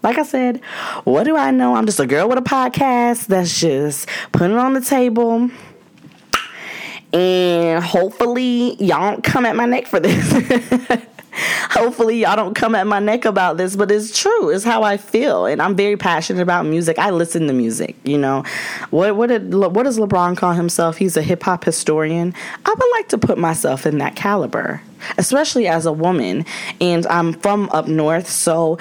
like 0.05 0.19
I 0.19 0.23
said, 0.23 0.61
what 1.05 1.25
do 1.25 1.35
I 1.35 1.51
know? 1.51 1.75
I'm 1.75 1.87
just 1.87 1.99
a 1.99 2.07
girl 2.07 2.29
with 2.29 2.39
a 2.39 2.43
podcast 2.43 3.27
that's 3.27 3.59
just 3.59 4.09
putting 4.33 4.53
it 4.53 4.59
on 4.59 4.75
the 4.75 4.83
table. 4.83 5.51
And 7.13 7.83
hopefully, 7.83 8.75
y'all 8.75 9.13
don't 9.13 9.25
come 9.25 9.47
at 9.47 9.57
my 9.57 9.65
neck 9.65 9.87
for 9.87 10.01
this. 10.01 11.01
Hopefully, 11.71 12.21
y'all 12.21 12.37
don't 12.37 12.55
come 12.55 12.75
at 12.77 12.87
my 12.87 13.01
neck 13.01 13.25
about 13.25 13.57
this, 13.57 13.75
but 13.75 13.91
it's 13.91 14.17
true. 14.17 14.51
It's 14.51 14.63
how 14.63 14.83
I 14.85 14.97
feel, 14.97 15.47
and 15.47 15.61
I'm 15.61 15.75
very 15.75 15.97
passionate 15.97 16.43
about 16.43 16.67
music. 16.67 16.99
I 16.99 17.11
listen 17.11 17.49
to 17.49 17.53
music. 17.53 17.97
You 18.05 18.19
know, 18.19 18.45
what 18.91 19.17
what 19.17 19.29
did 19.29 19.53
what 19.53 19.83
does 19.83 19.99
LeBron 19.99 20.37
call 20.37 20.53
himself? 20.53 20.97
He's 20.97 21.17
a 21.17 21.23
hip 21.23 21.43
hop 21.43 21.65
historian. 21.65 22.35
I 22.65 22.71
would 22.71 22.91
like 22.93 23.09
to 23.09 23.19
put 23.19 23.39
myself 23.39 23.87
in 23.87 23.99
that 23.99 24.15
caliber, 24.15 24.81
especially 25.19 25.67
as 25.67 25.87
a 25.87 25.93
woman, 25.93 26.45
and 26.81 27.07
I'm 27.07 27.33
from 27.33 27.69
up 27.73 27.89
north, 27.89 28.29
so 28.29 28.79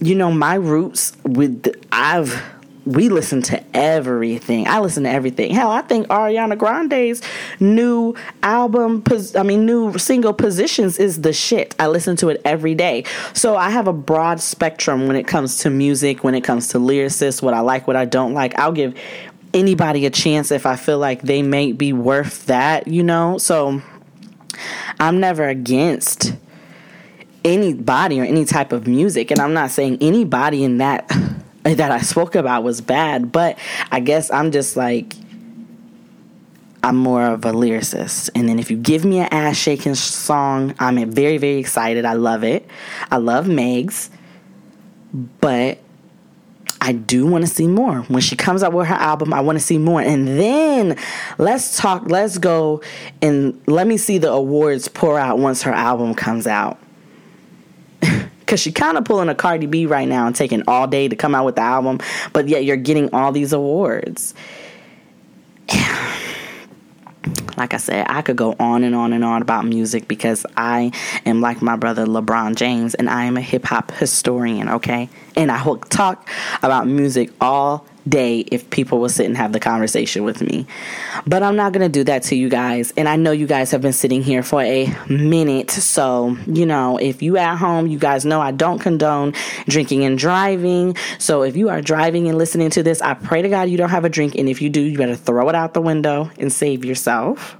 you 0.00 0.14
know 0.14 0.32
my 0.32 0.54
roots 0.54 1.12
with 1.24 1.74
I've 1.92 2.42
we 2.86 3.08
listen 3.08 3.42
to 3.42 3.62
everything. 3.76 4.66
I 4.66 4.80
listen 4.80 5.04
to 5.04 5.10
everything. 5.10 5.54
Hell, 5.54 5.70
I 5.70 5.82
think 5.82 6.08
Ariana 6.08 6.56
Grande's 6.56 7.22
new 7.60 8.14
album, 8.42 9.04
I 9.36 9.42
mean, 9.42 9.66
new 9.66 9.96
single 9.98 10.32
Positions 10.32 10.98
is 10.98 11.20
the 11.20 11.32
shit. 11.32 11.74
I 11.78 11.88
listen 11.88 12.16
to 12.16 12.30
it 12.30 12.40
every 12.44 12.74
day. 12.74 13.04
So 13.34 13.56
I 13.56 13.70
have 13.70 13.86
a 13.86 13.92
broad 13.92 14.40
spectrum 14.40 15.06
when 15.06 15.16
it 15.16 15.26
comes 15.26 15.58
to 15.58 15.70
music, 15.70 16.24
when 16.24 16.34
it 16.34 16.42
comes 16.42 16.68
to 16.68 16.78
lyricists, 16.78 17.42
what 17.42 17.54
I 17.54 17.60
like, 17.60 17.86
what 17.86 17.96
I 17.96 18.06
don't 18.06 18.32
like. 18.32 18.58
I'll 18.58 18.72
give 18.72 18.94
anybody 19.52 20.06
a 20.06 20.10
chance 20.10 20.50
if 20.50 20.64
I 20.64 20.76
feel 20.76 20.98
like 20.98 21.22
they 21.22 21.42
may 21.42 21.72
be 21.72 21.92
worth 21.92 22.46
that, 22.46 22.88
you 22.88 23.02
know? 23.02 23.36
So 23.38 23.82
I'm 24.98 25.20
never 25.20 25.46
against 25.46 26.34
anybody 27.44 28.20
or 28.20 28.24
any 28.24 28.44
type 28.44 28.72
of 28.72 28.86
music. 28.86 29.30
And 29.30 29.40
I'm 29.40 29.52
not 29.52 29.70
saying 29.70 29.98
anybody 30.00 30.64
in 30.64 30.78
that 30.78 31.08
that 31.62 31.90
I 31.90 32.00
spoke 32.00 32.34
about 32.34 32.62
was 32.64 32.80
bad, 32.80 33.32
but 33.32 33.58
I 33.90 34.00
guess 34.00 34.30
I'm 34.30 34.50
just 34.50 34.76
like 34.76 35.14
I'm 36.82 36.96
more 36.96 37.24
of 37.24 37.44
a 37.44 37.52
lyricist. 37.52 38.30
And 38.34 38.48
then 38.48 38.58
if 38.58 38.70
you 38.70 38.76
give 38.76 39.04
me 39.04 39.18
an 39.18 39.28
ass 39.30 39.56
shaking 39.56 39.94
song, 39.94 40.74
I'm 40.78 41.10
very, 41.10 41.36
very 41.36 41.58
excited. 41.58 42.04
I 42.04 42.14
love 42.14 42.42
it. 42.42 42.66
I 43.10 43.18
love 43.18 43.46
Megs. 43.46 44.08
But 45.12 45.78
I 46.80 46.92
do 46.92 47.26
want 47.26 47.42
to 47.46 47.50
see 47.52 47.66
more. 47.66 48.00
When 48.02 48.22
she 48.22 48.36
comes 48.36 48.62
out 48.62 48.72
with 48.72 48.86
her 48.86 48.94
album, 48.94 49.34
I 49.34 49.40
want 49.40 49.58
to 49.58 49.64
see 49.64 49.76
more. 49.76 50.00
And 50.00 50.26
then 50.26 50.96
let's 51.36 51.76
talk, 51.76 52.04
let's 52.06 52.38
go 52.38 52.80
and 53.20 53.60
let 53.66 53.86
me 53.86 53.98
see 53.98 54.16
the 54.16 54.30
awards 54.30 54.88
pour 54.88 55.18
out 55.18 55.38
once 55.38 55.62
her 55.62 55.72
album 55.72 56.14
comes 56.14 56.46
out 56.46 56.78
because 58.50 58.60
she 58.60 58.72
kind 58.72 58.98
of 58.98 59.04
pulling 59.04 59.28
a 59.28 59.34
Cardi 59.36 59.66
B 59.66 59.86
right 59.86 60.08
now 60.08 60.26
and 60.26 60.34
taking 60.34 60.64
all 60.66 60.88
day 60.88 61.06
to 61.06 61.14
come 61.14 61.36
out 61.36 61.44
with 61.44 61.54
the 61.54 61.60
album, 61.60 62.00
but 62.32 62.48
yet 62.48 62.64
you're 62.64 62.76
getting 62.76 63.14
all 63.14 63.30
these 63.30 63.52
awards. 63.52 64.34
like 67.56 67.74
I 67.74 67.76
said, 67.76 68.06
I 68.08 68.22
could 68.22 68.34
go 68.34 68.56
on 68.58 68.82
and 68.82 68.92
on 68.96 69.12
and 69.12 69.24
on 69.24 69.40
about 69.40 69.66
music 69.66 70.08
because 70.08 70.44
I 70.56 70.90
am 71.24 71.40
like 71.40 71.62
my 71.62 71.76
brother 71.76 72.06
LeBron 72.06 72.56
James 72.56 72.96
and 72.96 73.08
I 73.08 73.26
am 73.26 73.36
a 73.36 73.40
hip 73.40 73.66
hop 73.66 73.92
historian, 73.92 74.68
okay? 74.68 75.08
And 75.36 75.52
I 75.52 75.62
will 75.62 75.76
talk 75.76 76.28
about 76.64 76.88
music 76.88 77.30
all 77.40 77.86
day 78.08 78.40
if 78.40 78.68
people 78.70 79.00
will 79.00 79.08
sit 79.08 79.26
and 79.26 79.36
have 79.36 79.52
the 79.52 79.60
conversation 79.60 80.24
with 80.24 80.40
me. 80.40 80.66
But 81.26 81.42
I'm 81.42 81.56
not 81.56 81.72
going 81.72 81.82
to 81.82 81.92
do 81.92 82.04
that 82.04 82.22
to 82.24 82.36
you 82.36 82.48
guys. 82.48 82.92
And 82.96 83.08
I 83.08 83.16
know 83.16 83.32
you 83.32 83.46
guys 83.46 83.70
have 83.70 83.82
been 83.82 83.92
sitting 83.92 84.22
here 84.22 84.42
for 84.42 84.62
a 84.62 84.94
minute. 85.08 85.70
So, 85.70 86.36
you 86.46 86.66
know, 86.66 86.98
if 86.98 87.22
you 87.22 87.36
at 87.36 87.56
home, 87.56 87.86
you 87.86 87.98
guys 87.98 88.24
know 88.24 88.40
I 88.40 88.52
don't 88.52 88.78
condone 88.78 89.34
drinking 89.68 90.04
and 90.04 90.18
driving. 90.18 90.96
So 91.18 91.42
if 91.42 91.56
you 91.56 91.68
are 91.68 91.80
driving 91.80 92.28
and 92.28 92.38
listening 92.38 92.70
to 92.70 92.82
this, 92.82 93.02
I 93.02 93.14
pray 93.14 93.42
to 93.42 93.48
God 93.48 93.68
you 93.68 93.76
don't 93.76 93.90
have 93.90 94.04
a 94.04 94.10
drink. 94.10 94.34
And 94.34 94.48
if 94.48 94.62
you 94.62 94.70
do, 94.70 94.80
you 94.80 94.96
better 94.96 95.16
throw 95.16 95.48
it 95.48 95.54
out 95.54 95.74
the 95.74 95.80
window 95.80 96.30
and 96.38 96.52
save 96.52 96.84
yourself. 96.84 97.56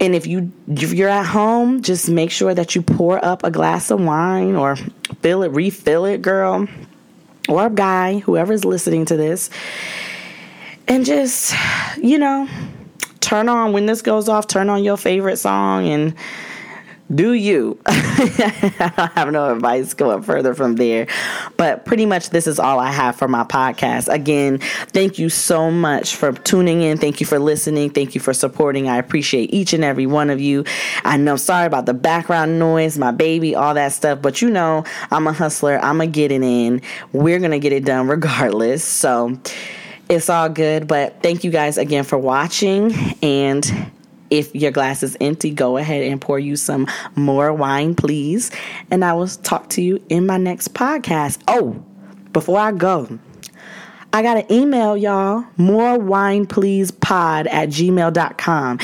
And 0.00 0.14
if 0.14 0.26
you 0.26 0.50
if 0.66 0.94
you're 0.94 1.10
at 1.10 1.26
home, 1.26 1.82
just 1.82 2.08
make 2.08 2.30
sure 2.30 2.54
that 2.54 2.74
you 2.74 2.80
pour 2.80 3.22
up 3.22 3.44
a 3.44 3.50
glass 3.50 3.90
of 3.90 4.00
wine 4.00 4.56
or 4.56 4.76
fill 5.20 5.42
it, 5.42 5.48
refill 5.48 6.06
it, 6.06 6.22
girl 6.22 6.66
or 7.50 7.66
a 7.66 7.70
guy, 7.70 8.18
whoever's 8.20 8.64
listening 8.64 9.04
to 9.06 9.16
this, 9.16 9.50
and 10.88 11.04
just, 11.04 11.54
you 11.96 12.18
know, 12.18 12.48
turn 13.20 13.48
on 13.48 13.72
when 13.72 13.86
this 13.86 14.02
goes 14.02 14.28
off, 14.28 14.46
turn 14.46 14.68
on 14.68 14.82
your 14.82 14.96
favorite 14.96 15.36
song 15.36 15.86
and 15.86 16.14
do 17.14 17.32
you. 17.32 17.78
I 17.86 19.10
have 19.14 19.32
no 19.32 19.52
advice 19.52 19.94
going 19.94 20.22
further 20.22 20.54
from 20.54 20.76
there. 20.76 21.06
But 21.60 21.84
pretty 21.84 22.06
much 22.06 22.30
this 22.30 22.46
is 22.46 22.58
all 22.58 22.78
I 22.78 22.90
have 22.90 23.16
for 23.16 23.28
my 23.28 23.44
podcast. 23.44 24.10
Again, 24.10 24.60
thank 24.94 25.18
you 25.18 25.28
so 25.28 25.70
much 25.70 26.16
for 26.16 26.32
tuning 26.32 26.80
in. 26.80 26.96
Thank 26.96 27.20
you 27.20 27.26
for 27.26 27.38
listening. 27.38 27.90
Thank 27.90 28.14
you 28.14 28.20
for 28.22 28.32
supporting. 28.32 28.88
I 28.88 28.96
appreciate 28.96 29.52
each 29.52 29.74
and 29.74 29.84
every 29.84 30.06
one 30.06 30.30
of 30.30 30.40
you. 30.40 30.64
I 31.04 31.18
know, 31.18 31.36
sorry 31.36 31.66
about 31.66 31.84
the 31.84 31.92
background 31.92 32.58
noise, 32.58 32.96
my 32.96 33.10
baby, 33.10 33.54
all 33.54 33.74
that 33.74 33.92
stuff. 33.92 34.22
But 34.22 34.40
you 34.40 34.48
know, 34.48 34.84
I'm 35.10 35.26
a 35.26 35.34
hustler. 35.34 35.78
I'm 35.82 36.00
a 36.00 36.06
to 36.06 36.10
get 36.10 36.32
it 36.32 36.42
in. 36.42 36.80
We're 37.12 37.40
going 37.40 37.50
to 37.50 37.58
get 37.58 37.74
it 37.74 37.84
done 37.84 38.08
regardless. 38.08 38.82
So 38.82 39.38
it's 40.08 40.30
all 40.30 40.48
good. 40.48 40.88
But 40.88 41.22
thank 41.22 41.44
you 41.44 41.50
guys 41.50 41.76
again 41.76 42.04
for 42.04 42.16
watching. 42.16 42.94
And 43.22 43.92
if 44.30 44.54
your 44.54 44.70
glass 44.70 45.02
is 45.02 45.16
empty, 45.20 45.50
go 45.50 45.76
ahead 45.76 46.04
and 46.04 46.20
pour 46.20 46.38
you 46.38 46.56
some 46.56 46.86
more 47.16 47.52
wine, 47.52 47.94
please. 47.94 48.50
And 48.90 49.04
I 49.04 49.12
will 49.12 49.28
talk 49.28 49.68
to 49.70 49.82
you 49.82 50.02
in 50.08 50.26
my 50.26 50.38
next 50.38 50.74
podcast. 50.74 51.38
Oh, 51.48 51.84
before 52.32 52.58
I 52.58 52.72
go, 52.72 53.18
I 54.12 54.22
got 54.22 54.38
an 54.38 54.52
email, 54.52 54.96
y'all. 54.96 55.44
More 55.56 55.96
wine, 55.96 56.44
please 56.44 56.90
pod 56.90 57.46
at 57.46 57.68
gmail.com. 57.68 58.78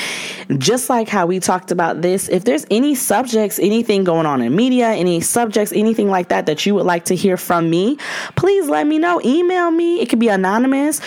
Just 0.57 0.89
like 0.89 1.09
how 1.09 1.25
we 1.25 1.41
talked 1.41 1.69
about 1.69 2.01
this, 2.01 2.29
if 2.29 2.45
there's 2.45 2.65
any 2.71 2.95
subjects, 2.95 3.59
anything 3.59 4.05
going 4.05 4.25
on 4.25 4.41
in 4.41 4.55
media, 4.55 4.87
any 4.91 5.19
subjects, 5.19 5.73
anything 5.73 6.09
like 6.09 6.29
that 6.29 6.45
that 6.45 6.65
you 6.65 6.75
would 6.75 6.85
like 6.85 7.05
to 7.05 7.15
hear 7.15 7.35
from 7.35 7.69
me, 7.69 7.97
please 8.37 8.69
let 8.69 8.87
me 8.87 8.99
know. 8.99 9.19
Email 9.25 9.69
me. 9.69 9.99
It 9.99 10.07
could 10.07 10.19
be 10.19 10.29
anonymous 10.29 11.01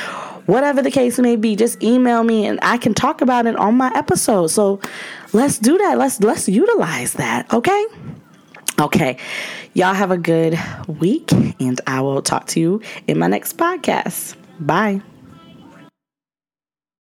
whatever 0.50 0.82
the 0.82 0.90
case 0.90 1.18
may 1.18 1.36
be, 1.36 1.56
just 1.56 1.82
email 1.82 2.24
me 2.24 2.46
and 2.46 2.58
I 2.62 2.76
can 2.76 2.92
talk 2.92 3.20
about 3.20 3.46
it 3.46 3.56
on 3.56 3.76
my 3.76 3.92
episode. 3.94 4.48
So 4.48 4.80
let's 5.32 5.58
do 5.58 5.78
that. 5.78 5.96
Let's 5.96 6.20
let's 6.20 6.48
utilize 6.48 7.14
that. 7.14 7.52
Okay? 7.52 7.86
Okay. 8.80 9.16
Y'all 9.74 9.94
have 9.94 10.10
a 10.10 10.18
good 10.18 10.58
week 10.88 11.30
and 11.60 11.80
I 11.86 12.00
will 12.00 12.22
talk 12.22 12.46
to 12.48 12.60
you 12.60 12.82
in 13.06 13.18
my 13.18 13.28
next 13.28 13.56
podcast. 13.56 14.34
Bye. 14.58 15.00